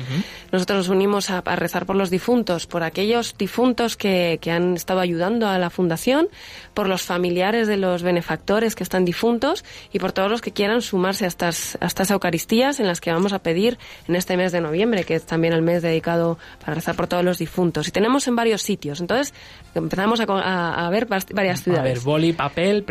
Nosotros 0.50 0.78
nos 0.78 0.88
unimos 0.88 1.30
a, 1.30 1.38
a 1.38 1.56
rezar 1.56 1.84
por 1.86 1.96
los 1.96 2.10
difuntos, 2.10 2.66
por 2.66 2.82
aquellos 2.82 3.36
difuntos 3.36 3.96
que, 3.96 4.38
que 4.40 4.50
han 4.50 4.74
estado 4.74 5.00
ayudando 5.00 5.46
a 5.46 5.58
la 5.58 5.68
Fundación, 5.70 6.28
por 6.74 6.88
los 6.88 7.02
familiares 7.02 7.66
de 7.66 7.76
los 7.76 8.02
benefactores 8.02 8.74
que 8.74 8.82
están 8.82 9.04
difuntos 9.04 9.64
y 9.92 9.98
por 9.98 10.12
todos 10.12 10.30
los 10.30 10.40
que 10.40 10.52
quieran 10.52 10.80
sumarse 10.80 11.24
a 11.24 11.28
estas, 11.28 11.76
a 11.80 11.86
estas 11.86 12.10
Eucaristías 12.10 12.80
en 12.80 12.86
las 12.86 13.00
que 13.00 13.12
vamos 13.12 13.32
a 13.32 13.40
pedir 13.40 13.78
en 14.08 14.16
este 14.16 14.36
mes 14.36 14.52
de 14.52 14.60
noviembre, 14.60 15.04
que 15.04 15.14
es 15.16 15.24
también 15.26 15.52
el 15.52 15.62
mes 15.62 15.82
dedicado 15.82 16.38
para 16.60 16.74
rezar 16.74 16.96
por 16.96 17.06
todos 17.08 17.24
los 17.24 17.38
difuntos. 17.38 17.88
Y 17.88 17.90
tenemos 17.90 18.26
en 18.26 18.36
varios 18.36 18.62
sitios. 18.62 19.00
Entonces 19.00 19.34
empezamos 19.74 20.20
a, 20.20 20.24
a- 20.24 20.86
a 20.86 20.90
ver 20.90 21.06
varias 21.06 21.60
A 21.60 21.62
ciudades. 21.64 21.94
ver, 21.94 22.00
boli, 22.04 22.32
papel, 22.32 22.84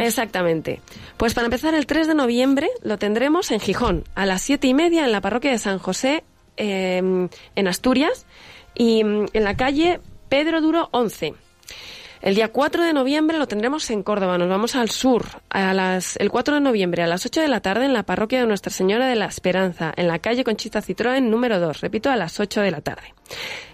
Exactamente. 0.00 0.80
Pues 1.16 1.34
para 1.34 1.46
empezar, 1.46 1.74
el 1.74 1.86
3 1.86 2.08
de 2.08 2.14
noviembre 2.14 2.68
lo 2.82 2.98
tendremos 2.98 3.50
en 3.50 3.60
Gijón, 3.60 4.04
a 4.14 4.26
las 4.26 4.42
siete 4.42 4.66
y 4.66 4.74
media 4.74 5.04
en 5.04 5.12
la 5.12 5.20
parroquia 5.20 5.50
de 5.50 5.58
San 5.58 5.78
José, 5.78 6.24
eh, 6.56 6.98
en 6.98 7.68
Asturias, 7.68 8.26
y 8.74 9.04
mm, 9.04 9.26
en 9.32 9.44
la 9.44 9.56
calle 9.56 10.00
Pedro 10.28 10.60
Duro 10.60 10.88
11. 10.92 11.34
El 12.20 12.34
día 12.34 12.48
4 12.48 12.82
de 12.82 12.92
noviembre 12.92 13.38
lo 13.38 13.46
tendremos 13.46 13.88
en 13.90 14.02
Córdoba, 14.02 14.38
nos 14.38 14.48
vamos 14.48 14.74
al 14.74 14.90
sur, 14.90 15.24
a 15.50 15.72
las, 15.72 16.16
el 16.16 16.30
4 16.30 16.54
de 16.54 16.60
noviembre 16.60 17.04
a 17.04 17.06
las 17.06 17.24
8 17.24 17.40
de 17.40 17.46
la 17.46 17.60
tarde 17.60 17.84
en 17.84 17.92
la 17.92 18.02
parroquia 18.02 18.40
de 18.40 18.46
Nuestra 18.46 18.72
Señora 18.72 19.06
de 19.06 19.14
la 19.14 19.26
Esperanza, 19.26 19.92
en 19.96 20.08
la 20.08 20.18
calle 20.18 20.42
Conchita 20.42 20.82
Citroën 20.82 21.22
número 21.22 21.60
2, 21.60 21.80
repito, 21.80 22.10
a 22.10 22.16
las 22.16 22.40
8 22.40 22.60
de 22.60 22.72
la 22.72 22.80
tarde. 22.80 23.14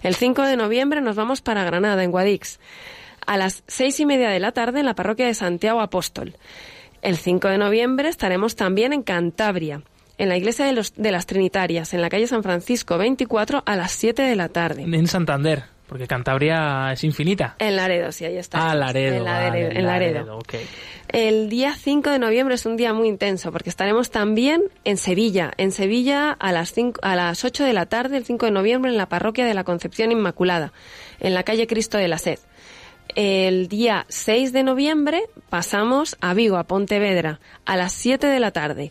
El 0.03 0.15
5 0.15 0.43
de 0.43 0.57
noviembre 0.59 1.01
nos 1.01 1.17
vamos 1.17 1.41
para 1.41 1.65
Granada, 1.65 2.05
en 2.05 2.11
Guadix, 2.11 2.61
a 3.27 3.37
las 3.37 3.63
seis 3.67 4.01
y 4.01 4.07
media 4.07 4.31
de 4.31 4.41
la 4.41 4.53
tarde 4.53 4.81
en 4.81 4.87
la 4.87 4.95
parroquia 4.95 5.27
de 5.27 5.35
Santiago 5.35 5.81
Apóstol. 5.81 6.37
El 7.03 7.17
5 7.19 7.49
de 7.49 7.59
noviembre 7.59 8.09
estaremos 8.09 8.57
también 8.57 8.95
en 8.95 9.03
Cantabria, 9.03 9.83
en 10.17 10.29
la 10.31 10.39
iglesia 10.39 10.65
de, 10.65 10.73
los, 10.73 10.95
de 10.95 11.13
las 11.13 11.27
Trinitarias, 11.27 11.93
en 11.93 12.01
la 12.01 12.09
calle 12.09 12.27
San 12.27 12.43
Francisco 12.43 12.97
24 12.97 13.63
a 13.67 13.77
las 13.77 13.93
7 13.93 14.23
de 14.23 14.37
la 14.37 14.49
tarde. 14.49 14.85
En 14.85 15.07
Santander, 15.07 15.65
porque 15.87 16.07
Cantabria 16.07 16.93
es 16.93 17.05
infinita. 17.05 17.57
En 17.59 17.77
Laredo, 17.77 18.11
sí, 18.11 18.25
ahí 18.25 18.39
está. 18.39 18.71
Ah, 18.71 18.75
Laredo. 18.75 19.17
En 19.17 19.25
vale, 19.25 19.45
Laredo. 19.45 19.71
en 19.71 19.87
Laredo. 19.87 20.15
Laredo, 20.15 20.39
ok. 20.39 20.55
El 21.09 21.51
día 21.51 21.75
5 21.75 22.11
de 22.11 22.19
noviembre 22.19 22.55
es 22.55 22.65
un 22.65 22.77
día 22.77 22.95
muy 22.95 23.07
intenso 23.07 23.53
porque 23.53 23.69
estaremos 23.69 24.11
también 24.11 24.63
en 24.85 24.97
Sevilla. 24.97 25.53
En 25.59 25.73
Sevilla 25.73 26.33
a 26.33 26.53
las, 26.53 26.73
5 26.73 27.01
a 27.03 27.15
las 27.15 27.45
8 27.45 27.65
de 27.65 27.73
la 27.75 27.87
tarde, 27.87 28.17
el 28.17 28.25
5 28.25 28.47
de 28.47 28.53
noviembre, 28.53 28.91
en 28.91 28.97
la 28.97 29.11
parroquia 29.11 29.45
de 29.45 29.55
la 29.55 29.65
Concepción 29.65 30.11
Inmaculada, 30.11 30.73
en 31.21 31.35
la 31.35 31.43
calle 31.43 31.67
Cristo 31.67 31.99
de 31.99 32.09
la 32.09 32.19
Sed. 32.19 32.39
El 33.15 33.69
día 33.69 34.07
6 34.09 34.53
de 34.53 34.65
noviembre 34.65 35.23
pasamos 35.49 36.17
a 36.21 36.35
Vigo, 36.35 36.57
a 36.57 36.65
Pontevedra, 36.65 37.39
a 37.65 37.77
las 37.77 37.93
7 37.93 38.27
de 38.27 38.41
la 38.41 38.51
tarde, 38.51 38.91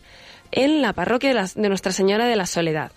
en 0.50 0.80
la 0.80 0.94
parroquia 0.94 1.34
de, 1.34 1.50
de 1.60 1.68
Nuestra 1.68 1.92
Señora 1.92 2.26
de 2.26 2.36
la 2.36 2.46
Soledad. 2.46 2.92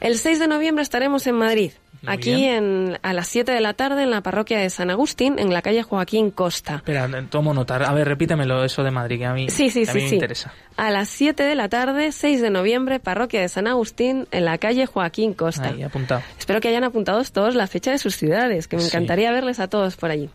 El 0.00 0.18
6 0.18 0.38
de 0.38 0.48
noviembre 0.48 0.82
estaremos 0.82 1.26
en 1.26 1.34
Madrid, 1.34 1.72
Muy 2.02 2.14
aquí 2.14 2.34
bien. 2.34 2.54
en, 2.94 2.98
a 3.02 3.12
las 3.12 3.28
7 3.28 3.52
de 3.52 3.60
la 3.60 3.74
tarde 3.74 4.02
en 4.02 4.10
la 4.10 4.22
parroquia 4.22 4.58
de 4.58 4.70
San 4.70 4.90
Agustín, 4.90 5.38
en 5.38 5.52
la 5.52 5.60
calle 5.60 5.82
Joaquín 5.82 6.30
Costa. 6.30 6.76
Espera, 6.76 7.06
tomo 7.28 7.52
nota. 7.52 7.76
A 7.76 7.92
ver, 7.92 8.08
repítemelo 8.08 8.64
eso 8.64 8.82
de 8.82 8.90
Madrid, 8.90 9.18
que 9.18 9.26
a 9.26 9.34
mí, 9.34 9.50
Sí, 9.50 9.68
sí, 9.68 9.84
que 9.84 9.90
a 9.90 9.92
sí, 9.92 9.98
me 10.00 10.08
sí. 10.08 10.14
interesa. 10.14 10.54
A 10.78 10.90
las 10.90 11.10
7 11.10 11.42
de 11.42 11.54
la 11.54 11.68
tarde, 11.68 12.12
6 12.12 12.40
de 12.40 12.48
noviembre, 12.48 12.98
parroquia 12.98 13.42
de 13.42 13.48
San 13.50 13.66
Agustín, 13.66 14.26
en 14.30 14.46
la 14.46 14.56
calle 14.56 14.86
Joaquín 14.86 15.34
Costa. 15.34 15.68
Ahí, 15.68 15.82
apuntado. 15.82 16.22
Espero 16.38 16.60
que 16.62 16.68
hayan 16.68 16.84
apuntado 16.84 17.22
todos 17.24 17.54
la 17.54 17.66
fecha 17.66 17.90
de 17.90 17.98
sus 17.98 18.16
ciudades, 18.16 18.68
que 18.68 18.76
me 18.78 18.84
encantaría 18.84 19.30
verles 19.32 19.60
a 19.60 19.68
todos 19.68 19.96
por 19.96 20.10
allí. 20.10 20.30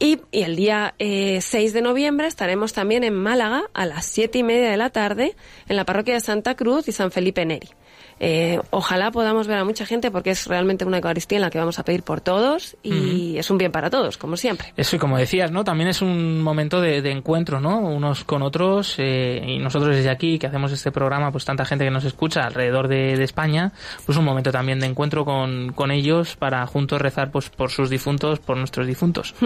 Y, 0.00 0.20
y 0.30 0.44
el 0.44 0.56
día 0.56 0.94
eh, 0.98 1.40
6 1.42 1.72
de 1.74 1.82
noviembre 1.82 2.26
estaremos 2.28 2.72
también 2.72 3.04
en 3.04 3.14
Málaga 3.14 3.64
a 3.74 3.84
las 3.84 4.06
7 4.06 4.38
y 4.38 4.42
media 4.44 4.70
de 4.70 4.76
la 4.76 4.90
tarde 4.90 5.34
en 5.68 5.76
la 5.76 5.84
parroquia 5.84 6.14
de 6.14 6.20
Santa 6.20 6.54
Cruz 6.54 6.88
y 6.88 6.92
San 6.92 7.10
Felipe 7.10 7.44
Neri. 7.44 7.68
Eh, 8.20 8.60
ojalá 8.70 9.10
podamos 9.10 9.46
ver 9.46 9.58
a 9.58 9.64
mucha 9.64 9.86
gente 9.86 10.10
porque 10.10 10.30
es 10.30 10.46
realmente 10.46 10.84
una 10.84 10.98
Eucaristía 10.98 11.36
en 11.36 11.42
la 11.42 11.50
que 11.50 11.58
vamos 11.58 11.78
a 11.78 11.84
pedir 11.84 12.02
por 12.02 12.20
todos 12.20 12.76
y 12.82 13.36
es 13.38 13.50
un 13.50 13.58
bien 13.58 13.72
para 13.72 13.90
todos, 13.90 14.16
como 14.18 14.36
siempre. 14.36 14.72
Eso, 14.76 14.96
y 14.96 14.98
como 14.98 15.18
decías, 15.18 15.50
¿no? 15.50 15.64
También 15.64 15.88
es 15.88 16.02
un 16.02 16.40
momento 16.42 16.80
de, 16.80 17.02
de 17.02 17.10
encuentro, 17.10 17.60
¿no? 17.60 17.78
Unos 17.80 18.24
con 18.24 18.42
otros. 18.42 18.96
eh, 18.98 19.42
y 19.46 19.58
nosotros 19.58 19.94
desde 19.94 20.10
aquí, 20.10 20.38
que 20.38 20.46
hacemos 20.46 20.72
este 20.72 20.90
programa, 20.90 21.30
pues 21.30 21.44
tanta 21.44 21.64
gente 21.64 21.84
que 21.84 21.90
nos 21.90 22.04
escucha 22.04 22.42
alrededor 22.42 22.88
de, 22.88 23.16
de 23.16 23.24
España, 23.24 23.72
pues 24.04 24.18
un 24.18 24.24
momento 24.24 24.50
también 24.50 24.80
de 24.80 24.86
encuentro 24.86 25.24
con, 25.24 25.72
con 25.72 25.90
ellos 25.90 26.36
para 26.36 26.66
juntos 26.66 27.00
rezar 27.00 27.30
pues 27.30 27.50
por 27.50 27.70
sus 27.70 27.90
difuntos, 27.90 28.38
por 28.40 28.56
nuestros 28.56 28.86
difuntos. 28.86 29.34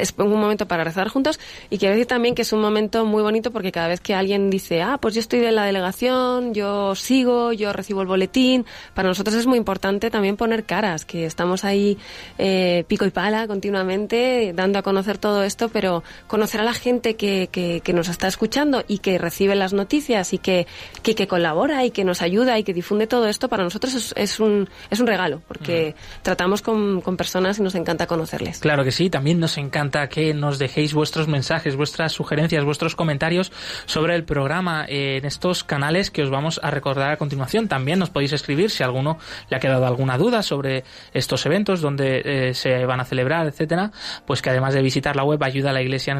Es 0.00 0.12
un 0.18 0.40
momento 0.40 0.66
para 0.66 0.84
rezar 0.84 1.08
juntos 1.08 1.38
y 1.70 1.78
quiero 1.78 1.94
decir 1.94 2.06
también 2.06 2.34
que 2.34 2.42
es 2.42 2.52
un 2.52 2.60
momento 2.60 3.04
muy 3.04 3.22
bonito 3.22 3.50
porque 3.50 3.72
cada 3.72 3.88
vez 3.88 4.00
que 4.00 4.14
alguien 4.14 4.50
dice, 4.50 4.82
ah, 4.82 4.98
pues 5.00 5.14
yo 5.14 5.20
estoy 5.20 5.40
de 5.40 5.52
la 5.52 5.64
delegación, 5.64 6.52
yo 6.54 6.94
sigo, 6.94 7.52
yo 7.52 7.72
recibo 7.84 8.00
el 8.00 8.08
boletín, 8.08 8.64
para 8.94 9.08
nosotros 9.08 9.36
es 9.36 9.46
muy 9.46 9.58
importante 9.58 10.10
también 10.10 10.38
poner 10.38 10.64
caras, 10.64 11.04
que 11.04 11.26
estamos 11.26 11.64
ahí 11.64 11.98
eh, 12.38 12.84
pico 12.88 13.04
y 13.04 13.10
pala 13.10 13.46
continuamente 13.46 14.52
dando 14.54 14.78
a 14.78 14.82
conocer 14.82 15.18
todo 15.18 15.42
esto, 15.44 15.68
pero 15.68 16.02
conocer 16.26 16.62
a 16.62 16.64
la 16.64 16.72
gente 16.72 17.16
que, 17.16 17.50
que, 17.52 17.82
que 17.84 17.92
nos 17.92 18.08
está 18.08 18.26
escuchando 18.26 18.84
y 18.88 18.98
que 18.98 19.18
recibe 19.18 19.54
las 19.54 19.74
noticias 19.74 20.32
y 20.32 20.38
que, 20.38 20.66
que, 21.02 21.14
que 21.14 21.26
colabora 21.26 21.84
y 21.84 21.90
que 21.90 22.04
nos 22.04 22.22
ayuda 22.22 22.58
y 22.58 22.64
que 22.64 22.72
difunde 22.72 23.06
todo 23.06 23.28
esto, 23.28 23.48
para 23.48 23.62
nosotros 23.62 23.92
es, 23.94 24.14
es 24.16 24.40
un, 24.40 24.70
es 24.90 25.00
un 25.00 25.06
regalo 25.06 25.42
porque 25.46 25.94
tratamos 26.22 26.62
con, 26.62 27.02
con 27.02 27.18
personas 27.18 27.58
y 27.58 27.62
nos 27.62 27.74
encanta 27.74 28.06
conocerles. 28.06 28.60
Claro 28.60 28.82
que 28.82 28.92
sí, 28.92 29.10
también 29.10 29.38
nos 29.38 29.58
encanta 29.58 30.08
que 30.08 30.32
nos 30.32 30.58
dejéis 30.58 30.94
vuestros 30.94 31.28
mensajes, 31.28 31.76
vuestras 31.76 32.12
sugerencias, 32.12 32.64
vuestros 32.64 32.96
comentarios 32.96 33.52
sobre 33.84 34.14
el 34.14 34.24
programa 34.24 34.86
en 34.88 35.26
estos 35.26 35.64
canales 35.64 36.10
que 36.10 36.22
os 36.22 36.30
vamos 36.30 36.60
a 36.62 36.70
recordar 36.70 37.12
a 37.12 37.16
continuación. 37.18 37.68
También 37.74 37.98
nos 37.98 38.10
podéis 38.10 38.32
escribir 38.32 38.70
si 38.70 38.84
alguno 38.84 39.18
le 39.50 39.56
ha 39.56 39.58
quedado 39.58 39.84
alguna 39.84 40.16
duda 40.16 40.44
sobre 40.44 40.84
estos 41.12 41.44
eventos, 41.44 41.80
donde 41.80 42.22
eh, 42.24 42.54
se 42.54 42.86
van 42.86 43.00
a 43.00 43.04
celebrar, 43.04 43.48
etcétera, 43.48 43.90
pues 44.28 44.42
que 44.42 44.50
además 44.50 44.74
de 44.74 44.80
visitar 44.80 45.16
la 45.16 45.24
web 45.24 45.42
ayuda 45.42 45.70
a 45.70 45.72
la 45.72 45.82
iglesia 45.82 46.14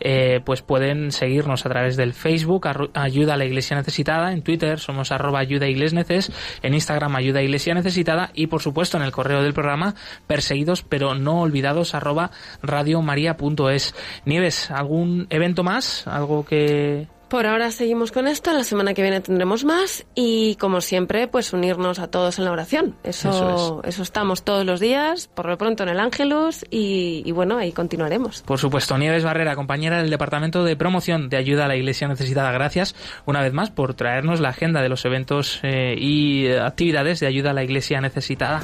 eh, 0.00 0.40
pues 0.44 0.60
pueden 0.60 1.12
seguirnos 1.12 1.64
a 1.64 1.70
través 1.70 1.96
del 1.96 2.12
Facebook 2.12 2.68
ayuda 2.92 3.32
a 3.32 3.36
la 3.38 3.46
iglesia 3.46 3.74
necesitada, 3.74 4.32
en 4.32 4.42
Twitter 4.42 4.78
somos 4.78 5.12
arroba 5.12 5.38
ayuda 5.38 5.64
neces, 5.66 6.30
en 6.62 6.74
Instagram 6.74 7.16
ayuda 7.16 7.40
iglesia 7.40 7.72
necesitada 7.72 8.32
y 8.34 8.48
por 8.48 8.60
supuesto 8.60 8.98
en 8.98 9.04
el 9.04 9.12
correo 9.12 9.42
del 9.42 9.54
programa 9.54 9.94
perseguidos 10.26 10.82
pero 10.82 11.14
no 11.14 11.40
olvidados 11.40 11.94
arroba 11.94 12.32
radiomaria.es. 12.62 13.94
Nieves, 14.26 14.70
¿algún 14.70 15.26
evento 15.30 15.62
más? 15.62 16.06
¿Algo 16.06 16.44
que 16.44 17.06
Por 17.32 17.46
ahora 17.46 17.70
seguimos 17.70 18.12
con 18.12 18.28
esto, 18.28 18.52
la 18.52 18.62
semana 18.62 18.92
que 18.92 19.00
viene 19.00 19.22
tendremos 19.22 19.64
más 19.64 20.04
y 20.14 20.56
como 20.56 20.82
siempre 20.82 21.28
pues 21.28 21.54
unirnos 21.54 21.98
a 21.98 22.08
todos 22.08 22.38
en 22.38 22.44
la 22.44 22.52
oración. 22.52 22.94
Eso, 23.04 23.30
Eso 23.30 23.80
eso, 23.84 24.02
estamos 24.02 24.42
todos 24.42 24.66
los 24.66 24.80
días, 24.80 25.28
por 25.28 25.46
lo 25.46 25.56
pronto 25.56 25.82
en 25.82 25.88
el 25.88 25.98
Ángelus 25.98 26.66
y, 26.68 27.22
y 27.24 27.32
bueno, 27.32 27.56
ahí 27.56 27.72
continuaremos. 27.72 28.42
Por 28.42 28.58
supuesto, 28.58 28.98
Nieves 28.98 29.24
Barrera, 29.24 29.56
compañera 29.56 30.02
del 30.02 30.10
Departamento 30.10 30.62
de 30.62 30.76
Promoción 30.76 31.30
de 31.30 31.38
Ayuda 31.38 31.64
a 31.64 31.68
la 31.68 31.76
Iglesia 31.76 32.06
Necesitada. 32.06 32.52
Gracias 32.52 32.94
una 33.24 33.40
vez 33.40 33.54
más 33.54 33.70
por 33.70 33.94
traernos 33.94 34.38
la 34.40 34.50
agenda 34.50 34.82
de 34.82 34.90
los 34.90 35.02
eventos 35.06 35.58
eh, 35.62 35.94
y 35.98 36.48
eh, 36.48 36.60
actividades 36.60 37.18
de 37.20 37.28
ayuda 37.28 37.52
a 37.52 37.54
la 37.54 37.64
Iglesia 37.64 38.02
Necesitada. 38.02 38.62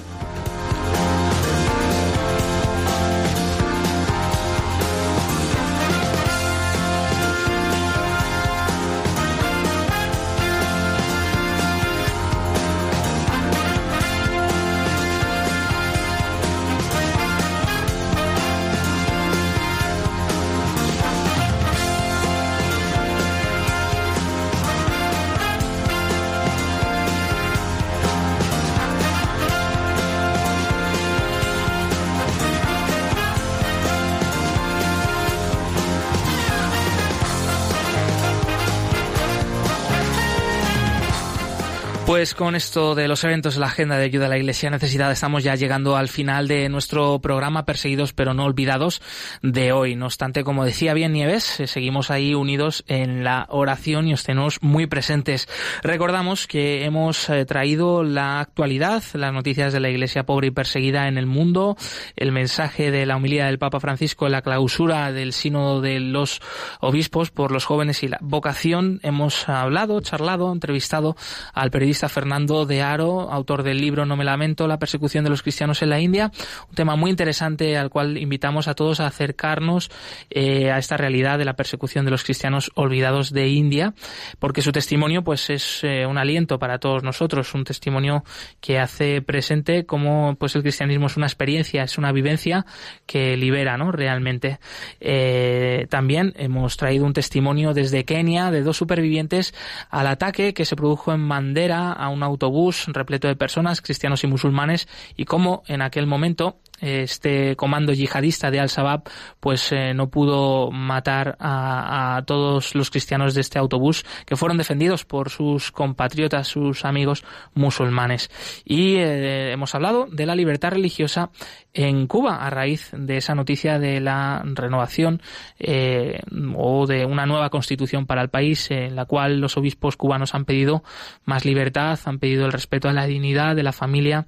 Pues 42.19 42.35
con 42.35 42.57
esto 42.57 42.97
de 42.97 43.07
los 43.07 43.23
eventos, 43.23 43.59
la 43.59 43.67
agenda 43.67 43.97
de 43.97 44.07
ayuda 44.07 44.27
a 44.27 44.29
la 44.29 44.39
Iglesia 44.39 44.71
necesitada, 44.71 45.13
estamos 45.13 45.45
ya 45.45 45.55
llegando 45.55 45.97
al 45.97 46.09
final 46.09 46.49
de 46.49 46.69
nuestro 46.69 47.21
programa 47.21 47.65
Perseguidos 47.65 48.13
pero 48.13 48.35
no 48.35 48.43
olvidados 48.43 49.01
de 49.41 49.71
hoy. 49.71 49.95
No 49.95 50.07
obstante, 50.07 50.43
como 50.43 50.65
decía 50.65 50.95
bien 50.95 51.13
Nieves, 51.13 51.61
eh, 51.61 51.69
seguimos 51.69 52.11
ahí 52.11 52.35
unidos 52.35 52.83
en 52.89 53.23
la 53.23 53.47
oración 53.51 54.09
y 54.09 54.15
os 54.15 54.25
tenemos 54.25 54.61
muy 54.65 54.89
presentes. 54.89 55.49
Recordamos 55.85 56.49
que 56.49 56.85
hemos 56.85 57.31
eh, 57.31 57.45
traído 57.45 58.03
la 58.03 58.41
actualidad, 58.41 59.05
las 59.13 59.33
noticias 59.33 59.73
de 59.73 59.79
la 59.79 59.89
Iglesia 59.89 60.27
pobre 60.27 60.49
y 60.49 60.51
perseguida 60.51 61.07
en 61.07 61.19
el 61.19 61.27
mundo, 61.27 61.77
el 62.17 62.33
mensaje 62.33 62.91
de 62.91 63.07
la 63.07 63.15
homilía 63.15 63.47
del 63.47 63.61
Papa 63.61 63.79
Francisco 63.79 64.27
en 64.27 64.33
la 64.33 64.43
clausura 64.43 65.13
del 65.13 65.33
Sínodo 65.33 65.81
de 65.81 66.01
los 66.01 66.41
Obispos 66.81 67.31
por 67.31 67.53
los 67.53 67.65
jóvenes 67.65 68.03
y 68.03 68.09
la 68.09 68.19
vocación. 68.21 68.99
Hemos 69.05 69.49
hablado, 69.49 70.01
charlado, 70.01 70.53
entrevistado 70.53 71.15
al 71.55 71.71
periodista 71.71 72.08
Fernando 72.09 72.67
de 72.67 72.83
Aro, 72.83 73.31
autor 73.31 73.63
del 73.63 73.81
libro 73.81 74.07
No 74.07 74.17
me 74.17 74.25
lamento, 74.25 74.67
la 74.67 74.79
persecución 74.79 75.25
de 75.25 75.31
los 75.31 75.43
cristianos 75.43 75.83
en 75.83 75.91
la 75.91 76.01
India, 76.01 76.31
un 76.69 76.75
tema 76.75 76.97
muy 76.97 77.11
interesante 77.11 77.77
al 77.77 77.91
cual 77.91 78.19
invitamos 78.19 78.69
a 78.69 78.75
todos 78.75 79.01
a 79.01 79.07
acercarnos 79.07 79.91
eh, 80.31 80.71
a 80.71 80.79
esta 80.79 80.97
realidad 80.97 81.39
de 81.39 81.45
la 81.45 81.55
persecución 81.55 82.05
de 82.05 82.11
los 82.11 82.25
cristianos 82.25 82.71
olvidados 82.75 83.33
de 83.33 83.49
India, 83.49 83.95
porque 84.39 84.63
su 84.63 84.73
testimonio 84.73 85.23
pues 85.23 85.51
es 85.51 85.85
eh, 85.85 86.07
un 86.07 86.19
aliento 86.19 86.59
para 86.59 86.79
todos 86.79 87.03
nosotros, 87.03 87.55
un 87.55 87.65
testimonio 87.65 88.25
que 88.61 88.79
hace 88.79 89.23
presente 89.23 89.87
cómo 89.87 90.37
pues 90.39 90.57
el 90.57 90.63
cristianismo 90.63 91.07
es 91.07 91.17
una 91.17 91.27
experiencia, 91.27 91.83
es 91.83 91.99
una 91.99 92.13
vivencia 92.13 92.67
que 93.07 93.37
libera, 93.37 93.77
¿no? 93.77 93.93
Realmente. 93.93 94.59
Eh, 95.01 95.87
también 95.91 96.35
hemos 96.37 96.77
traído 96.77 97.05
un 97.05 97.13
testimonio 97.13 97.75
desde 97.75 98.05
Kenia 98.05 98.51
de 98.51 98.63
dos 98.63 98.77
supervivientes 98.77 99.55
al 99.91 100.07
ataque 100.07 100.55
que 100.55 100.65
se 100.65 100.77
produjo 100.77 101.13
en 101.13 101.21
Mandera 101.21 101.93
a 101.99 102.09
un 102.09 102.23
autobús 102.23 102.87
repleto 102.87 103.29
de 103.29 103.37
personas, 103.37 103.83
cristianos 103.83 104.25
y 104.25 104.27
musulmanes, 104.27 104.89
y 105.17 105.25
cómo 105.25 105.63
en 105.67 105.83
aquel 105.83 106.07
momento 106.07 106.61
este 106.81 107.57
comando 107.57 107.93
yihadista 107.93 108.51
de 108.51 108.61
Al-Shabaab 108.61 109.03
pues 109.41 109.73
eh, 109.73 109.95
no 109.95 110.11
pudo 110.11 110.71
matar 110.71 111.37
a, 111.41 112.23
todos 112.27 112.75
los 112.75 112.91
cristianos 112.91 113.35
de 113.35 113.41
este 113.41 113.59
autobús 113.59 114.05
que 114.27 114.37
fueron 114.37 114.59
defendidos 114.59 115.05
por 115.05 115.31
sus 115.31 115.71
compatriotas, 115.73 116.49
sus 116.49 116.85
amigos 116.85 117.25
musulmanes. 117.55 118.31
Y 118.65 118.97
eh, 118.97 119.53
hemos 119.53 119.75
hablado 119.75 120.07
de 120.11 120.27
la 120.27 120.35
libertad 120.35 120.71
religiosa 120.71 121.31
en 121.75 122.07
Cuba 122.07 122.37
a 122.37 122.51
raíz 122.51 122.91
de 122.93 123.19
esa 123.19 123.35
noticia 123.35 123.79
de 123.79 124.01
la 124.01 124.43
renovación 124.45 125.23
eh, 125.59 126.21
o 126.57 126.87
de 126.87 127.05
una 127.05 127.27
nueva 127.27 127.51
constitución 127.51 128.07
para 128.07 128.23
el 128.23 128.31
país 128.31 128.71
en 128.71 128.97
la 128.97 129.05
cual 129.05 129.41
los 129.41 129.57
obispos 129.57 129.97
cubanos 129.97 130.35
han 130.35 130.45
pedido 130.45 130.83
más 131.25 131.45
libertad, 131.45 131.99
han 132.05 132.19
pedido 132.19 132.47
el 132.47 132.53
respeto 132.53 132.89
a 132.89 132.93
la 132.93 133.07
dignidad 133.07 133.55
de 133.57 133.63
la 133.63 133.73
familia 133.73 134.27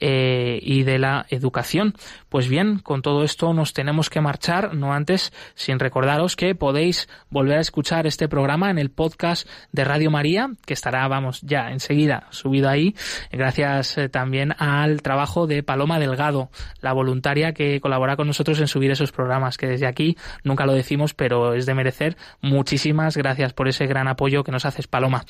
y 0.00 0.82
de 0.84 0.98
la 0.98 1.26
educación. 1.30 1.87
Pues 2.28 2.48
bien, 2.48 2.78
con 2.78 3.02
todo 3.02 3.24
esto 3.24 3.52
nos 3.52 3.72
tenemos 3.72 4.10
que 4.10 4.20
marchar, 4.20 4.74
no 4.74 4.92
antes 4.92 5.32
sin 5.54 5.78
recordaros 5.78 6.36
que 6.36 6.54
podéis 6.54 7.08
volver 7.30 7.58
a 7.58 7.60
escuchar 7.60 8.06
este 8.06 8.28
programa 8.28 8.70
en 8.70 8.78
el 8.78 8.90
podcast 8.90 9.48
de 9.72 9.84
Radio 9.84 10.10
María, 10.10 10.50
que 10.66 10.74
estará, 10.74 11.06
vamos, 11.08 11.40
ya 11.42 11.70
enseguida 11.70 12.26
subido 12.30 12.68
ahí, 12.68 12.94
gracias 13.30 13.98
eh, 13.98 14.08
también 14.08 14.54
al 14.58 15.02
trabajo 15.02 15.46
de 15.46 15.62
Paloma 15.62 15.98
Delgado, 15.98 16.50
la 16.80 16.92
voluntaria 16.92 17.52
que 17.52 17.80
colabora 17.80 18.16
con 18.16 18.26
nosotros 18.26 18.60
en 18.60 18.68
subir 18.68 18.90
esos 18.90 19.12
programas, 19.12 19.56
que 19.56 19.66
desde 19.66 19.86
aquí 19.86 20.16
nunca 20.44 20.66
lo 20.66 20.72
decimos, 20.72 21.14
pero 21.14 21.54
es 21.54 21.66
de 21.66 21.74
merecer. 21.74 22.16
Muchísimas 22.40 23.16
gracias 23.16 23.52
por 23.52 23.68
ese 23.68 23.86
gran 23.86 24.08
apoyo 24.08 24.44
que 24.44 24.52
nos 24.52 24.64
haces, 24.64 24.86
Paloma. 24.86 25.24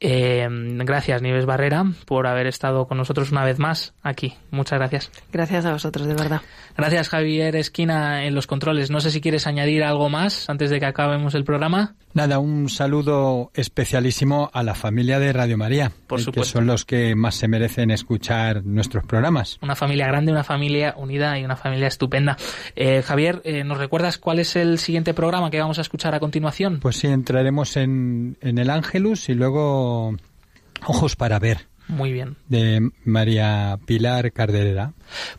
Eh, 0.00 0.46
gracias, 0.50 1.22
Nieves 1.22 1.46
Barrera, 1.46 1.84
por 2.06 2.26
haber 2.26 2.46
estado 2.46 2.86
con 2.86 2.98
nosotros 2.98 3.32
una 3.32 3.44
vez 3.44 3.58
más 3.58 3.94
aquí. 4.02 4.34
Muchas 4.50 4.78
gracias. 4.78 5.10
Gracias 5.32 5.64
a 5.64 5.72
vosotros, 5.72 5.97
de 6.06 6.14
verdad. 6.14 6.40
Gracias, 6.76 7.08
Javier 7.08 7.56
Esquina, 7.56 8.24
en 8.24 8.34
los 8.34 8.46
controles. 8.46 8.90
No 8.90 9.00
sé 9.00 9.10
si 9.10 9.20
quieres 9.20 9.46
añadir 9.48 9.82
algo 9.82 10.08
más 10.08 10.48
antes 10.48 10.70
de 10.70 10.78
que 10.78 10.86
acabemos 10.86 11.34
el 11.34 11.42
programa. 11.44 11.96
Nada, 12.14 12.38
un 12.38 12.68
saludo 12.68 13.50
especialísimo 13.54 14.50
a 14.52 14.62
la 14.62 14.74
familia 14.74 15.18
de 15.18 15.32
Radio 15.32 15.58
María, 15.58 15.90
Por 16.06 16.20
eh, 16.20 16.22
supuesto. 16.22 16.40
que 16.52 16.58
son 16.58 16.66
los 16.66 16.84
que 16.84 17.16
más 17.16 17.34
se 17.34 17.48
merecen 17.48 17.90
escuchar 17.90 18.64
nuestros 18.64 19.04
programas. 19.04 19.58
Una 19.60 19.74
familia 19.74 20.06
grande, 20.06 20.30
una 20.30 20.44
familia 20.44 20.94
unida 20.96 21.38
y 21.38 21.44
una 21.44 21.56
familia 21.56 21.88
estupenda. 21.88 22.36
Eh, 22.76 23.02
Javier, 23.02 23.42
eh, 23.44 23.64
¿nos 23.64 23.78
recuerdas 23.78 24.18
cuál 24.18 24.38
es 24.38 24.54
el 24.54 24.78
siguiente 24.78 25.14
programa 25.14 25.50
que 25.50 25.60
vamos 25.60 25.78
a 25.78 25.82
escuchar 25.82 26.14
a 26.14 26.20
continuación? 26.20 26.78
Pues 26.80 26.96
sí, 26.96 27.08
entraremos 27.08 27.76
en, 27.76 28.36
en 28.40 28.58
el 28.58 28.70
Ángelus 28.70 29.28
y 29.28 29.34
luego 29.34 30.16
Ojos 30.86 31.16
para 31.16 31.38
ver. 31.38 31.66
Muy 31.88 32.12
bien. 32.12 32.36
De 32.48 32.90
María 33.04 33.78
Pilar 33.86 34.30
Carderera. 34.32 34.92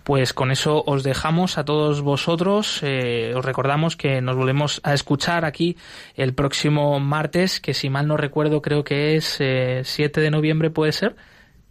Pues 0.03 0.33
con 0.33 0.51
eso 0.51 0.83
os 0.85 1.03
dejamos 1.03 1.59
a 1.59 1.63
todos 1.63 2.01
vosotros. 2.01 2.79
Eh, 2.81 3.33
os 3.35 3.45
recordamos 3.45 3.95
que 3.95 4.19
nos 4.19 4.35
volvemos 4.35 4.81
a 4.83 4.95
escuchar 4.95 5.45
aquí 5.45 5.77
el 6.15 6.33
próximo 6.33 6.99
martes, 6.99 7.59
que 7.59 7.75
si 7.75 7.91
mal 7.91 8.07
no 8.07 8.17
recuerdo 8.17 8.63
creo 8.63 8.83
que 8.83 9.15
es 9.15 9.37
eh, 9.39 9.83
7 9.85 10.21
de 10.21 10.31
noviembre, 10.31 10.71
¿puede 10.71 10.91
ser? 10.91 11.15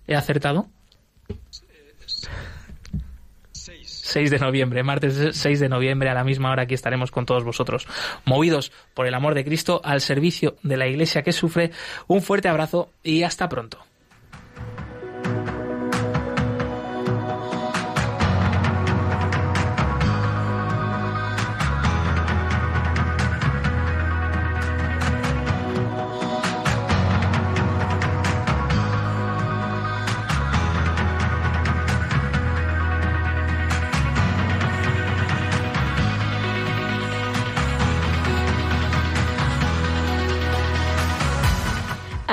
¿He 0.06 0.14
acertado? 0.14 0.68
6 4.08 4.30
de 4.30 4.38
noviembre, 4.38 4.82
martes 4.82 5.36
6 5.36 5.60
de 5.60 5.68
noviembre 5.68 6.08
a 6.08 6.14
la 6.14 6.24
misma 6.24 6.50
hora 6.50 6.62
aquí 6.62 6.72
estaremos 6.72 7.10
con 7.10 7.26
todos 7.26 7.44
vosotros, 7.44 7.86
movidos 8.24 8.72
por 8.94 9.06
el 9.06 9.12
amor 9.12 9.34
de 9.34 9.44
Cristo 9.44 9.82
al 9.84 10.00
servicio 10.00 10.56
de 10.62 10.78
la 10.78 10.86
iglesia 10.86 11.22
que 11.22 11.32
sufre. 11.32 11.72
Un 12.06 12.22
fuerte 12.22 12.48
abrazo 12.48 12.90
y 13.02 13.24
hasta 13.24 13.50
pronto. 13.50 13.87